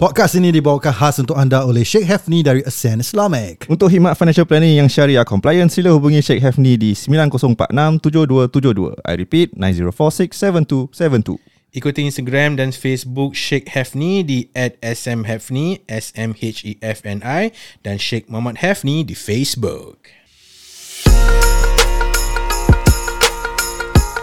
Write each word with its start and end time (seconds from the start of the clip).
Podcast 0.00 0.32
ini 0.32 0.48
dibawakan 0.48 0.96
khas 0.96 1.20
untuk 1.20 1.36
anda 1.36 1.60
oleh 1.60 1.84
Sheikh 1.84 2.08
Hefni 2.08 2.40
dari 2.40 2.64
Ascend 2.64 3.04
Islamic. 3.04 3.68
Untuk 3.68 3.92
khidmat 3.92 4.16
financial 4.16 4.48
planning 4.48 4.80
yang 4.80 4.88
syariah 4.88 5.28
compliant, 5.28 5.68
sila 5.68 5.92
hubungi 5.92 6.24
Sheikh 6.24 6.40
Hefni 6.40 6.80
di 6.80 6.96
9046-7272. 6.96 8.96
I 9.04 9.14
repeat, 9.20 9.52
9046-7272. 9.60 11.36
Ikuti 11.76 12.08
Instagram 12.08 12.56
dan 12.56 12.72
Facebook 12.72 13.36
Sheikh 13.36 13.76
Hefni 13.76 14.24
di 14.24 14.48
at 14.56 14.80
smhefni, 14.80 15.84
S-M-H-E-F-N-I 15.84 17.52
dan 17.84 18.00
Sheikh 18.00 18.24
Muhammad 18.32 18.64
Hefni 18.64 19.04
di 19.04 19.12
Facebook. 19.12 20.08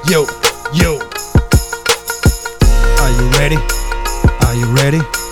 Yo, 0.09 0.25
yo. 0.73 0.97
Are 2.97 3.13
you 3.13 3.29
ready? 3.37 3.61
Are 4.41 4.57
you 4.57 4.65
ready? 4.73 5.26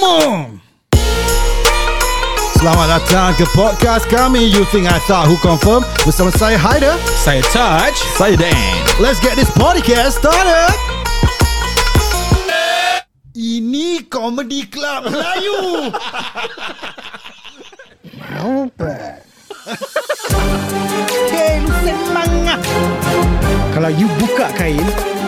Come 0.00 0.16
on! 0.16 0.64
Selamat 2.56 2.88
datang 2.88 3.36
ke 3.36 3.44
podcast 3.52 4.08
kami. 4.08 4.48
You 4.48 4.64
Think 4.72 4.88
I 4.88 4.96
Thought 5.04 5.28
Who 5.28 5.36
Confirm? 5.44 5.84
Bersama 6.08 6.32
saya 6.32 6.56
Haider. 6.56 6.96
Saya 7.20 7.44
Touch. 7.52 8.00
Saya 8.16 8.32
Dan. 8.32 8.56
Let's 8.96 9.20
get 9.20 9.36
this 9.36 9.52
podcast 9.52 10.16
started. 10.16 10.72
Ini 13.36 14.08
Comedy 14.08 14.64
Club 14.72 15.12
Melayu. 15.12 15.92
Kain 21.28 21.64
semangat 21.84 22.60
Kalau 23.76 23.92
you 23.92 24.08
buka 24.16 24.48
kain 24.56 24.80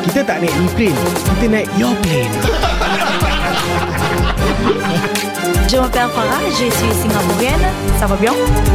Kita 0.09 0.25
tak 0.25 0.41
naik 0.41 0.57
plane. 0.73 0.97
Kita 1.29 1.45
naik 1.53 1.69
your 1.77 1.93
plane 2.01 2.33
Je 5.73 5.79
m'appelle 5.79 6.05
Farah, 6.13 6.45
je 6.51 6.69
suis 6.69 6.93
singapourienne. 7.01 7.65
Ça 7.99 8.05
va 8.05 8.15
bien 8.17 8.35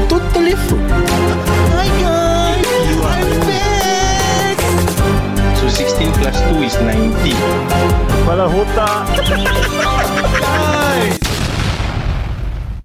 Totally 0.09 0.55
fruit 0.65 0.81
Hi 1.77 1.85
guys 2.01 2.65
You 2.89 3.05
are 3.05 3.21
best 3.45 4.57
So 5.61 5.69
16 5.69 6.09
plus 6.17 6.33
2 6.57 6.65
is 6.65 6.73
19. 6.81 7.37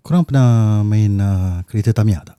Korang 0.05 0.29
pernah 0.29 0.85
main 0.85 1.17
uh, 1.17 1.65
kereta 1.65 1.97
Tamiya 1.97 2.21
tak? 2.21 2.37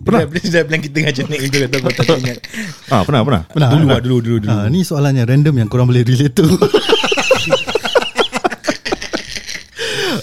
Pernah. 0.00 0.24
Dah, 0.24 0.48
dah 0.48 0.64
bilang 0.64 0.80
kita 0.80 0.96
ngajar 1.04 1.24
naik 1.28 1.52
kereta 1.52 1.76
kata 1.84 2.02
kau 2.08 2.16
tak 2.16 2.24
ingat. 2.24 2.40
Ah, 2.88 3.04
pernah, 3.04 3.20
pernah. 3.20 3.42
Pernah? 3.52 3.68
Dulu 3.68 3.84
pernah? 3.84 3.92
lah, 3.92 4.00
dulu, 4.00 4.16
dulu, 4.24 4.36
dulu. 4.48 4.56
Ah, 4.56 4.72
ni 4.72 4.80
soalannya 4.80 5.28
random 5.28 5.60
yang 5.60 5.68
korang 5.68 5.84
boleh 5.84 6.08
relate 6.08 6.32
tu. 6.32 6.48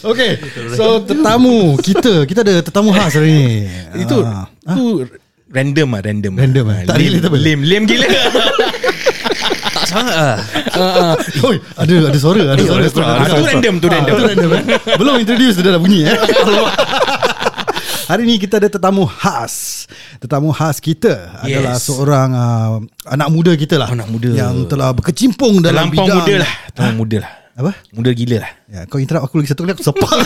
okay, 0.04 0.32
so 0.78 1.00
tetamu 1.00 1.76
kita, 1.78 2.24
kita 2.24 2.40
ada 2.42 2.56
tetamu 2.60 2.92
khas 2.92 3.16
hari 3.16 3.32
ni. 3.32 3.48
Itu 4.04 4.22
Ah, 4.22 4.46
itu 4.68 5.08
random 5.48 5.88
ah, 5.92 6.02
random. 6.02 6.34
Random 6.34 6.66
ah. 6.68 6.78
Tak 6.84 6.96
Lame, 6.96 7.06
relatable. 7.10 7.40
Lame, 7.40 7.62
lame 7.64 7.86
gila. 7.86 8.08
Tak 9.74 9.90
sangat 9.90 10.16
lah 10.16 10.38
Oi, 11.44 11.58
ada 11.76 11.94
ada 12.08 12.18
suara, 12.18 12.42
ada 12.54 12.62
suara. 12.62 12.86
Ah, 13.20 13.26
tu 13.28 13.42
random, 13.42 13.74
tu 13.82 13.88
random. 13.90 14.14
Itu 14.14 14.24
random 14.30 14.50
eh. 14.54 14.64
Belum 14.96 15.14
introduce 15.18 15.58
dia 15.58 15.74
dah 15.74 15.82
bunyi 15.82 16.06
eh. 16.06 16.14
Hari 18.04 18.22
ni 18.22 18.36
kita 18.38 18.60
ada 18.60 18.68
tetamu 18.68 19.08
khas. 19.08 19.88
Tetamu 20.20 20.52
khas 20.52 20.78
kita 20.78 21.40
adalah 21.40 21.76
Yes. 21.76 21.88
seorang 21.88 22.30
uh, 22.32 22.72
anak 23.08 23.28
muda 23.32 23.56
kita 23.56 23.80
lah. 23.80 23.90
Anak 23.90 24.12
muda. 24.12 24.30
Yang 24.30 24.68
telah 24.68 24.92
berkecimpung 24.92 25.64
dalam 25.64 25.88
Terlampau 25.90 26.06
bidang. 26.06 26.18
muda 26.22 26.34
lah. 26.44 26.52
Terlampau 26.70 27.00
muda 27.00 27.18
lah. 27.24 27.32
Apa? 27.54 27.70
Muda 27.94 28.10
gila 28.18 28.42
lah. 28.42 28.52
Ya, 28.66 28.80
kau 28.90 28.98
interrupt 28.98 29.30
aku 29.30 29.38
lagi 29.38 29.54
satu 29.54 29.62
kali 29.62 29.78
aku 29.78 29.86
sepak. 29.86 30.10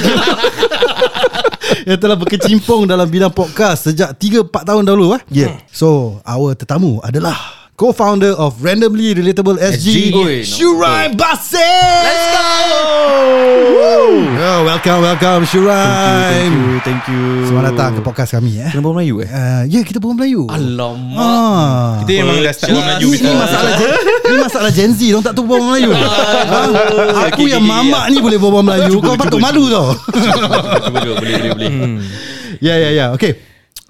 yang 1.89 1.99
telah 1.99 2.15
berkecimpung 2.15 2.87
dalam 2.87 3.03
bidang 3.11 3.35
podcast 3.35 3.91
sejak 3.91 4.15
3 4.15 4.47
4 4.47 4.63
tahun 4.63 4.83
dahulu 4.87 5.19
eh. 5.19 5.21
Yeah. 5.27 5.59
So, 5.67 6.19
our 6.23 6.55
tetamu 6.55 7.03
adalah 7.03 7.66
co-founder 7.77 8.33
of 8.41 8.57
Randomly 8.57 9.13
Relatable 9.13 9.61
SG, 9.61 10.09
SG. 10.09 10.17
Oi, 10.17 10.41
no. 10.41 10.49
Shurai 10.49 11.13
Bassem. 11.13 11.61
Let's 12.01 12.25
go. 12.33 12.45
Yo, 14.33 14.65
welcome 14.65 15.01
welcome 15.05 15.45
Shurai. 15.45 16.25
Thank 16.33 16.57
you, 16.57 16.67
thank 16.81 17.01
you. 17.05 17.21
Selamat 17.45 17.63
datang 17.69 17.91
ke 17.93 18.01
podcast 18.01 18.33
kami 18.33 18.65
eh. 18.65 18.73
Kena 18.73 18.81
bawa 18.81 18.97
Melayu 18.97 19.21
eh 19.21 19.29
Uh, 19.29 19.61
ya, 19.69 19.85
kita 19.85 20.01
berbual 20.01 20.17
Melayu. 20.17 20.49
Alamak 20.49 21.21
Ah. 21.21 22.01
Kita 22.01 22.11
memang 22.17 22.41
dah 22.41 22.53
start 22.57 22.73
Ni, 22.73 22.81
Melayu 22.81 23.07
ni, 23.07 23.17
kita. 23.21 23.29
ni 23.29 23.33
masalah 23.37 23.71
Gen, 23.77 23.91
ni 24.25 24.35
masalah 24.41 24.71
Gen 24.73 24.91
Z 24.91 24.99
Diorang 25.05 25.21
tak 25.21 25.33
tahu 25.37 25.43
berbual 25.45 25.65
Melayu 25.69 25.89
ha? 25.93 26.01
Aku 27.29 27.45
okay, 27.45 27.53
yang 27.53 27.61
okay, 27.61 27.77
mamak 27.77 28.05
ni 28.09 28.17
boleh 28.17 28.37
berbual 28.41 28.65
Melayu 28.65 28.97
Kau 29.05 29.13
patut 29.13 29.37
malu 29.37 29.69
tau 29.69 29.93
Boleh 30.89 31.13
boleh 31.13 31.49
boleh 31.53 31.69
Ya 32.57 32.73
ya 32.73 32.89
ya 32.89 33.05
Okay 33.13 33.46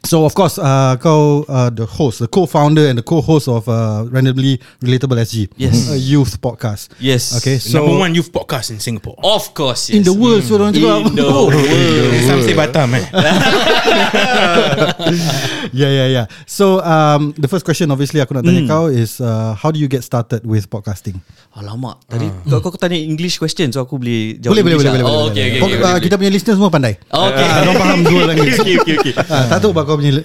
So 0.07 0.23
of 0.23 0.31
course 0.31 0.55
uh, 0.55 0.95
Kau 0.97 1.43
uh, 1.43 1.67
the 1.67 1.83
host 1.83 2.23
The 2.23 2.31
co-founder 2.31 2.87
and 2.87 2.95
the 2.95 3.03
co-host 3.03 3.51
of 3.51 3.67
uh, 3.67 4.07
Randomly 4.07 4.55
Relatable 4.79 5.19
SG 5.19 5.51
Yes. 5.59 5.91
A 5.91 5.99
youth 5.99 6.39
podcast 6.39 6.95
Yes 6.97 7.35
Okay 7.35 7.59
So, 7.59 7.83
number 7.83 7.99
one 7.99 8.15
youth 8.15 8.31
podcast 8.31 8.71
in 8.71 8.79
Singapore. 8.79 9.19
Of 9.19 9.51
course 9.51 9.91
yes. 9.91 9.99
In 9.99 10.03
the 10.03 10.15
world 10.15 10.47
So 10.47 10.55
orang 10.55 10.71
juga 10.71 11.03
In 11.03 11.11
the 11.11 11.27
world 11.27 11.51
Some 12.23 12.39
say 12.39 12.55
Batam 12.55 12.95
eh. 12.95 13.03
Yeah 15.75 15.91
yeah 15.91 16.07
yeah 16.07 16.25
So 16.47 16.79
um, 16.79 17.35
The 17.35 17.47
first 17.47 17.67
question 17.67 17.91
Obviously 17.91 18.23
aku 18.23 18.31
nak 18.31 18.43
tanya 18.43 18.63
Hmm. 18.63 18.71
kau 18.71 18.85
Is 18.87 19.19
uh, 19.19 19.53
How 19.53 19.69
do 19.69 19.77
you 19.77 19.85
get 19.85 20.01
started 20.01 20.47
With 20.47 20.65
podcasting 20.67 21.19
Alamak 21.51 21.99
Tadi 22.07 22.31
kau, 22.47 22.63
kau 22.63 22.71
tanya 22.73 22.95
English 22.95 23.37
question 23.37 23.69
So 23.69 23.83
aku 23.83 23.99
boleh 23.99 24.39
jawab 24.39 24.55
Boleh 24.55 24.63
boleh 24.63 24.75
English 24.79 24.87
boleh 24.87 25.03
lah. 25.03 25.03
boleh, 25.03 25.19
Oh 25.19 25.27
boleh, 25.27 25.35
okay 25.35 25.43
boleh. 25.43 25.51
okay, 25.51 25.59
Kau- 25.59 25.67
okay, 25.67 25.77
uh, 25.77 25.91
boleh, 25.91 26.01
Kita 26.01 26.15
punya 26.15 26.31
listeners 26.31 26.55
semua 26.55 26.71
pandai 26.71 26.93
Oh, 27.11 27.27
okay. 27.27 27.43
Ah, 27.43 27.59
Diorang 27.59 27.75
faham 27.75 27.99
dua 28.01 28.21
language 28.25 28.55
Okay 28.63 28.75
okay 28.79 28.95
okay 28.97 29.13
Ah, 29.27 29.45
Tak 29.51 29.57
tahu 29.59 29.71
kau 29.97 30.03
punya 30.03 30.21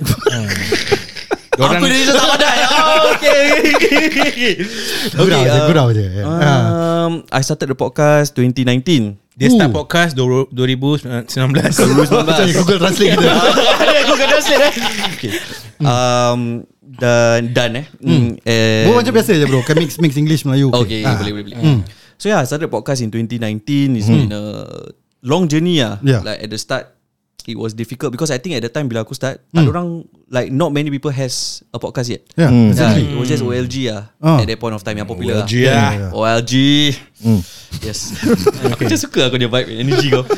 Dorang, 1.52 1.76
Aku 1.76 1.84
Indonesia 1.84 2.12
tak 2.12 2.26
pandai 2.32 2.58
Oh 2.64 3.12
okay 3.12 3.40
Gurau 5.20 5.40
je 5.42 5.52
uh, 5.52 5.64
Gurau 5.68 5.86
je 5.92 6.04
Ah. 6.24 7.04
Um, 7.04 7.12
I 7.28 7.40
started 7.40 7.68
the 7.68 7.76
podcast 7.76 8.32
2019 8.36 9.20
dia 9.32 9.48
start 9.48 9.72
Ooh. 9.72 9.80
podcast 9.80 10.12
dua- 10.12 10.44
2019. 10.52 11.24
Macam 11.24 12.44
yang 12.44 12.56
Google 12.56 12.78
Translate 12.78 13.16
kita 13.16 13.32
Aku 14.04 14.12
kena 14.12 14.28
translate 14.28 14.60
eh 14.60 14.72
okay. 15.08 15.32
Um, 15.80 16.40
dan 16.84 17.48
dan 17.52 17.70
eh. 17.80 17.86
Hmm. 18.00 18.36
eh 18.44 18.84
Buat 18.84 19.04
macam 19.04 19.12
biasa 19.12 19.32
je 19.32 19.44
bro 19.44 19.60
Kan 19.64 19.76
mix 19.76 19.96
mix 19.96 20.12
English 20.16 20.44
Melayu 20.44 20.68
Okay, 20.72 21.00
Ah. 21.04 21.16
boleh 21.16 21.32
boleh 21.32 21.44
boleh. 21.48 21.80
So 22.20 22.28
yeah, 22.28 22.40
I 22.40 22.46
started 22.46 22.68
podcast 22.68 23.00
in 23.00 23.08
2019. 23.08 23.96
It's 23.96 24.06
been 24.06 24.30
a 24.30 24.44
long 25.20 25.48
journey 25.48 25.80
ah. 25.80 25.96
Yeah. 26.00 26.20
Like 26.20 26.44
at 26.44 26.48
the 26.48 26.56
start 26.56 26.92
it 27.48 27.58
was 27.58 27.72
difficult 27.72 28.12
because 28.12 28.30
I 28.30 28.38
think 28.38 28.54
at 28.54 28.62
the 28.62 28.70
time 28.70 28.86
bila 28.86 29.03
aku 29.03 29.14
start, 29.14 29.42
tak 29.50 29.62
ada 29.64 29.70
orang 29.70 30.06
like 30.30 30.48
not 30.50 30.70
many 30.70 30.88
people 30.88 31.10
has 31.10 31.60
a 31.70 31.78
podcast 31.78 32.08
yet. 32.08 32.22
Yeah 32.34 32.50
Yeah, 32.50 32.70
exactly 32.72 33.04
it 33.10 33.19
was 33.19 33.28
just 33.28 33.42
OLG 33.42 33.76
ah 33.91 34.10
Oh. 34.22 34.38
at 34.38 34.47
that 34.47 34.58
point 34.60 34.75
of 34.76 34.82
time 34.82 34.98
yang 34.98 35.08
popular. 35.08 35.42
OLG 35.42 35.52
ah. 35.66 35.72
lah. 35.72 35.91
Yeah. 35.92 36.10
OLG. 36.14 36.52
Yes. 37.82 37.98
Aku 38.76 38.86
just 38.86 39.08
suka 39.08 39.26
kau 39.28 39.34
punya 39.34 39.48
vibe 39.50 39.69
energy 39.72 40.08
kau. 40.12 40.22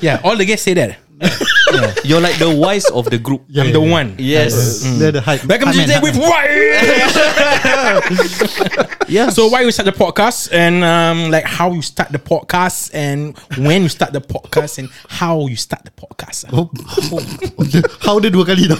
Yeah, 0.00 0.16
all 0.24 0.32
the 0.32 0.48
guests 0.48 0.64
say 0.64 0.72
that. 0.80 0.96
You're 2.04 2.20
like 2.20 2.38
the 2.38 2.50
wise 2.50 2.86
of 2.90 3.10
the 3.10 3.18
group. 3.18 3.42
Yeah, 3.48 3.64
I'm 3.64 3.72
the 3.72 3.80
one. 3.80 4.14
Yes. 4.18 4.84
Mm. 4.84 4.98
They're 4.98 5.12
the 5.12 5.20
hype 5.20 5.44
Welcome 5.44 5.72
to 5.72 5.86
hype 5.86 6.02
with 6.02 6.16
hype. 6.16 6.30
Why. 6.30 6.46
Yeah. 9.10 9.34
So 9.34 9.50
why 9.50 9.66
you 9.66 9.74
start 9.74 9.90
the 9.90 9.96
podcast 9.96 10.54
and 10.54 10.86
um, 10.86 11.34
like 11.34 11.42
how 11.42 11.74
you 11.74 11.82
start 11.82 12.14
the 12.14 12.22
podcast 12.22 12.94
and 12.94 13.34
when 13.58 13.82
you 13.82 13.90
start 13.90 14.14
the 14.14 14.22
podcast 14.22 14.78
and 14.78 14.88
how 15.10 15.50
you 15.50 15.58
start 15.58 15.82
the 15.82 15.90
podcast. 15.90 16.46
Oh. 16.54 16.70
How 18.06 18.22
dia 18.22 18.30
dua 18.30 18.46
kali 18.46 18.70
tau 18.70 18.78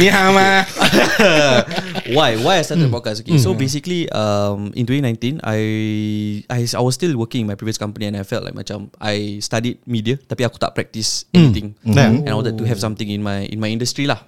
Ni 0.00 0.08
hama. 0.08 0.64
why 2.16 2.36
why 2.40 2.60
I 2.60 2.64
started 2.64 2.88
the 2.88 2.92
hmm. 2.92 2.96
podcast 2.96 3.20
okay 3.24 3.36
so 3.36 3.52
hmm. 3.52 3.60
basically 3.60 4.08
um 4.12 4.72
in 4.76 4.84
2019 4.88 5.40
I, 5.44 5.60
I 6.48 6.60
I 6.64 6.80
was 6.80 6.96
still 6.96 7.12
working 7.16 7.44
in 7.44 7.48
my 7.48 7.56
previous 7.56 7.76
company 7.76 8.08
and 8.08 8.16
I 8.16 8.24
felt 8.24 8.44
like 8.44 8.56
macam 8.56 8.92
I 9.00 9.40
studied 9.44 9.80
media 9.84 10.16
tapi 10.16 10.44
aku 10.44 10.56
tak 10.56 10.72
practice 10.72 11.28
hmm. 11.32 11.38
anything 11.40 11.68
Yeah. 11.94 12.10
and 12.26 12.28
I 12.28 12.34
wanted 12.34 12.58
to 12.58 12.64
have 12.66 12.78
something 12.78 13.06
in 13.06 13.22
my 13.22 13.46
in 13.46 13.58
my 13.58 13.68
industry 13.68 14.04
lah. 14.04 14.20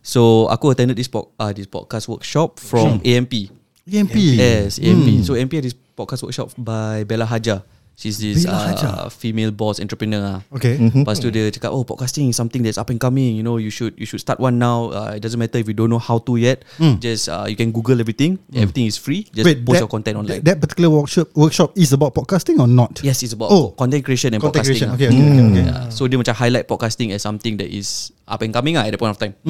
So 0.00 0.46
aku 0.46 0.70
attended 0.70 0.94
this 0.94 1.10
po- 1.10 1.34
uh, 1.34 1.50
this 1.50 1.66
podcast 1.66 2.06
workshop 2.06 2.62
from 2.62 3.02
AMP 3.02 3.50
EMP 3.86 4.14
yes 4.38 4.78
AMP 4.78 5.22
so 5.22 5.34
AMP 5.34 5.50
had 5.52 5.66
this 5.66 5.74
podcast 5.94 6.22
workshop 6.22 6.54
by 6.54 7.02
Bella 7.02 7.26
Haja 7.26 7.66
She's 7.96 8.20
this 8.20 8.44
uh, 8.44 9.08
female 9.08 9.48
boss 9.48 9.80
entrepreneur 9.80 10.20
lah. 10.20 10.38
Okay 10.52 10.76
Lepas 10.76 11.16
tu 11.16 11.32
dia 11.32 11.48
cakap 11.48 11.72
Oh 11.72 11.80
podcasting 11.80 12.28
is 12.28 12.36
something 12.36 12.60
that's 12.60 12.76
up 12.76 12.92
and 12.92 13.00
coming 13.00 13.32
You 13.32 13.40
know 13.40 13.56
you 13.56 13.72
should 13.72 13.96
You 13.96 14.04
should 14.04 14.20
start 14.20 14.36
one 14.36 14.60
now 14.60 14.92
uh, 14.92 15.16
It 15.16 15.24
doesn't 15.24 15.40
matter 15.40 15.56
if 15.56 15.64
you 15.64 15.72
don't 15.72 15.88
know 15.88 15.96
how 15.96 16.20
to 16.20 16.36
yet 16.36 16.60
Just 17.00 17.32
uh, 17.32 17.48
You 17.48 17.56
can 17.56 17.72
google 17.72 17.96
everything 17.96 18.36
Everything 18.52 18.84
is 18.84 19.00
free 19.00 19.24
Just 19.32 19.48
post 19.64 19.80
your 19.80 19.88
content 19.88 20.20
online 20.20 20.44
That 20.44 20.60
particular 20.60 20.92
workshop 20.92 21.32
workshop 21.32 21.72
is 21.72 21.96
about 21.96 22.12
podcasting 22.12 22.60
or 22.60 22.68
not? 22.68 23.00
Yes 23.00 23.24
it's 23.24 23.32
about 23.32 23.48
Oh. 23.48 23.72
Content 23.72 24.04
creation 24.04 24.36
and 24.36 24.44
Content 24.44 24.60
podcasting 24.60 24.76
creation. 24.76 24.88
lah. 24.92 25.00
Okay, 25.00 25.08
okay, 25.08 25.24
okay, 25.24 25.44
okay. 25.48 25.64
Yeah. 25.64 25.88
So 25.88 26.04
dia 26.04 26.20
macam 26.20 26.36
highlight 26.36 26.68
podcasting 26.68 27.16
As 27.16 27.24
something 27.24 27.56
that 27.56 27.72
is 27.72 28.12
Up 28.28 28.44
and 28.44 28.52
coming 28.52 28.76
lah 28.76 28.84
At 28.84 28.92
that 28.92 29.00
point 29.00 29.16
of 29.16 29.18
time 29.18 29.40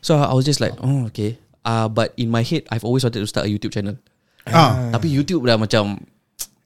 So 0.00 0.16
I 0.16 0.32
was 0.32 0.48
just 0.48 0.64
like 0.64 0.72
Oh 0.80 1.12
okay 1.12 1.36
uh, 1.68 1.92
But 1.92 2.16
in 2.16 2.32
my 2.32 2.40
head 2.40 2.64
I've 2.72 2.88
always 2.88 3.04
wanted 3.04 3.20
to 3.20 3.28
start 3.28 3.44
a 3.44 3.52
YouTube 3.52 3.76
channel 3.76 4.00
Ah. 4.48 4.88
Tapi 4.92 5.08
YouTube 5.08 5.44
dah 5.44 5.56
macam 5.56 6.00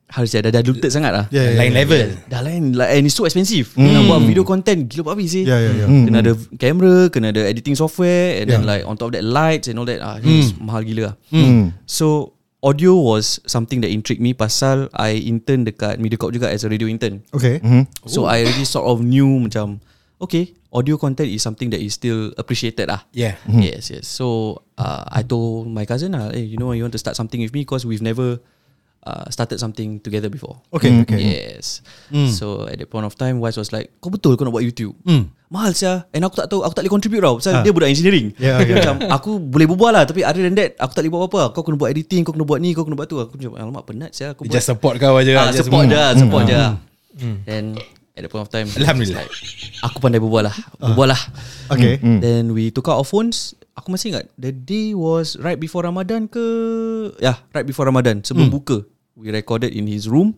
How 0.08 0.24
to 0.24 0.28
say 0.28 0.40
Dah 0.40 0.48
diluted 0.48 0.88
sangat 0.88 1.12
lah. 1.12 1.24
Yeah, 1.28 1.52
yeah, 1.52 1.58
Lain 1.60 1.72
yeah. 1.72 1.80
level. 1.84 2.04
Dah 2.32 2.40
lain 2.40 2.62
like, 2.72 2.90
And 2.96 3.04
it's 3.04 3.12
so 3.12 3.28
expensive. 3.28 3.76
Nak 3.76 4.08
buat 4.08 4.24
video 4.24 4.40
content 4.40 4.88
Gila 4.88 5.12
babi 5.12 5.28
sih 5.28 5.44
Yeah, 5.44 5.60
yeah, 5.60 5.74
yeah. 5.84 5.88
Kena 6.08 6.18
ada 6.24 6.32
kamera 6.56 7.12
Kena 7.12 7.28
ada 7.28 7.44
editing 7.44 7.76
software 7.76 8.40
And 8.40 8.48
then 8.48 8.64
Yeah. 8.64 8.70
like 8.72 8.82
On 8.88 8.96
top 8.96 9.12
of 9.12 9.20
that 9.20 9.24
lights 9.28 9.68
And 9.68 9.76
all 9.76 9.84
that. 9.84 10.00
Ah, 10.00 10.16
It's 10.18 10.56
mahal 10.56 10.80
gila 10.80 11.12
lah. 11.12 11.14
Hmm. 11.28 11.76
So 11.84 12.32
Audio 12.58 12.96
was 12.98 13.38
something 13.46 13.84
that 13.84 13.92
intrigued 13.92 14.18
me 14.24 14.32
Pasal 14.32 14.88
I 14.90 15.14
intern 15.28 15.68
dekat 15.68 16.00
Mediacorp 16.00 16.32
juga 16.32 16.48
As 16.48 16.64
a 16.64 16.72
radio 16.72 16.88
intern. 16.88 17.20
Okay. 17.30 17.60
So 18.08 18.24
I 18.24 18.48
already 18.48 18.64
sort 18.64 18.88
of 18.88 19.04
knew 19.04 19.28
Macam 19.44 19.78
Okay 20.18 20.56
Audio 20.68 20.96
content 21.00 21.32
is 21.32 21.40
something 21.40 21.72
that 21.72 21.80
is 21.80 21.96
still 21.96 22.28
appreciated 22.36 22.92
lah. 22.92 23.00
Yeah. 23.12 23.40
Yes, 23.48 23.88
yes. 23.88 24.04
So 24.04 24.60
uh, 24.76 25.00
I 25.08 25.24
told 25.24 25.72
my 25.72 25.88
cousin, 25.88 26.12
uh, 26.12 26.28
hey, 26.28 26.44
you 26.44 26.60
know, 26.60 26.76
you 26.76 26.84
want 26.84 26.92
to 26.92 27.00
start 27.00 27.16
something 27.16 27.40
with 27.40 27.56
me? 27.56 27.64
Because 27.64 27.88
we've 27.88 28.04
never 28.04 28.36
uh, 29.04 29.26
started 29.30 29.58
something 29.60 30.00
together 30.00 30.30
before. 30.32 30.58
Okay, 30.74 30.90
okay. 31.02 31.20
Yes. 31.20 31.82
So 32.34 32.66
at 32.66 32.78
that 32.78 32.88
point 32.90 33.06
of 33.06 33.14
time, 33.14 33.38
Wise 33.42 33.58
was 33.58 33.70
like, 33.70 33.92
kau 34.00 34.10
betul 34.10 34.34
kau 34.34 34.46
nak 34.46 34.54
buat 34.54 34.64
YouTube? 34.64 34.96
Hmm. 35.04 35.34
Mahal 35.48 35.72
sia 35.72 36.04
And 36.12 36.20
aku 36.28 36.36
tak 36.36 36.52
tahu 36.52 36.60
Aku 36.60 36.76
tak 36.76 36.84
boleh 36.84 36.92
contribute 36.92 37.24
tau 37.24 37.40
Pasal 37.40 37.64
dia 37.64 37.72
budak 37.72 37.88
engineering 37.88 38.36
Yeah, 38.36 38.60
okay. 38.60 38.84
Macam 38.84 39.00
aku 39.08 39.40
boleh 39.40 39.64
berbual 39.64 39.96
lah 39.96 40.04
Tapi 40.04 40.20
other 40.20 40.44
than 40.44 40.52
that 40.60 40.76
Aku 40.76 40.92
tak 40.92 41.08
boleh 41.08 41.12
buat 41.16 41.20
apa-apa 41.24 41.42
Kau 41.56 41.64
kena 41.64 41.80
buat 41.80 41.88
editing 41.88 42.20
Kau 42.20 42.36
kena 42.36 42.44
buat 42.44 42.60
ni 42.60 42.76
Kau 42.76 42.84
kena 42.84 43.00
buat 43.00 43.08
tu 43.08 43.16
Aku 43.16 43.32
macam 43.40 43.56
Alamak 43.56 43.88
penat 43.88 44.12
sia 44.12 44.36
Aku 44.36 44.44
buat 44.44 44.52
Just 44.52 44.68
support 44.68 45.00
kau 45.00 45.16
aja 45.16 45.40
ah, 45.40 45.48
Just 45.48 45.72
Support 45.72 45.88
mm. 45.88 45.92
je 45.96 46.00
Support 46.20 46.42
je 46.44 46.58
And 47.48 47.80
At 48.12 48.28
that 48.28 48.30
point 48.34 48.44
of 48.44 48.52
time 48.52 48.68
Alhamdulillah. 48.68 49.24
like, 49.24 49.32
Aku 49.88 49.96
pandai 50.04 50.20
berbual 50.20 50.52
lah 50.52 50.56
Berbual 50.76 51.16
lah 51.16 51.22
Okay. 51.72 51.96
Then 51.96 52.52
we 52.52 52.68
took 52.68 52.84
out 52.92 53.00
our 53.00 53.08
phones 53.08 53.56
Aku 53.78 53.94
masih 53.94 54.10
ingat 54.10 54.26
The 54.34 54.50
day 54.50 54.90
was 54.98 55.38
Right 55.38 55.54
before 55.54 55.86
Ramadan 55.86 56.26
ke 56.26 56.42
Yeah 57.22 57.38
Right 57.54 57.62
before 57.62 57.86
Ramadan 57.86 58.26
Sebelum 58.26 58.50
buka 58.50 58.82
We 59.14 59.30
recorded 59.30 59.70
in 59.70 59.86
his 59.86 60.10
room 60.10 60.34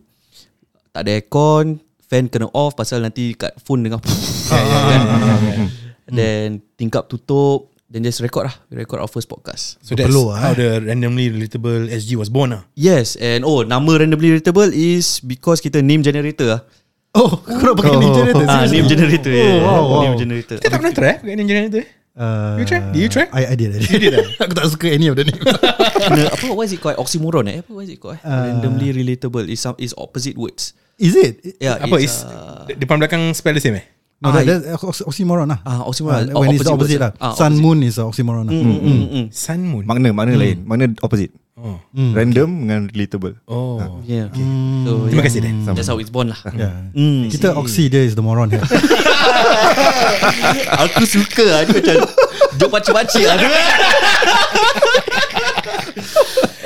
Tak 0.93 1.09
ada 1.09 1.17
aircon 1.17 1.81
Fan 2.05 2.29
kena 2.29 2.53
off 2.53 2.77
Pasal 2.77 3.01
nanti 3.01 3.33
kat 3.33 3.57
phone 3.65 3.81
dengar 3.81 3.97
kan? 4.05 4.13
Then 6.17 6.61
Tingkap 6.77 7.09
tutup 7.09 7.73
Then 7.89 8.05
just 8.05 8.21
record 8.21 8.53
lah 8.53 8.55
We 8.69 8.85
record 8.85 9.01
our 9.01 9.09
first 9.09 9.25
podcast 9.25 9.81
So 9.81 9.97
that's 9.97 10.05
Perlu 10.05 10.37
how 10.37 10.53
eh. 10.53 10.61
the 10.61 10.69
randomly 10.85 11.33
relatable 11.33 11.89
SG 11.89 12.21
was 12.21 12.29
born 12.29 12.53
lah 12.53 12.61
Yes 12.77 13.17
And 13.17 13.41
oh 13.41 13.65
Nama 13.65 14.05
randomly 14.05 14.37
relatable 14.37 14.69
Is 14.69 15.17
because 15.17 15.65
kita 15.65 15.81
name 15.81 16.05
generator 16.05 16.45
lah 16.45 16.61
Oh, 17.11 17.43
kau 17.43 17.59
nak 17.59 17.75
pakai 17.75 17.99
name 17.99 18.15
generator? 18.23 18.45
Ah, 18.47 18.63
name 18.71 18.87
generator 18.87 19.33
yeah. 19.35 19.59
wow, 19.67 19.83
wow. 19.83 20.01
Name 20.07 20.15
generator 20.15 20.55
Kita 20.63 20.71
tak 20.71 20.79
pernah 20.79 20.95
try 20.95 21.19
Pakai 21.19 21.35
name 21.35 21.49
generator 21.49 21.83
eh? 21.83 22.00
Uh, 22.11 22.59
You 22.59 22.67
try? 22.67 22.83
Did 22.91 22.99
you 22.99 23.07
try? 23.07 23.25
I, 23.31 23.41
I 23.51 23.55
did. 23.55 23.71
I 23.71 23.79
did. 23.79 23.87
You 23.87 24.11
did 24.11 24.19
Aku 24.43 24.51
tak 24.51 24.67
suka 24.67 24.91
any 24.91 25.07
of 25.07 25.15
the 25.15 25.23
name. 25.23 25.39
Kena, 26.03 26.27
Apa 26.27 26.51
what 26.51 26.67
is 26.67 26.75
it 26.75 26.83
called 26.83 26.99
Oxymoron 26.99 27.47
eh 27.47 27.63
Apa 27.63 27.71
what 27.71 27.87
is 27.87 27.91
it 27.91 28.03
called 28.03 28.19
eh? 28.19 28.27
Uh, 28.27 28.51
Randomly 28.51 28.91
relatable 28.91 29.47
Is 29.47 29.63
some 29.63 29.79
is 29.79 29.95
opposite 29.95 30.35
words 30.35 30.75
is 30.99 31.15
it? 31.15 31.39
Yeah 31.57 31.79
Apa 31.79 31.95
it's, 31.97 32.19
is 32.19 32.27
uh, 32.27 32.67
Depan 32.67 32.99
belakang 32.99 33.31
spell 33.31 33.55
the 33.55 33.63
same 33.63 33.79
eh? 33.79 33.85
No, 34.19 34.29
Ah, 34.29 34.43
that, 34.45 34.61
that's 34.61 34.83
oxy- 34.83 35.01
oxymoron 35.01 35.49
lah. 35.49 35.65
Ah, 35.65 35.81
oxymoron. 35.81 36.29
Ah, 36.29 36.37
when 36.37 36.53
it's 36.53 36.61
the 36.61 36.69
Opposite 36.69 36.99
opposite 36.99 37.01
lah. 37.01 37.11
Ah, 37.17 37.33
Sun 37.33 37.57
opposite. 37.57 37.63
moon 37.65 37.77
is 37.81 37.95
oxymoron 37.97 38.43
lah. 38.45 38.53
mm, 38.53 38.77
mm, 38.77 39.01
mm. 39.09 39.25
Sun 39.33 39.59
moon 39.65 39.83
Makna 39.87 40.13
Makna 40.13 40.33
lain 40.37 40.61
Makna 40.61 40.93
opposite 41.01 41.31
Oh, 41.61 41.77
Random 41.93 42.49
dengan 42.65 42.89
relatable 42.89 43.37
oh. 43.45 44.01
Yeah 44.09 44.33
so, 44.33 45.05
Terima 45.05 45.21
yeah. 45.21 45.25
kasih 45.29 45.39
Dan 45.45 45.55
That's 45.77 45.85
how 45.85 46.01
it's 46.01 46.09
born 46.09 46.33
lah 46.33 46.41
Yeah. 46.57 46.89
Mm. 46.97 47.29
Kita 47.29 47.53
oxy 47.53 47.85
dia 47.85 48.01
is 48.01 48.17
the 48.17 48.25
moron 48.25 48.49
here. 48.49 48.65
Aku 50.89 51.05
suka 51.05 51.45
lah 51.45 51.61
Dia 51.69 51.77
macam 51.77 51.97
Jok 52.57 52.69
pakcik-pakcik 52.73 53.23
lah 53.29 53.37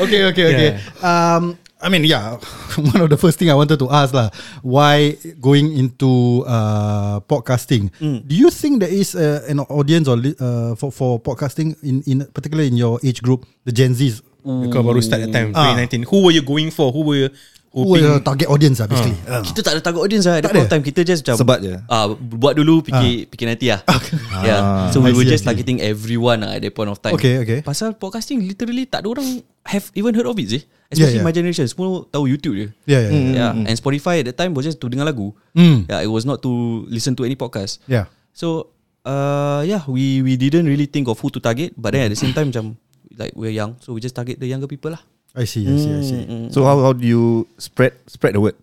okay, 0.06 0.22
okay, 0.32 0.46
okay. 0.54 0.70
Um, 1.02 1.58
I 1.82 1.90
mean, 1.90 2.04
yeah. 2.04 2.38
One 2.92 3.02
of 3.02 3.10
the 3.10 3.18
first 3.18 3.38
thing 3.40 3.50
I 3.52 3.56
wanted 3.56 3.80
to 3.80 3.88
ask 3.92 4.14
lah, 4.14 4.32
why 4.66 5.16
going 5.40 5.76
into 5.78 6.44
uh, 6.48 7.22
podcasting? 7.24 7.92
Do 8.00 8.34
you 8.36 8.50
think 8.50 8.82
there 8.84 8.92
is 8.92 9.16
uh, 9.16 9.46
an 9.48 9.60
audience 9.70 10.10
or 10.10 10.18
uh, 10.18 10.76
for 10.76 10.92
for 10.92 11.20
podcasting 11.22 11.78
in 11.86 12.04
in 12.04 12.28
particularly 12.32 12.68
in 12.74 12.78
your 12.80 13.00
age 13.04 13.22
group, 13.22 13.46
the 13.64 13.72
Gen 13.72 13.96
Zs? 13.96 14.20
Kau 14.46 14.82
baru 14.82 15.02
start 15.02 15.26
that 15.26 15.34
time 15.34 15.50
Ah. 15.52 15.74
2019 15.74 16.06
Who 16.06 16.18
were 16.22 16.32
you 16.32 16.42
going 16.42 16.70
for? 16.70 16.94
Who 16.94 17.02
were 17.02 17.18
you 17.18 17.30
Who 17.76 17.84
hoping 17.84 18.08
your 18.08 18.24
target 18.24 18.48
audience 18.48 18.80
lah, 18.80 18.88
basically? 18.88 19.20
Uh. 19.28 19.44
Kita 19.44 19.60
tak 19.60 19.72
ada 19.76 19.82
target 19.82 20.00
audience 20.00 20.24
lah 20.24 20.38
At 20.38 20.42
that 20.42 20.50
point 20.50 20.64
ada? 20.64 20.70
of 20.70 20.72
time 20.72 20.84
Kita 20.86 21.00
just 21.02 21.22
macam 21.22 21.36
Sebat 21.36 21.60
je. 21.60 21.74
ah, 21.86 22.06
Buat 22.14 22.54
dulu 22.56 22.80
Fikir 22.82 23.28
fikir 23.28 23.46
nanti 23.46 23.68
lah 23.68 23.84
yeah. 24.48 24.88
So 24.90 25.04
I 25.04 25.10
we 25.10 25.12
were 25.12 25.26
see, 25.26 25.28
I 25.28 25.34
just 25.34 25.44
see. 25.44 25.50
targeting 25.50 25.78
everyone 25.82 26.40
lah 26.40 26.56
At 26.56 26.64
that 26.64 26.72
point 26.72 26.88
of 26.88 27.02
time 27.02 27.18
Okay, 27.18 27.42
okay. 27.42 27.60
Pasal 27.62 27.98
podcasting 27.98 28.40
Literally 28.40 28.86
tak 28.86 29.04
ada 29.04 29.12
orang 29.12 29.28
Have 29.66 29.90
even 29.92 30.14
heard 30.14 30.30
of 30.30 30.38
it 30.38 30.48
sih 30.48 30.62
Especially 30.88 31.20
Yeah, 31.20 31.20
yeah. 31.20 31.28
my 31.28 31.34
generation 31.34 31.66
Semua 31.66 32.06
tahu 32.06 32.30
YouTube 32.30 32.56
je 32.56 32.68
Yeah, 32.86 33.02
yeah, 33.02 33.12
yeah. 33.12 33.34
Yeah, 33.34 33.68
and 33.68 33.76
Spotify 33.76 34.22
at 34.22 34.30
that 34.30 34.38
time 34.38 34.54
was 34.54 34.64
just 34.64 34.78
to 34.78 34.88
dengar 34.88 35.04
lagu. 35.04 35.34
Mm. 35.52 35.90
Yeah, 35.90 36.00
it 36.00 36.08
was 36.08 36.24
not 36.24 36.40
to 36.46 36.52
listen 36.88 37.18
to 37.18 37.26
any 37.26 37.34
podcast. 37.34 37.82
Yeah. 37.84 38.06
So, 38.32 38.72
uh, 39.02 39.64
yeah, 39.64 39.82
we 39.86 40.22
we 40.22 40.38
didn't 40.38 40.70
really 40.70 40.86
think 40.86 41.08
of 41.08 41.18
who 41.18 41.28
to 41.30 41.40
target, 41.40 41.74
but 41.74 41.92
then 41.92 42.06
at 42.06 42.12
the 42.12 42.16
same 42.16 42.32
time, 42.32 42.54
macam 42.54 42.78
like 43.18 43.34
we're 43.36 43.54
young, 43.54 43.76
so 43.82 43.94
we 43.94 44.00
just 44.00 44.16
target 44.16 44.40
the 44.40 44.48
younger 44.48 44.68
people 44.68 44.92
lah. 44.92 45.02
I 45.36 45.44
see, 45.44 45.68
I 45.68 45.76
see, 45.76 45.92
I 45.92 46.04
see. 46.04 46.22
So 46.56 46.64
how 46.64 46.80
how 46.80 46.96
do 46.96 47.04
you 47.04 47.44
spread 47.60 47.92
spread 48.08 48.40
the 48.40 48.42
word? 48.42 48.56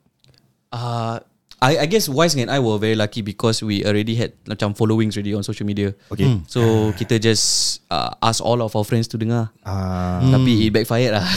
Uh, 0.73 1.21
I 1.61 1.85
I 1.85 1.87
guess 1.87 2.09
Wise 2.09 2.33
and 2.35 2.49
I 2.49 2.59
were 2.65 2.81
very 2.81 2.97
lucky 2.97 3.21
because 3.21 3.61
we 3.61 3.85
already 3.85 4.17
had 4.17 4.33
macam 4.49 4.73
followings 4.73 5.15
already 5.15 5.37
on 5.37 5.45
social 5.45 5.69
media. 5.69 5.93
Okay. 6.09 6.27
Hmm. 6.27 6.49
So 6.49 6.91
kita 6.97 7.21
just 7.21 7.79
uh, 7.93 8.17
ask 8.25 8.41
all 8.41 8.65
of 8.65 8.73
our 8.73 8.89
friends 8.89 9.07
to 9.13 9.21
dengar. 9.21 9.53
Ah, 9.63 10.25
Tapi 10.25 10.67
it 10.67 10.73
backfired 10.73 11.13
lah. 11.13 11.29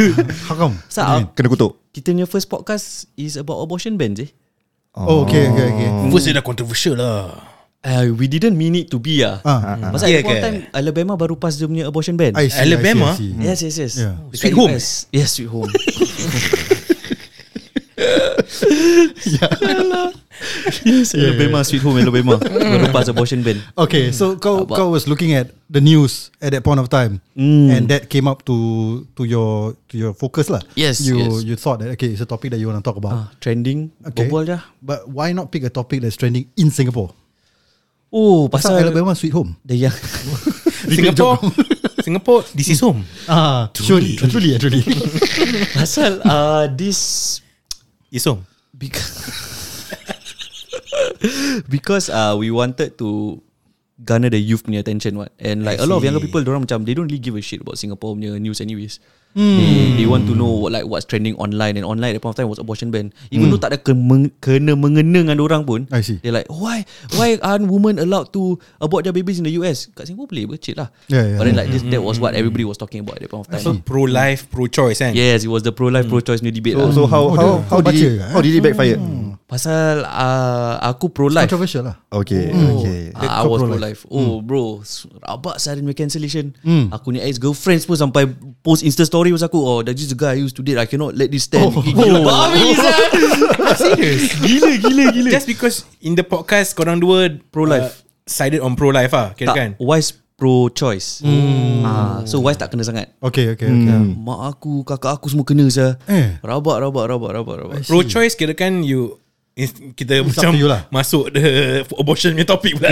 How 0.52 0.60
come? 0.60 0.76
so, 0.92 1.00
uh, 1.00 1.24
mean? 1.24 1.32
kena 1.32 1.48
kutuk. 1.48 1.82
kita 1.92 2.16
punya 2.16 2.24
first 2.24 2.48
podcast 2.48 3.04
is 3.20 3.36
about 3.36 3.60
abortion 3.60 4.00
bans 4.00 4.20
eh. 4.20 4.30
Oh, 4.92 5.24
okay, 5.24 5.48
okay, 5.48 5.66
okay. 5.72 5.88
First 6.12 6.28
dia 6.28 6.36
dah 6.36 6.44
controversial 6.44 7.00
lah 7.00 7.51
Uh, 7.82 8.14
we 8.14 8.30
didn't 8.30 8.54
mean 8.54 8.78
it 8.78 8.86
to 8.94 9.02
be 9.02 9.26
ah. 9.26 9.42
Ah, 9.42 9.74
Pasal 9.90 10.06
Yeah 10.06 10.22
at 10.22 10.30
one 10.30 10.38
time 10.38 10.56
Alabama 10.70 11.18
baru 11.18 11.34
pass 11.34 11.58
dia 11.58 11.66
punya 11.66 11.90
abortion 11.90 12.14
ban. 12.14 12.30
I 12.38 12.46
see, 12.46 12.62
Alabama? 12.62 13.10
I 13.10 13.18
see, 13.18 13.34
I 13.34 13.42
see. 13.42 13.42
Yes, 13.42 13.58
yes, 13.66 13.74
yes. 13.82 13.92
Yeah. 13.98 14.14
Sweet 14.30 14.54
home? 14.54 14.70
US. 14.70 14.86
Yes, 15.10 15.28
sweet 15.34 15.50
home. 15.50 15.66
yes, 20.86 21.14
Alabama, 21.14 21.64
sweet 21.64 21.82
home, 21.82 21.98
Alabama. 21.98 22.38
Baru 22.38 22.86
pass 22.94 23.08
abortion 23.08 23.42
ban. 23.42 23.58
Okay, 23.74 24.12
so 24.14 24.38
kau 24.38 24.62
About- 24.62 24.78
kau 24.78 24.88
was 24.94 25.10
looking 25.10 25.34
at 25.34 25.50
the 25.66 25.80
news 25.80 26.30
at 26.38 26.54
that 26.54 26.62
point 26.62 26.78
of 26.78 26.86
time, 26.86 27.18
Mm. 27.34 27.68
and 27.70 27.82
that 27.90 28.06
came 28.06 28.28
up 28.28 28.44
to 28.46 28.54
to 29.18 29.22
your 29.26 29.74
to 29.90 29.94
your 29.98 30.12
focus 30.14 30.46
lah. 30.50 30.62
Yes, 30.78 31.02
you 31.02 31.18
yes. 31.18 31.42
you 31.42 31.56
thought 31.58 31.82
that 31.82 31.90
okay, 31.98 32.12
it's 32.12 32.22
a 32.22 32.28
topic 32.28 32.54
that 32.54 32.60
you 32.62 32.70
want 32.70 32.78
to 32.78 32.84
talk 32.86 32.98
about. 32.98 33.12
Ah, 33.12 33.26
trending, 33.42 33.90
Okay. 34.06 34.28
berbual 34.28 34.46
je. 34.46 34.58
But 34.78 35.08
why 35.08 35.32
not 35.34 35.50
pick 35.50 35.66
a 35.66 35.72
topic 35.72 36.02
that's 36.02 36.18
trending 36.18 36.46
in 36.54 36.70
Singapore? 36.70 37.10
Oh, 38.12 38.44
Pasal 38.52 38.76
pasal 38.76 38.92
Alabama 38.92 39.16
sweet 39.16 39.32
home. 39.32 39.56
the 39.64 39.88
young. 39.88 39.96
Singapore 40.92 41.38
Singapore 42.04 42.42
This 42.52 42.68
is 42.74 42.80
home 42.82 43.06
Ah, 43.30 43.70
truly, 43.72 44.18
truly, 44.20 44.58
truly. 44.60 44.82
pasal 45.78 46.20
uh, 46.26 46.66
this 46.68 47.40
Is 48.12 48.28
home 48.28 48.44
because 48.76 49.08
because 51.72 52.12
uh, 52.12 52.36
we 52.36 52.52
wanted 52.52 52.98
to 53.00 53.40
garner 54.04 54.28
the 54.28 54.38
youth 54.38 54.62
punya 54.62 54.82
attention 54.82 55.14
what? 55.14 55.30
And 55.38 55.62
like 55.62 55.78
a 55.78 55.86
lot 55.86 55.98
of 55.98 56.04
younger 56.04 56.20
people 56.20 56.42
orang 56.42 56.66
macam 56.66 56.82
they 56.84 56.94
don't 56.94 57.06
really 57.06 57.22
give 57.22 57.34
a 57.34 57.42
shit 57.42 57.62
about 57.62 57.78
Singapore 57.78 58.14
punya 58.14 58.34
news 58.38 58.58
anyways. 58.60 58.98
They, 59.32 59.96
they 59.96 60.04
want 60.04 60.28
to 60.28 60.36
know 60.36 60.60
what, 60.60 60.76
like 60.76 60.84
what's 60.84 61.08
trending 61.08 61.40
online. 61.40 61.80
And 61.80 61.88
online 61.88 62.12
at 62.12 62.20
that 62.20 62.20
point 62.20 62.36
of 62.36 62.44
time 62.44 62.52
was 62.52 62.60
abortion 62.60 62.92
ban. 62.92 63.16
Even 63.32 63.48
though 63.48 63.56
tak 63.56 63.72
ada 63.72 63.78
ke, 63.80 63.96
meng, 63.96 64.28
kena 64.44 64.76
mengena 64.76 65.24
dengan 65.24 65.40
orang 65.40 65.64
pun 65.64 65.88
I 65.88 66.04
see. 66.04 66.20
they're 66.20 66.36
like 66.36 66.52
why 66.52 66.84
why 67.16 67.40
aren't 67.40 67.64
women 67.64 67.96
allowed 67.96 68.28
to 68.36 68.60
abort 68.76 69.08
their 69.08 69.16
babies 69.16 69.40
in 69.40 69.48
the 69.48 69.54
US 69.56 69.88
kat 69.88 70.04
Singapore 70.04 70.28
boleh 70.28 70.44
bercik 70.52 70.76
lah. 70.76 70.92
Yeah, 71.08 71.24
yeah. 71.32 71.38
but 71.40 71.48
then 71.48 71.56
like 71.56 71.72
this, 71.72 71.80
that 71.80 72.04
was 72.04 72.20
what 72.20 72.36
everybody 72.36 72.68
was 72.68 72.76
talking 72.76 73.00
about 73.00 73.24
at 73.24 73.24
that 73.24 73.32
point 73.32 73.48
of 73.48 73.56
time. 73.56 73.64
So 73.64 73.72
pro-life 73.80 74.52
Pro-choice 74.52 75.00
kan 75.00 75.16
yes 75.16 75.48
it 75.48 75.50
was 75.50 75.64
the 75.64 75.72
pro-life 75.72 76.12
pro-choice 76.12 76.44
new 76.44 76.52
debate 76.52 76.76
So, 76.76 76.84
lah. 76.84 76.92
so 76.92 77.02
how 77.08 77.32
Oh, 77.32 77.32
how 77.32 77.40
dia- 77.40 77.64
how 77.72 77.78
kau 77.80 77.88
did 77.88 77.96
it, 78.04 78.12
ke, 78.20 78.24
how 78.36 78.40
did 78.44 78.52
it 78.52 78.60
backfire? 78.60 79.00
Pasal 79.52 80.00
uh, 80.00 80.80
aku 80.80 81.12
pro-life 81.12 81.44
Controversial 81.44 81.84
lah. 81.84 81.96
Okay, 82.08 82.48
Oh, 82.48 82.80
okay. 82.80 83.12
I 83.12 83.44
kau 83.44 83.52
was 83.52 83.60
pro-life. 83.60 83.68
pro-life. 83.68 84.00
Oh 84.08 84.40
bro, 84.40 84.80
s- 84.80 85.04
rabak 85.20 85.60
saya 85.60 85.76
dengan 85.76 85.92
cancellation. 85.92 86.56
Hmm. 86.58 86.88
Aku 86.88 87.12
ni 87.12 87.20
ex 87.20 87.36
girlfriends 87.36 87.84
pun 87.84 87.92
sampai 87.94 88.32
post 88.60 88.80
Insta 88.80 89.04
story 89.04 89.28
pasal 89.28 89.52
aku. 89.52 89.60
Oh, 89.60 89.84
that 89.84 89.92
is 89.92 90.08
the 90.08 90.16
guy 90.16 90.32
I 90.32 90.40
used 90.40 90.56
to 90.56 90.64
date. 90.64 90.80
I 90.80 90.88
cannot 90.88 91.12
let 91.12 91.28
this 91.28 91.44
stand. 91.44 91.68
Oh. 91.68 91.84
Gila 91.84 92.24
babi 92.24 92.72
Zat. 92.72 93.12
Serious 93.82 94.32
Gila 94.38 94.72
gila 94.78 95.04
gila. 95.10 95.28
Just 95.30 95.44
because 95.46 95.84
In 96.00 96.12
the 96.12 96.22
podcast 96.22 96.72
Korang 96.72 96.96
dua 96.96 97.28
Pro-life. 97.46 97.84
uh, 97.84 97.92
Sided 98.22 98.58
on 98.58 98.72
pro-life 98.72 99.10
lah 99.10 99.34
Kira 99.34 99.52
kan 99.52 99.70
wise 99.76 100.16
pro-choice. 100.32 101.22
Hmm. 101.22 101.82
Ah, 101.82 102.18
so 102.24 102.42
wise 102.42 102.58
tak 102.58 102.66
kena 102.68 102.82
sangat. 102.82 103.14
Okay, 103.22 103.54
okay, 103.54 103.70
okay. 103.70 103.94
Mak 104.18 104.40
aku, 104.50 104.82
kakak 104.82 105.14
aku 105.14 105.30
semua 105.30 105.46
kena 105.46 105.62
saya. 105.68 105.94
Eh. 106.04 106.34
Rabak, 106.40 106.82
rabak, 106.82 107.06
rabak, 107.06 107.30
rabak, 107.32 107.56
rabak. 107.62 107.78
Pro-choice 107.86 108.34
kira 108.34 108.50
kan 108.50 108.82
You 108.82 109.21
kita 109.92 110.24
It's 110.24 110.32
macam 110.32 110.56
lah. 110.64 110.88
masuk 110.88 111.28
the 111.28 111.84
abortion 112.00 112.32
punya 112.32 112.48
topik 112.48 112.72
pula. 112.80 112.88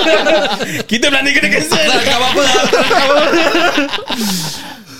kita 0.90 1.10
pula 1.10 1.20
ni 1.26 1.34
kena 1.34 1.48
cancel. 1.50 1.82
Tak 1.82 2.14
apa-apa. 2.14 2.42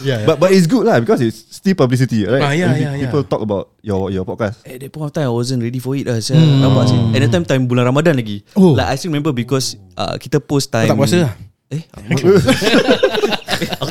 Yeah, 0.03 0.19
yeah. 0.19 0.21
But 0.27 0.43
but 0.43 0.51
it's 0.51 0.67
good 0.67 0.83
lah 0.83 0.99
because 0.99 1.23
it's 1.23 1.39
still 1.47 1.79
publicity, 1.79 2.27
right? 2.27 2.43
Ah, 2.43 2.51
yeah, 2.51 2.75
And 2.75 2.83
yeah, 2.83 2.93
People 3.07 3.23
yeah. 3.23 3.31
talk 3.31 3.43
about 3.47 3.71
your 3.87 4.11
your 4.11 4.27
podcast. 4.27 4.67
At 4.67 4.83
that 4.83 4.91
point 4.91 5.09
of 5.09 5.13
time 5.15 5.31
I 5.31 5.35
wasn't 5.35 5.63
ready 5.63 5.79
for 5.79 5.95
it 5.95 6.11
lah 6.11 6.19
Saya 6.19 6.43
rabak 6.43 6.91
sih 6.91 6.99
At 7.15 7.21
that 7.23 7.31
time 7.31 7.45
time 7.47 7.63
bulan 7.71 7.87
Ramadan 7.87 8.19
lagi 8.19 8.43
Oh. 8.59 8.75
Like 8.75 8.91
I 8.91 8.95
still 8.99 9.15
remember 9.15 9.31
because 9.31 9.79
uh, 9.95 10.19
Kita 10.19 10.43
post 10.43 10.75
time 10.75 10.91
tak 10.91 10.99
puasa 10.99 11.17
lah? 11.31 11.33
Eh 11.71 11.83
Aku 11.87 12.35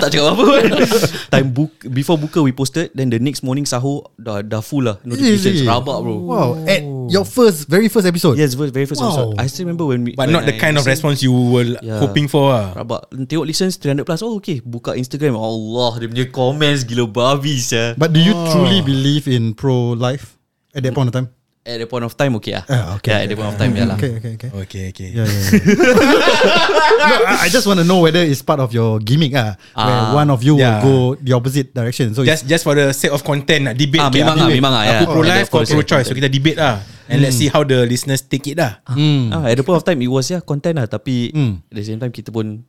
tak 0.04 0.12
cakap 0.12 0.36
apa 0.36 0.44
pun 0.44 0.64
Time 1.34 1.50
book 1.50 1.72
Before 1.88 2.16
buka 2.16 2.40
we 2.40 2.52
posted 2.52 2.92
Then 2.92 3.08
the 3.08 3.18
next 3.18 3.40
morning 3.40 3.64
sahur 3.64 4.12
Dah, 4.16 4.44
dah 4.44 4.60
full 4.60 4.84
lah 4.84 5.00
Notifications 5.02 5.60
Easy. 5.60 5.66
Rabak 5.66 5.98
bro 5.98 6.16
Wow, 6.20 6.50
at 6.68 6.84
your 7.08 7.24
first, 7.24 7.66
very 7.66 7.88
first 7.88 8.04
episode. 8.04 8.36
Yes 8.36 8.54
very, 8.54 8.70
very 8.70 8.84
first 8.84 9.00
Wow. 9.00 9.10
episode 9.10 9.30
I 9.38 9.48
still 9.48 9.64
remember 9.64 9.88
when 9.88 10.04
we 10.04 10.12
But 10.14 10.28
when 10.28 10.36
not 10.36 10.44
the 10.44 10.56
I 10.56 10.60
kind 10.60 10.76
of 10.76 10.84
listen- 10.84 10.94
response 11.00 11.24
you 11.24 11.32
were 11.32 11.80
Yeah. 11.80 12.00
hoping 12.00 12.28
for 12.28 12.52
lah. 12.52 12.76
Rabak 12.76 13.08
Tengok 13.26 13.48
listens 13.48 13.80
300 13.80 14.04
plus 14.04 14.20
Oh 14.20 14.38
okay 14.38 14.60
Buka 14.60 14.94
Instagram 14.94 15.34
Allah 15.34 15.98
Dia 15.98 16.08
punya 16.12 16.26
comments 16.28 16.84
Gila 16.84 17.08
babi 17.08 17.56
ya. 17.64 17.96
But 17.96 18.12
do 18.12 18.20
you 18.20 18.36
truly 18.52 18.84
believe 18.84 19.26
in 19.26 19.56
pro 19.56 19.96
life 19.96 20.36
at 20.74 20.84
that 20.84 20.92
point 20.92 21.08
of 21.08 21.16
time? 21.16 21.32
At 21.64 21.80
that 21.80 21.88
point 21.88 22.04
of 22.04 22.12
time 22.20 22.36
okay 22.36 22.60
lah 22.60 22.68
Ah, 22.68 23.00
okay, 23.00 23.08
Yeah 23.16 23.24
at 23.24 23.28
that 23.32 23.38
point 23.40 23.48
of 23.48 23.56
time 23.56 23.72
yeah 23.72 23.88
lah 23.88 23.96
Okay, 23.96 24.20
okay, 24.20 24.32
okay. 24.36 24.50
Okay, 24.52 24.84
okay. 24.92 25.10
Yeah, 25.16 25.24
yeah. 25.24 25.44
yeah. 25.48 26.04
no, 27.08 27.16
I, 27.24 27.36
I 27.44 27.48
just 27.48 27.64
want 27.64 27.80
to 27.80 27.88
know 27.88 28.04
whether 28.04 28.20
it's 28.20 28.44
part 28.44 28.60
of 28.60 28.76
your 28.76 29.00
gimmick, 29.00 29.32
ah, 29.32 29.56
where 29.72 30.00
Ah, 30.04 30.12
one 30.12 30.28
of 30.28 30.44
you 30.44 30.60
yeah. 30.60 30.84
will 30.84 31.16
go 31.16 31.24
the 31.24 31.32
opposite 31.32 31.72
direction. 31.72 32.12
So 32.12 32.28
Just 32.28 32.52
just 32.52 32.68
for 32.68 32.76
the 32.76 32.92
sake 32.92 33.16
of 33.16 33.24
content 33.24 33.72
nak 33.72 33.76
debate 33.80 34.04
Ah, 34.04 34.12
ke, 34.12 34.20
memang 34.20 34.36
debate. 34.36 34.44
lah, 34.44 34.58
memang 34.60 34.74
lah, 34.76 34.84
Aku 34.84 34.92
yeah. 34.92 35.08
pro 35.08 35.22
Oh, 35.22 35.24
life 35.24 35.48
kau 35.48 35.64
the 35.64 35.72
pro 35.72 35.84
choice 35.88 36.08
So 36.08 36.14
kita 36.14 36.28
debate 36.28 36.60
lah 36.60 36.84
And 37.08 37.24
let's 37.24 37.36
see 37.36 37.48
how 37.48 37.64
the 37.64 37.88
listeners 37.88 38.24
take 38.24 38.44
it 38.48 38.60
lah 38.60 38.84
Ah, 38.84 39.48
at 39.48 39.56
the 39.56 39.64
point 39.64 39.80
of 39.80 39.88
time 39.88 40.04
it 40.04 40.12
was 40.12 40.28
yeah 40.28 40.44
content 40.44 40.84
lah 40.84 40.88
tapi 40.92 41.32
Mm. 41.32 41.64
at 41.64 41.76
the 41.80 41.86
same 41.88 41.96
time 41.98 42.12
kita 42.12 42.28
pun 42.28 42.68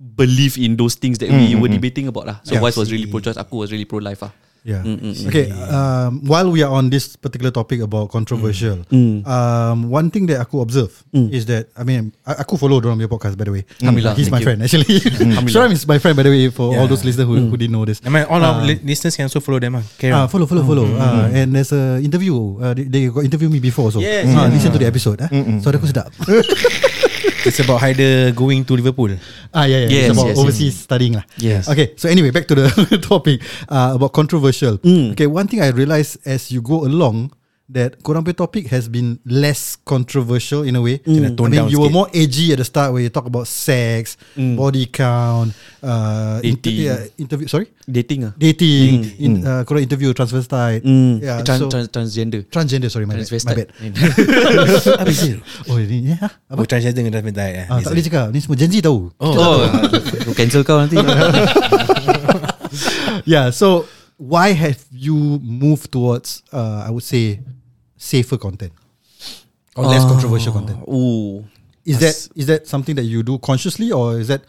believe 0.00 0.56
in 0.56 0.80
those 0.80 0.96
things 0.96 1.20
that 1.20 1.28
we 1.28 1.52
were 1.52 1.68
debating 1.68 2.08
about 2.08 2.24
lah. 2.24 2.36
So 2.40 2.56
Yeah. 2.56 2.64
Wise 2.64 2.80
was 2.80 2.88
really 2.88 3.04
pro 3.04 3.20
choice, 3.20 3.36
aku 3.36 3.60
was 3.60 3.68
really 3.68 3.84
pro 3.84 4.00
life 4.00 4.24
lah. 4.24 4.32
Yeah. 4.60 4.84
Mm, 4.84 5.00
mm, 5.00 5.12
mm. 5.16 5.26
Okay. 5.32 5.48
Um, 5.72 6.20
while 6.28 6.52
we 6.52 6.60
are 6.60 6.68
on 6.68 6.92
this 6.92 7.16
particular 7.16 7.48
topic 7.48 7.80
about 7.80 8.12
controversial, 8.12 8.84
Mm. 8.92 9.24
um, 9.24 9.88
one 9.88 10.12
thing 10.12 10.28
that 10.28 10.36
aku 10.40 10.60
observe 10.60 10.92
is 11.32 11.48
that 11.48 11.72
I 11.72 11.82
mean, 11.82 12.12
I, 12.28 12.44
aku 12.44 12.60
follow 12.60 12.76
Dorang 12.76 13.00
punya 13.00 13.08
podcast 13.08 13.40
by 13.40 13.48
the 13.48 13.56
way. 13.56 13.64
Alhamdulillah, 13.80 14.20
He's 14.20 14.28
my 14.28 14.36
you. 14.36 14.44
friend 14.44 14.60
actually. 14.60 15.00
Sharam 15.52 15.72
is 15.72 15.88
my 15.88 15.96
friend 15.96 16.12
by 16.12 16.28
the 16.28 16.32
way 16.32 16.52
for 16.52 16.76
all 16.76 16.84
Yeah. 16.84 16.92
those 16.92 17.08
listeners 17.08 17.24
who, 17.24 17.40
who 17.48 17.56
didn't 17.56 17.72
know 17.72 17.88
this. 17.88 18.04
I 18.04 18.12
mean, 18.12 18.28
all 18.28 18.40
our 18.40 18.60
li- 18.60 18.84
listeners 18.84 19.16
can 19.16 19.32
also 19.32 19.40
follow 19.40 19.60
them 19.64 19.80
Ah, 19.80 19.84
on 19.84 20.28
follow, 20.28 20.44
follow, 20.44 20.64
follow. 20.68 20.84
Ah, 21.00 21.32
and 21.32 21.56
there's 21.56 21.72
a 21.72 21.96
interview. 22.04 22.60
Uh, 22.60 22.76
they, 22.76 22.84
they 22.84 23.02
got 23.08 23.24
interview 23.24 23.48
me 23.48 23.64
before 23.64 23.88
also. 23.88 24.04
Yes, 24.04 24.28
Ah, 24.36 24.44
yes. 24.44 24.60
listen 24.60 24.70
to 24.76 24.80
the 24.80 24.88
episode. 24.92 25.24
Ah, 25.24 25.32
so 25.64 25.72
aku 25.72 25.88
sedap. 25.88 26.12
It's 27.46 27.60
about 27.60 27.80
Haider 27.80 28.34
going 28.34 28.64
to 28.64 28.76
Liverpool 28.76 29.16
Ah 29.54 29.64
yeah, 29.64 29.86
yeah. 29.86 29.88
Yes, 29.88 30.02
it's 30.04 30.18
about 30.18 30.28
yes, 30.28 30.38
overseas 30.38 30.74
studying 30.76 31.14
lah. 31.16 31.24
Yes. 31.40 31.68
Okay, 31.68 31.96
so 31.96 32.08
anyway, 32.08 32.30
back 32.30 32.46
to 32.48 32.54
the 32.54 32.68
topic 33.02 33.42
uh, 33.68 33.96
about 33.96 34.12
controversial. 34.12 34.78
Mm. 34.84 35.12
Okay, 35.16 35.26
one 35.26 35.48
thing 35.48 35.60
I 35.60 35.72
realized 35.74 36.22
as 36.28 36.52
you 36.52 36.62
go 36.62 36.84
along 36.84 37.32
that 37.70 38.02
korang 38.02 38.26
punya 38.26 38.34
topic 38.34 38.66
has 38.68 38.90
been 38.90 39.22
less 39.22 39.78
controversial 39.78 40.66
in 40.66 40.74
a 40.74 40.82
way. 40.82 40.98
Kena 41.00 41.30
I 41.30 41.46
mean, 41.46 41.70
you 41.70 41.78
were 41.78 41.88
more 41.88 42.10
edgy 42.10 42.50
at 42.50 42.58
the 42.58 42.66
start 42.66 42.90
where 42.90 43.00
you 43.00 43.08
talk 43.08 43.24
about 43.24 43.46
sex, 43.46 44.18
body 44.34 44.84
count, 44.86 45.54
uh, 45.78 46.42
inter- 46.42 46.66
Dating. 46.66 46.82
yeah, 46.82 46.98
interview. 47.14 47.46
Sorry, 47.46 47.70
Dating 47.86 48.26
ah. 48.26 48.32
dating. 48.34 49.06
In, 49.18 49.32
uh, 49.42 49.62
korang 49.62 49.86
interview 49.86 50.10
transvestite. 50.10 50.82
Mm. 50.82 51.22
Yeah, 51.22 51.38
Trans, 51.42 51.60
so- 51.62 51.70
trans, 51.70 51.86
transgender. 51.88 52.42
transgender. 52.46 52.90
Sorry, 52.90 53.06
my 53.06 53.14
bad. 53.14 53.22
My 53.22 53.26
Transvestite. 53.30 53.70
bad. 53.70 53.90
Apa 55.06 55.12
sih? 55.14 55.38
Oh 55.70 55.78
ini 55.78 56.14
ya? 56.14 56.18
Oh 56.50 56.58
Apa? 56.58 56.66
transgender 56.66 57.06
dengan 57.06 57.14
transvestite 57.18 57.54
eh. 57.54 57.66
Ah, 57.70 57.78
tak 57.78 57.90
boleh 57.94 58.04
cakap. 58.04 58.26
Ni 58.34 58.38
semua 58.42 58.58
Gen 58.58 58.70
Z 58.70 58.74
tahu. 58.82 59.00
Oh, 59.22 59.32
Oh, 59.38 59.62
aku 60.26 60.32
cancel 60.34 60.66
kau 60.66 60.82
nanti. 60.82 60.98
yeah. 63.24 63.50
So 63.50 63.86
why 64.16 64.52
have 64.52 64.78
you 64.92 65.14
moved 65.40 65.92
towards 65.92 66.42
uh, 66.52 66.84
I 66.86 66.90
would 66.90 67.04
say 67.04 67.40
safer 68.00 68.40
content 68.40 68.72
or 69.76 69.84
less 69.84 70.08
controversial 70.08 70.56
content? 70.56 70.80
Oh. 70.88 71.44
Is 71.84 72.00
that 72.00 72.16
is 72.36 72.46
that 72.48 72.64
something 72.68 72.96
that 72.96 73.04
you 73.04 73.20
do 73.22 73.36
consciously 73.40 73.92
or 73.92 74.16
is 74.20 74.28
that 74.32 74.44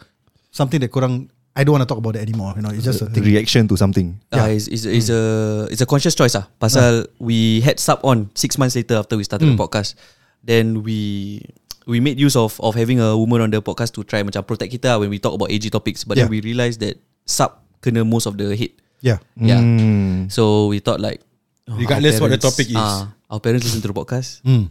something 0.52 0.80
that 0.80 0.88
kurang 0.92 1.28
I 1.52 1.64
don't 1.68 1.76
want 1.76 1.84
to 1.84 1.90
talk 1.90 2.00
about 2.00 2.16
it 2.16 2.24
anymore. 2.24 2.56
You 2.56 2.62
know, 2.64 2.72
it's 2.72 2.84
just 2.84 3.04
a 3.04 3.12
thing. 3.12 3.24
Reaction 3.28 3.68
to 3.68 3.76
something. 3.76 4.16
Yeah. 4.32 4.48
Uh, 4.48 4.56
it's, 4.56 4.68
it's, 4.72 4.84
it's 4.88 5.08
a 5.12 5.22
it's 5.68 5.84
a 5.84 5.88
conscious 5.88 6.16
choice 6.16 6.32
ah. 6.32 6.48
Pasal 6.56 7.04
we 7.20 7.60
had 7.60 7.76
sub 7.76 8.00
on 8.04 8.32
six 8.32 8.56
months 8.56 8.72
later 8.76 8.96
after 8.96 9.16
we 9.20 9.24
started 9.24 9.48
the 9.52 9.56
podcast. 9.60 9.96
Then 10.44 10.80
we 10.80 11.44
we 11.84 12.00
made 12.00 12.16
use 12.20 12.36
of 12.40 12.56
of 12.60 12.72
having 12.76 13.00
a 13.04 13.12
woman 13.16 13.44
on 13.44 13.50
the 13.52 13.60
podcast 13.60 13.92
to 13.96 14.04
try 14.04 14.24
macam 14.24 14.44
protect 14.48 14.72
kita 14.72 14.96
when 14.96 15.12
we 15.12 15.20
talk 15.20 15.36
about 15.36 15.52
AG 15.52 15.64
topics. 15.68 16.04
But 16.08 16.16
then 16.20 16.28
Yeah. 16.28 16.36
we 16.36 16.40
realised 16.40 16.80
that 16.80 16.96
sub 17.28 17.60
kena 17.84 18.00
most 18.04 18.24
of 18.24 18.40
the 18.40 18.56
hate. 18.56 18.76
Yeah. 19.04 19.20
Yeah. 19.36 19.60
Mm. 19.60 20.32
So 20.32 20.72
we 20.72 20.80
thought 20.80 21.00
like 21.04 21.20
oh, 21.68 21.76
Regardless 21.76 22.16
our 22.16 22.28
what 22.28 22.32
the 22.32 22.40
parents- 22.40 22.48
topic 22.48 22.68
is. 22.72 22.80
ah, 22.80 23.12
Our 23.32 23.40
parents 23.40 23.64
listen 23.64 23.80
to 23.80 23.88
the 23.88 23.96
podcast 23.96 24.44
Mm. 24.44 24.68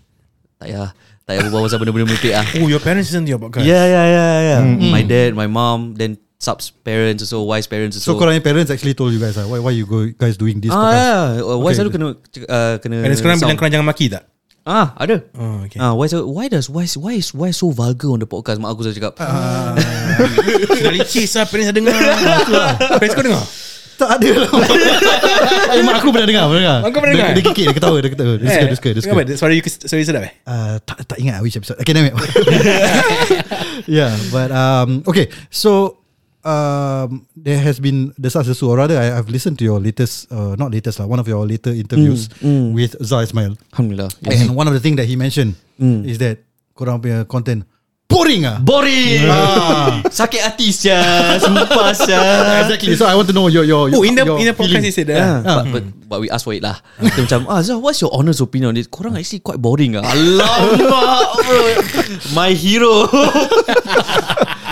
Tak 0.56 0.70
payah 0.70 0.90
Tak 1.20 1.28
payah 1.28 1.42
berbual 1.44 1.66
pasal 1.66 1.78
benda-benda 1.78 2.06
merepek 2.08 2.34
ah. 2.34 2.46
Oh 2.62 2.70
your 2.70 2.78
parents 2.78 3.10
listen 3.10 3.26
to 3.26 3.32
your 3.32 3.42
podcast 3.42 3.66
Yeah 3.66 3.84
yeah 3.84 4.06
yeah 4.08 4.32
yeah 4.40 4.60
My 4.88 5.02
dad 5.02 5.34
My 5.34 5.50
mom 5.50 5.98
Then 5.98 6.16
subs 6.38 6.70
parents 6.72 7.22
also 7.22 7.42
Wise 7.44 7.66
parents 7.66 7.98
So, 7.98 8.06
also 8.08 8.18
korang 8.18 8.34
punya 8.34 8.46
parents 8.46 8.70
actually 8.70 8.94
told 8.94 9.12
you 9.12 9.20
guys 9.20 9.34
uh, 9.34 9.46
why 9.46 9.58
why 9.58 9.70
you 9.70 9.86
go 9.86 10.06
guys 10.12 10.38
doing 10.38 10.58
this 10.58 10.70
Ah 10.70 10.78
podcast? 10.78 11.02
yeah 11.02 11.22
Wise 11.42 11.58
Okay. 11.58 11.74
selalu 11.76 11.90
kena 11.92 12.08
uh, 12.48 12.76
Kena 12.78 12.96
Parents 13.02 13.20
korang 13.20 13.36
sound. 13.36 13.46
bilang 13.46 13.58
korang 13.58 13.74
jangan 13.74 13.88
maki 13.88 14.06
tak? 14.08 14.24
Ah 14.62 14.94
ada 14.94 15.26
Oh 15.34 15.66
okay 15.66 15.78
Ah, 15.78 15.94
why, 15.94 16.06
so, 16.06 16.22
why 16.24 16.46
does 16.46 16.66
why 16.66 16.86
why 16.96 17.14
is 17.16 17.34
why 17.34 17.50
so 17.50 17.70
vulgar 17.70 18.10
on 18.10 18.18
the 18.18 18.26
podcast? 18.26 18.58
Mak 18.58 18.70
aku 18.70 18.86
selalu 18.86 18.98
cakap. 18.98 19.14
Sudah 20.78 20.94
licis 20.94 21.34
lah 21.34 21.46
Parents 21.46 21.70
dah 21.70 21.76
dengar 21.76 21.94
Parents 22.94 23.14
kau 23.14 23.26
dengar? 23.26 23.42
Tak 24.02 24.18
ada 24.18 24.30
lah. 24.34 24.50
eh, 25.78 25.82
mak 25.86 26.02
aku 26.02 26.10
pernah 26.10 26.26
dengar, 26.26 26.44
pernah 26.50 26.58
dengar. 26.58 26.78
Mak 26.82 26.90
kau 26.90 27.00
pernah 27.00 27.14
Dia- 27.14 27.22
dengar? 27.22 27.36
Dia 27.38 27.44
kikik, 27.46 27.66
dia 27.70 27.76
ketawa, 27.78 27.98
dia 28.02 28.10
ketawa. 28.10 28.34
Dia 28.34 28.48
suka, 28.50 28.66
dia 28.66 28.78
suka, 28.78 28.90
dia 28.90 29.02
suka. 29.06 29.14
Kenapa? 29.14 29.38
Suara 29.38 29.52
you 29.54 29.62
Suara 29.62 30.00
you 30.02 30.08
sedap 30.10 30.24
eh? 30.26 30.34
Uh, 30.42 30.76
tak 30.82 30.98
tak 31.06 31.18
ingat 31.22 31.38
which 31.40 31.54
episode. 31.54 31.78
Okay, 31.78 31.94
damn 31.94 32.08
it. 32.10 32.16
yeah, 33.86 34.10
but 34.34 34.50
um, 34.50 35.06
okay. 35.06 35.30
So 35.54 36.02
um, 36.42 37.30
there 37.38 37.62
has 37.62 37.78
been 37.78 38.10
the 38.18 38.30
successful, 38.30 38.74
or 38.74 38.82
rather, 38.82 38.98
I, 38.98 39.14
I've 39.14 39.30
listened 39.30 39.62
to 39.62 39.66
your 39.66 39.78
latest, 39.78 40.32
uh, 40.32 40.58
not 40.58 40.72
latest 40.74 40.98
lah, 40.98 41.06
one 41.06 41.22
of 41.22 41.28
your 41.28 41.46
later 41.46 41.70
interviews 41.70 42.30
with 42.42 42.98
Zah 43.06 43.22
Ismail, 43.22 43.54
Alhamdulillah. 43.74 44.10
Yes. 44.26 44.42
and 44.42 44.56
one 44.56 44.66
of 44.66 44.74
the 44.74 44.82
things 44.82 44.98
that 44.98 45.06
he 45.06 45.16
mentioned 45.16 45.54
is 45.80 46.18
that 46.18 46.42
korang 46.74 47.02
punya 47.02 47.22
content 47.28 47.66
boring 48.12 48.44
ah. 48.44 48.60
Boring. 48.60 49.24
Sakit 50.12 50.42
hati 50.44 50.70
sia, 50.70 51.00
sumpah 51.40 51.96
sia. 51.96 52.20
Exactly. 52.68 52.94
So 53.00 53.08
I 53.08 53.16
want 53.16 53.32
to 53.32 53.36
know 53.36 53.48
your 53.48 53.64
your, 53.64 53.88
Oh 53.90 54.04
in 54.04 54.14
the 54.14 54.28
your 54.28 54.38
in 54.38 54.52
the 54.52 54.56
podcast 54.56 54.84
feeling. 54.84 54.86
he 54.86 54.92
said 54.92 55.08
that 55.08 55.18
Yeah, 55.18 55.42
ah. 55.42 55.64
but, 55.64 55.66
but, 55.72 55.84
but 56.06 56.18
we 56.20 56.28
ask 56.28 56.44
for 56.44 56.52
it 56.52 56.60
lah 56.62 56.78
Kita 57.00 57.24
macam 57.24 57.40
ah, 57.48 57.64
Zah, 57.64 57.80
what's 57.80 58.04
your 58.04 58.12
honest 58.12 58.44
opinion 58.44 58.72
on 58.72 58.76
this? 58.76 58.92
Korang 58.92 59.16
actually 59.16 59.40
quite 59.40 59.58
boring 59.58 59.96
ah. 59.96 60.04
Alamak 60.04 61.32
bro. 61.40 61.62
My 62.36 62.52
hero 62.52 63.08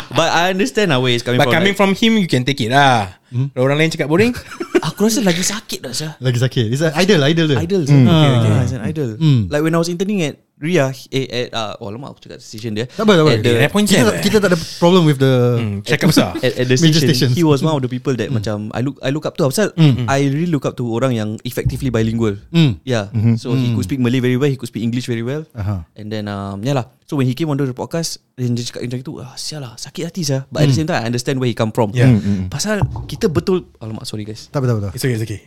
But 0.10 0.30
I 0.36 0.52
understand 0.52 0.92
lah 0.92 1.00
where 1.00 1.14
it's 1.16 1.24
coming 1.24 1.40
But 1.40 1.48
from 1.48 1.56
coming 1.56 1.74
like, 1.74 1.80
from 1.80 1.92
him 1.96 2.20
You 2.20 2.28
can 2.28 2.44
take 2.44 2.60
it 2.60 2.74
lah 2.74 3.16
Kalau 3.32 3.64
orang 3.72 3.80
lain 3.80 3.90
cakap 3.94 4.10
boring 4.10 4.34
Aku 4.90 5.08
rasa 5.08 5.22
lagi 5.24 5.44
sakit 5.46 5.80
dah 5.86 5.94
Zah 5.94 6.14
Lagi 6.20 6.40
sakit. 6.42 6.66
It's 6.72 6.84
an 6.84 6.92
idol, 6.98 7.22
idol 7.24 7.46
dia. 7.48 7.58
Idol 7.62 7.84
Hmm. 7.88 8.08
okay, 8.08 8.30
okay. 8.36 8.52
It's 8.66 8.76
an 8.76 8.84
idol 8.84 9.10
Mm. 9.20 9.42
Like 9.52 9.62
when 9.64 9.74
I 9.76 9.80
was 9.80 9.88
interning 9.88 10.24
at 10.24 10.40
Ria 10.60 10.92
eh, 11.10 11.48
at, 11.48 11.48
uh, 11.52 11.74
Oh 11.80 11.88
lama 11.88 12.12
aku 12.12 12.20
cakap 12.20 12.38
station 12.38 12.76
dia 12.76 12.84
Tak 12.84 13.08
apa, 13.08 13.16
tak 13.16 13.24
apa. 13.24 13.32
At 13.32 13.40
the, 13.40 13.54
point 13.72 13.88
Kita, 13.88 14.04
tak- 14.04 14.20
kita 14.20 14.38
tak 14.38 14.50
ada 14.52 14.58
problem 14.76 15.08
with 15.08 15.16
the 15.16 15.34
Hmm, 15.56 15.80
Cakap 15.82 16.12
besar 16.12 16.36
at, 16.36 16.52
at 16.54 16.66
the 16.68 16.76
Major 16.84 17.00
station, 17.00 17.32
stations. 17.32 17.34
he 17.34 17.44
was 17.44 17.60
one 17.60 17.72
of 17.72 17.80
the 17.80 17.88
people 17.88 18.12
that 18.14 18.28
macam 18.28 18.68
I 18.76 18.84
look 18.84 19.00
I 19.00 19.10
look 19.10 19.24
up 19.24 19.40
to 19.40 19.48
lah. 19.48 19.50
pasal 19.50 19.72
I 20.06 20.28
really 20.28 20.52
look 20.52 20.68
up 20.68 20.76
to 20.76 20.86
orang 20.86 21.16
yang 21.16 21.30
effectively 21.42 21.88
bilingual. 21.88 22.36
Mm. 22.52 22.84
Yeah. 22.84 23.08
So 23.36 23.56
he 23.56 23.72
could 23.72 23.88
speak 23.88 23.98
Malay 23.98 24.20
very 24.20 24.36
well, 24.36 24.48
he 24.48 24.60
could 24.60 24.68
speak 24.68 24.84
English 24.84 25.08
very 25.08 25.24
well. 25.24 25.48
Aha. 25.56 25.88
And 25.96 26.12
then 26.12 26.28
um 26.28 26.60
yeah 26.60 26.76
lah. 26.76 26.92
So 27.08 27.18
when 27.18 27.26
he 27.26 27.34
came 27.34 27.48
on 27.48 27.58
the 27.58 27.72
podcast, 27.72 28.20
then 28.36 28.54
dia 28.54 28.62
cakap 28.62 28.86
macam 28.86 29.00
itu, 29.02 29.12
ah 29.18 29.34
sial 29.34 29.64
lah, 29.64 29.74
sakit 29.74 30.06
hati 30.06 30.22
sah. 30.22 30.46
But 30.48 30.62
at 30.62 30.70
the 30.70 30.78
same 30.78 30.86
time 30.86 31.02
I 31.02 31.08
understand 31.08 31.40
where 31.40 31.50
he 31.50 31.56
come 31.56 31.72
from. 31.72 31.90
Yeah. 31.96 32.12
Pasal 32.48 32.84
kita 33.08 33.32
betul 33.32 33.66
alamak 33.80 34.04
sorry 34.04 34.28
guys. 34.28 34.52
Tak 34.52 34.60
apa, 34.60 34.66
tak 34.68 34.76
apa. 34.78 34.90
It's 34.94 35.02
okay 35.02 35.16
it's 35.16 35.24
okay 35.24 35.40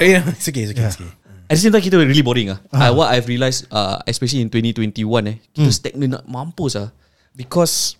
Eh, 0.00 0.08
yeah, 0.16 0.22
It's 0.30 0.46
okay 0.46 0.62
it's 0.64 0.72
okay, 0.72 0.86
it's 0.86 0.96
okay. 0.96 1.10
At 1.46 1.54
the 1.54 1.62
same 1.62 1.72
time 1.72 1.82
kita 1.82 1.94
really 1.94 2.26
boring 2.26 2.50
ah. 2.50 2.58
Uh, 2.74 2.90
what 2.90 3.08
I've 3.10 3.30
realised 3.30 3.70
uh, 3.70 4.02
especially 4.04 4.42
in 4.42 4.50
2021 4.50 5.02
eh, 5.30 5.36
kita 5.54 5.70
stagnant 5.70 6.10
nak 6.18 6.24
mampus 6.26 6.74
ah. 6.74 6.90
Because 7.36 7.94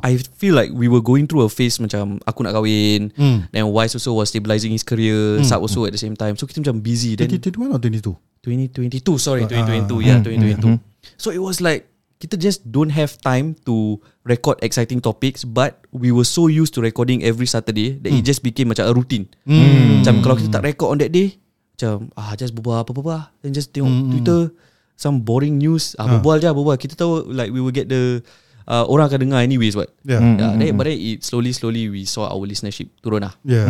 I 0.00 0.16
feel 0.38 0.54
like 0.54 0.72
we 0.72 0.88
were 0.88 1.02
going 1.02 1.26
through 1.26 1.44
a 1.44 1.50
phase 1.52 1.76
macam 1.78 2.18
aku 2.24 2.40
nak 2.42 2.54
kahwin, 2.56 3.10
Mm. 3.14 3.50
then 3.52 3.66
Wise 3.68 3.94
also 3.94 4.16
was 4.16 4.30
stabilizing 4.30 4.72
his 4.72 4.86
career, 4.86 5.42
Sab 5.44 5.60
also 5.60 5.84
at 5.84 5.92
the 5.92 6.00
same 6.00 6.14
time. 6.16 6.34
So 6.34 6.46
kita 6.48 6.62
macam 6.64 6.80
busy 6.80 7.14
then 7.14 7.28
2021 7.28 7.74
or 7.74 7.78
22? 7.78 8.16
2022 8.40 9.04
sorry 9.20 9.44
Ah, 9.44 9.52
2022 9.84 10.00
yeah 10.00 10.18
2022. 10.24 10.80
So 11.20 11.28
it 11.28 11.42
was 11.42 11.60
like 11.60 11.90
kita 12.20 12.36
just 12.36 12.64
don't 12.64 12.92
have 12.92 13.16
time 13.20 13.56
to 13.64 13.96
record 14.24 14.56
exciting 14.60 15.00
topics 15.00 15.44
but 15.44 15.84
we 15.92 16.12
were 16.12 16.24
so 16.24 16.48
used 16.48 16.72
to 16.72 16.80
recording 16.80 17.20
every 17.20 17.48
Saturday 17.48 17.96
that 18.00 18.12
it 18.12 18.24
just 18.24 18.40
became 18.40 18.72
macam 18.72 18.88
a 18.88 18.92
routine. 18.92 19.28
Macam 19.44 20.24
kalau 20.24 20.36
kita 20.40 20.48
tak 20.50 20.64
record 20.64 20.88
on 20.90 20.98
that 21.00 21.12
day 21.12 21.36
macam 21.80 22.12
ah 22.12 22.36
just 22.36 22.52
berbual 22.52 22.84
apa-apa 22.84 23.32
then 23.40 23.56
just 23.56 23.72
tengok 23.72 23.88
Twitter 24.12 24.52
some 25.00 25.24
boring 25.24 25.56
news 25.56 25.96
ah 25.96 26.04
berbual 26.04 26.36
je 26.36 26.52
berbual 26.52 26.76
kita 26.76 26.92
tahu 26.92 27.24
like 27.32 27.48
we 27.48 27.64
will 27.64 27.72
get 27.72 27.88
the 27.88 28.20
uh, 28.68 28.84
orang 28.86 29.10
akan 29.10 29.18
dengar 29.26 29.40
anyways 29.42 29.74
what. 29.74 29.90
Yeah. 30.06 30.22
Yeah, 30.22 30.54
then, 30.54 30.76
but 30.78 30.86
then 30.86 30.94
it 30.94 31.26
slowly 31.26 31.50
slowly 31.50 31.90
we 31.90 32.06
saw 32.06 32.30
our 32.30 32.46
listenership 32.46 32.94
turun 33.02 33.26
lah. 33.26 33.34
Yeah. 33.42 33.66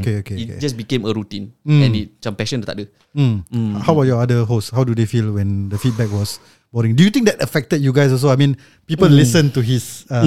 Okay, 0.00 0.22
okay, 0.22 0.36
It 0.38 0.46
okay. 0.54 0.58
just 0.62 0.78
became 0.78 1.02
a 1.02 1.10
routine 1.10 1.50
Mm. 1.66 1.80
and 1.82 1.92
it 1.96 2.06
macam 2.22 2.32
passion 2.38 2.62
dah 2.62 2.70
tak 2.70 2.76
ada. 2.78 2.84
Mm. 3.16 3.80
How 3.82 3.96
about 3.96 4.06
your 4.06 4.22
other 4.22 4.46
hosts? 4.46 4.70
How 4.70 4.86
do 4.86 4.94
they 4.94 5.08
feel 5.08 5.34
when 5.34 5.72
the 5.72 5.80
feedback 5.80 6.12
was 6.14 6.38
boring? 6.70 6.94
Do 6.94 7.02
you 7.02 7.10
think 7.10 7.26
that 7.26 7.42
affected 7.42 7.82
you 7.82 7.90
guys 7.90 8.14
also? 8.14 8.30
I 8.30 8.38
mean, 8.38 8.54
people 8.86 9.10
listen 9.10 9.50
to 9.56 9.60
his 9.64 10.06
uh, 10.12 10.22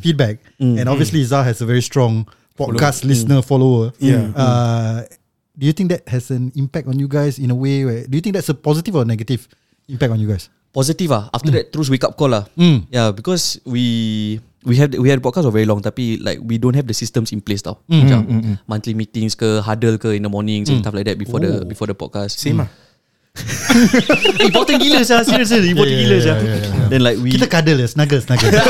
feedback, 0.00 0.40
and 0.62 0.86
obviously 0.88 1.20
Zah 1.26 1.44
has 1.44 1.60
a 1.60 1.68
very 1.68 1.82
strong 1.84 2.24
podcast 2.54 3.02
listener 3.04 3.42
follower. 3.44 3.92
Yeah. 4.00 4.30
Uh, 4.32 5.04
do 5.54 5.64
you 5.66 5.72
think 5.72 5.90
that 5.90 6.02
has 6.10 6.30
an 6.30 6.50
impact 6.58 6.90
on 6.90 6.98
you 6.98 7.06
guys 7.06 7.38
in 7.38 7.50
a 7.50 7.56
way? 7.56 7.86
Where, 7.86 8.02
do 8.06 8.14
you 8.18 8.22
think 8.22 8.34
that's 8.34 8.50
a 8.50 8.58
positive 8.58 8.94
or 8.98 9.04
negative 9.06 9.46
impact 9.88 10.12
on 10.12 10.20
you 10.20 10.28
guys? 10.28 10.50
Positive 10.74 11.10
ah. 11.14 11.30
After 11.30 11.54
that 11.54 11.70
terus 11.70 11.86
wake 11.86 12.02
up 12.02 12.18
call 12.18 12.34
lah. 12.34 12.50
Mm. 12.58 12.90
Yeah, 12.90 13.14
because 13.14 13.62
we 13.62 14.42
we 14.66 14.74
have 14.82 14.90
we 14.98 15.06
had 15.06 15.22
podcast 15.22 15.46
for 15.46 15.54
very 15.54 15.70
long 15.70 15.78
tapi 15.78 16.18
like 16.18 16.42
we 16.42 16.58
don't 16.58 16.74
have 16.74 16.90
the 16.90 16.96
systems 16.96 17.30
in 17.30 17.38
place 17.38 17.62
tau. 17.62 17.78
Mm. 17.86 18.00
Macam 18.02 18.20
monthly 18.66 18.94
meetings 18.98 19.38
ke 19.38 19.62
huddle 19.62 20.02
ke 20.02 20.18
in 20.18 20.26
the 20.26 20.32
mornings 20.32 20.66
and 20.66 20.82
stuff 20.82 20.94
like 20.94 21.06
that 21.06 21.14
before 21.14 21.38
the 21.38 21.62
before 21.62 21.86
the 21.86 21.94
podcast. 21.94 22.42
Same 22.42 22.66
ah. 22.66 22.70
important 24.46 24.78
gila 24.78 25.02
sah 25.02 25.26
serious 25.26 25.50
serious 25.50 25.66
important 25.66 25.98
Yeah, 25.98 26.06
gila 26.06 26.14
yeah, 26.14 26.22
sah. 26.22 26.36
yeah, 26.38 26.54
yeah, 26.54 26.86
Then 26.86 27.02
like 27.02 27.18
we 27.18 27.34
Kita 27.34 27.50
cuddle 27.50 27.82
ya, 27.82 27.90
snuggle, 27.90 28.22
snuggle. 28.22 28.54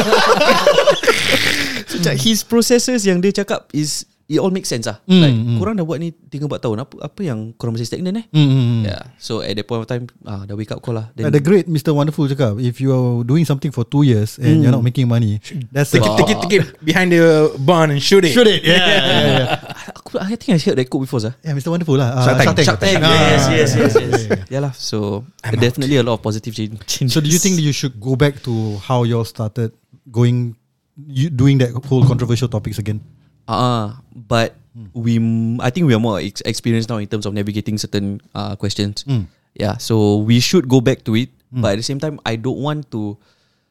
so, 1.88 1.94
macam 2.00 2.14
his 2.16 2.40
processes 2.44 3.04
yang 3.04 3.20
dia 3.20 3.32
cakap 3.32 3.68
is 3.76 4.08
it 4.28 4.40
all 4.40 4.50
makes 4.50 4.72
sense 4.72 4.88
ah. 4.88 5.00
Mm, 5.04 5.20
like 5.20 5.36
mm. 5.36 5.58
korang 5.60 5.74
dah 5.76 5.84
buat 5.84 6.00
ni 6.00 6.12
3 6.12 6.48
4 6.48 6.64
tahun 6.64 6.76
apa 6.80 6.94
apa 7.04 7.20
yang 7.20 7.52
korang 7.60 7.76
masih 7.76 7.88
stagnant 7.88 8.24
eh? 8.24 8.26
Mm, 8.32 8.40
mm, 8.40 8.64
mm. 8.64 8.82
Yeah. 8.88 9.02
So 9.20 9.44
at 9.44 9.52
that 9.56 9.68
point 9.68 9.84
of 9.84 9.88
time 9.88 10.08
ah 10.24 10.48
dah 10.48 10.56
wake 10.56 10.72
up 10.72 10.80
call 10.80 10.96
lah. 10.96 11.12
Like 11.16 11.32
the 11.34 11.44
great 11.44 11.68
Mr. 11.68 11.92
Wonderful 11.92 12.24
cakap, 12.32 12.56
if 12.56 12.80
you 12.80 12.96
are 12.96 13.20
doing 13.24 13.44
something 13.44 13.68
for 13.68 13.84
two 13.84 14.04
years 14.04 14.40
and 14.40 14.64
you're 14.64 14.72
not 14.72 14.84
making 14.84 15.08
money, 15.08 15.44
that's 15.68 15.92
Take 15.92 16.02
it, 16.02 16.16
take 16.16 16.30
it, 16.32 16.38
take 16.42 16.54
it 16.58 16.64
behind 16.80 17.12
the 17.12 17.52
barn 17.60 17.92
and 17.92 18.00
shoot 18.00 18.24
it. 18.24 18.32
Shoot 18.32 18.48
it. 18.48 18.64
Yeah, 18.64 18.80
yeah, 18.80 19.00
yeah. 19.04 19.36
yeah. 19.44 19.48
aku 20.00 20.16
I 20.18 20.34
think 20.40 20.56
I 20.56 20.58
heard 20.58 20.80
that 20.80 20.88
quote 20.88 21.04
before 21.04 21.20
sah. 21.20 21.36
Yeah, 21.44 21.52
Mr. 21.52 21.68
Wonderful 21.68 22.00
lah. 22.00 22.16
Uh, 22.16 22.24
Shark 22.24 22.56
Tank. 22.56 22.66
Shark 22.66 22.80
Tank. 22.80 22.98
Ah. 23.04 23.12
Yes, 23.12 23.44
yes, 23.52 23.70
yes, 23.76 23.92
yes. 23.94 24.20
Yeah 24.48 24.60
lah. 24.64 24.72
So 24.72 25.28
definitely 25.44 26.00
a 26.00 26.04
lot 26.06 26.16
of 26.16 26.22
positive 26.24 26.56
change. 26.56 26.80
changes. 26.88 27.12
So 27.12 27.20
do 27.20 27.28
you 27.28 27.38
think 27.38 27.60
that 27.60 27.66
you 27.66 27.76
should 27.76 28.00
go 28.00 28.16
back 28.16 28.40
to 28.48 28.80
how 28.80 29.04
you 29.04 29.20
all 29.20 29.28
started 29.28 29.76
going, 30.08 30.56
you 30.96 31.28
doing 31.28 31.60
that 31.60 31.76
whole 31.86 32.06
controversial 32.08 32.48
topics 32.48 32.80
again? 32.80 33.04
Ah, 33.46 34.00
but 34.14 34.56
we, 34.94 35.20
I 35.60 35.70
think 35.70 35.86
we 35.86 35.94
are 35.94 36.00
more 36.02 36.18
ex- 36.18 36.42
experienced 36.42 36.88
now 36.88 36.98
in 36.98 37.06
terms 37.06 37.26
of 37.26 37.34
navigating 37.34 37.78
certain 37.78 38.20
uh, 38.34 38.56
questions. 38.56 39.04
Mm. 39.04 39.26
Yeah, 39.54 39.76
so 39.78 40.18
we 40.24 40.40
should 40.40 40.66
go 40.68 40.80
back 40.80 41.04
to 41.06 41.14
it. 41.14 41.30
But 41.54 41.78
at 41.78 41.78
the 41.78 41.86
same 41.86 42.02
time, 42.02 42.18
I 42.26 42.34
don't 42.34 42.58
want 42.58 42.90
to 42.90 43.14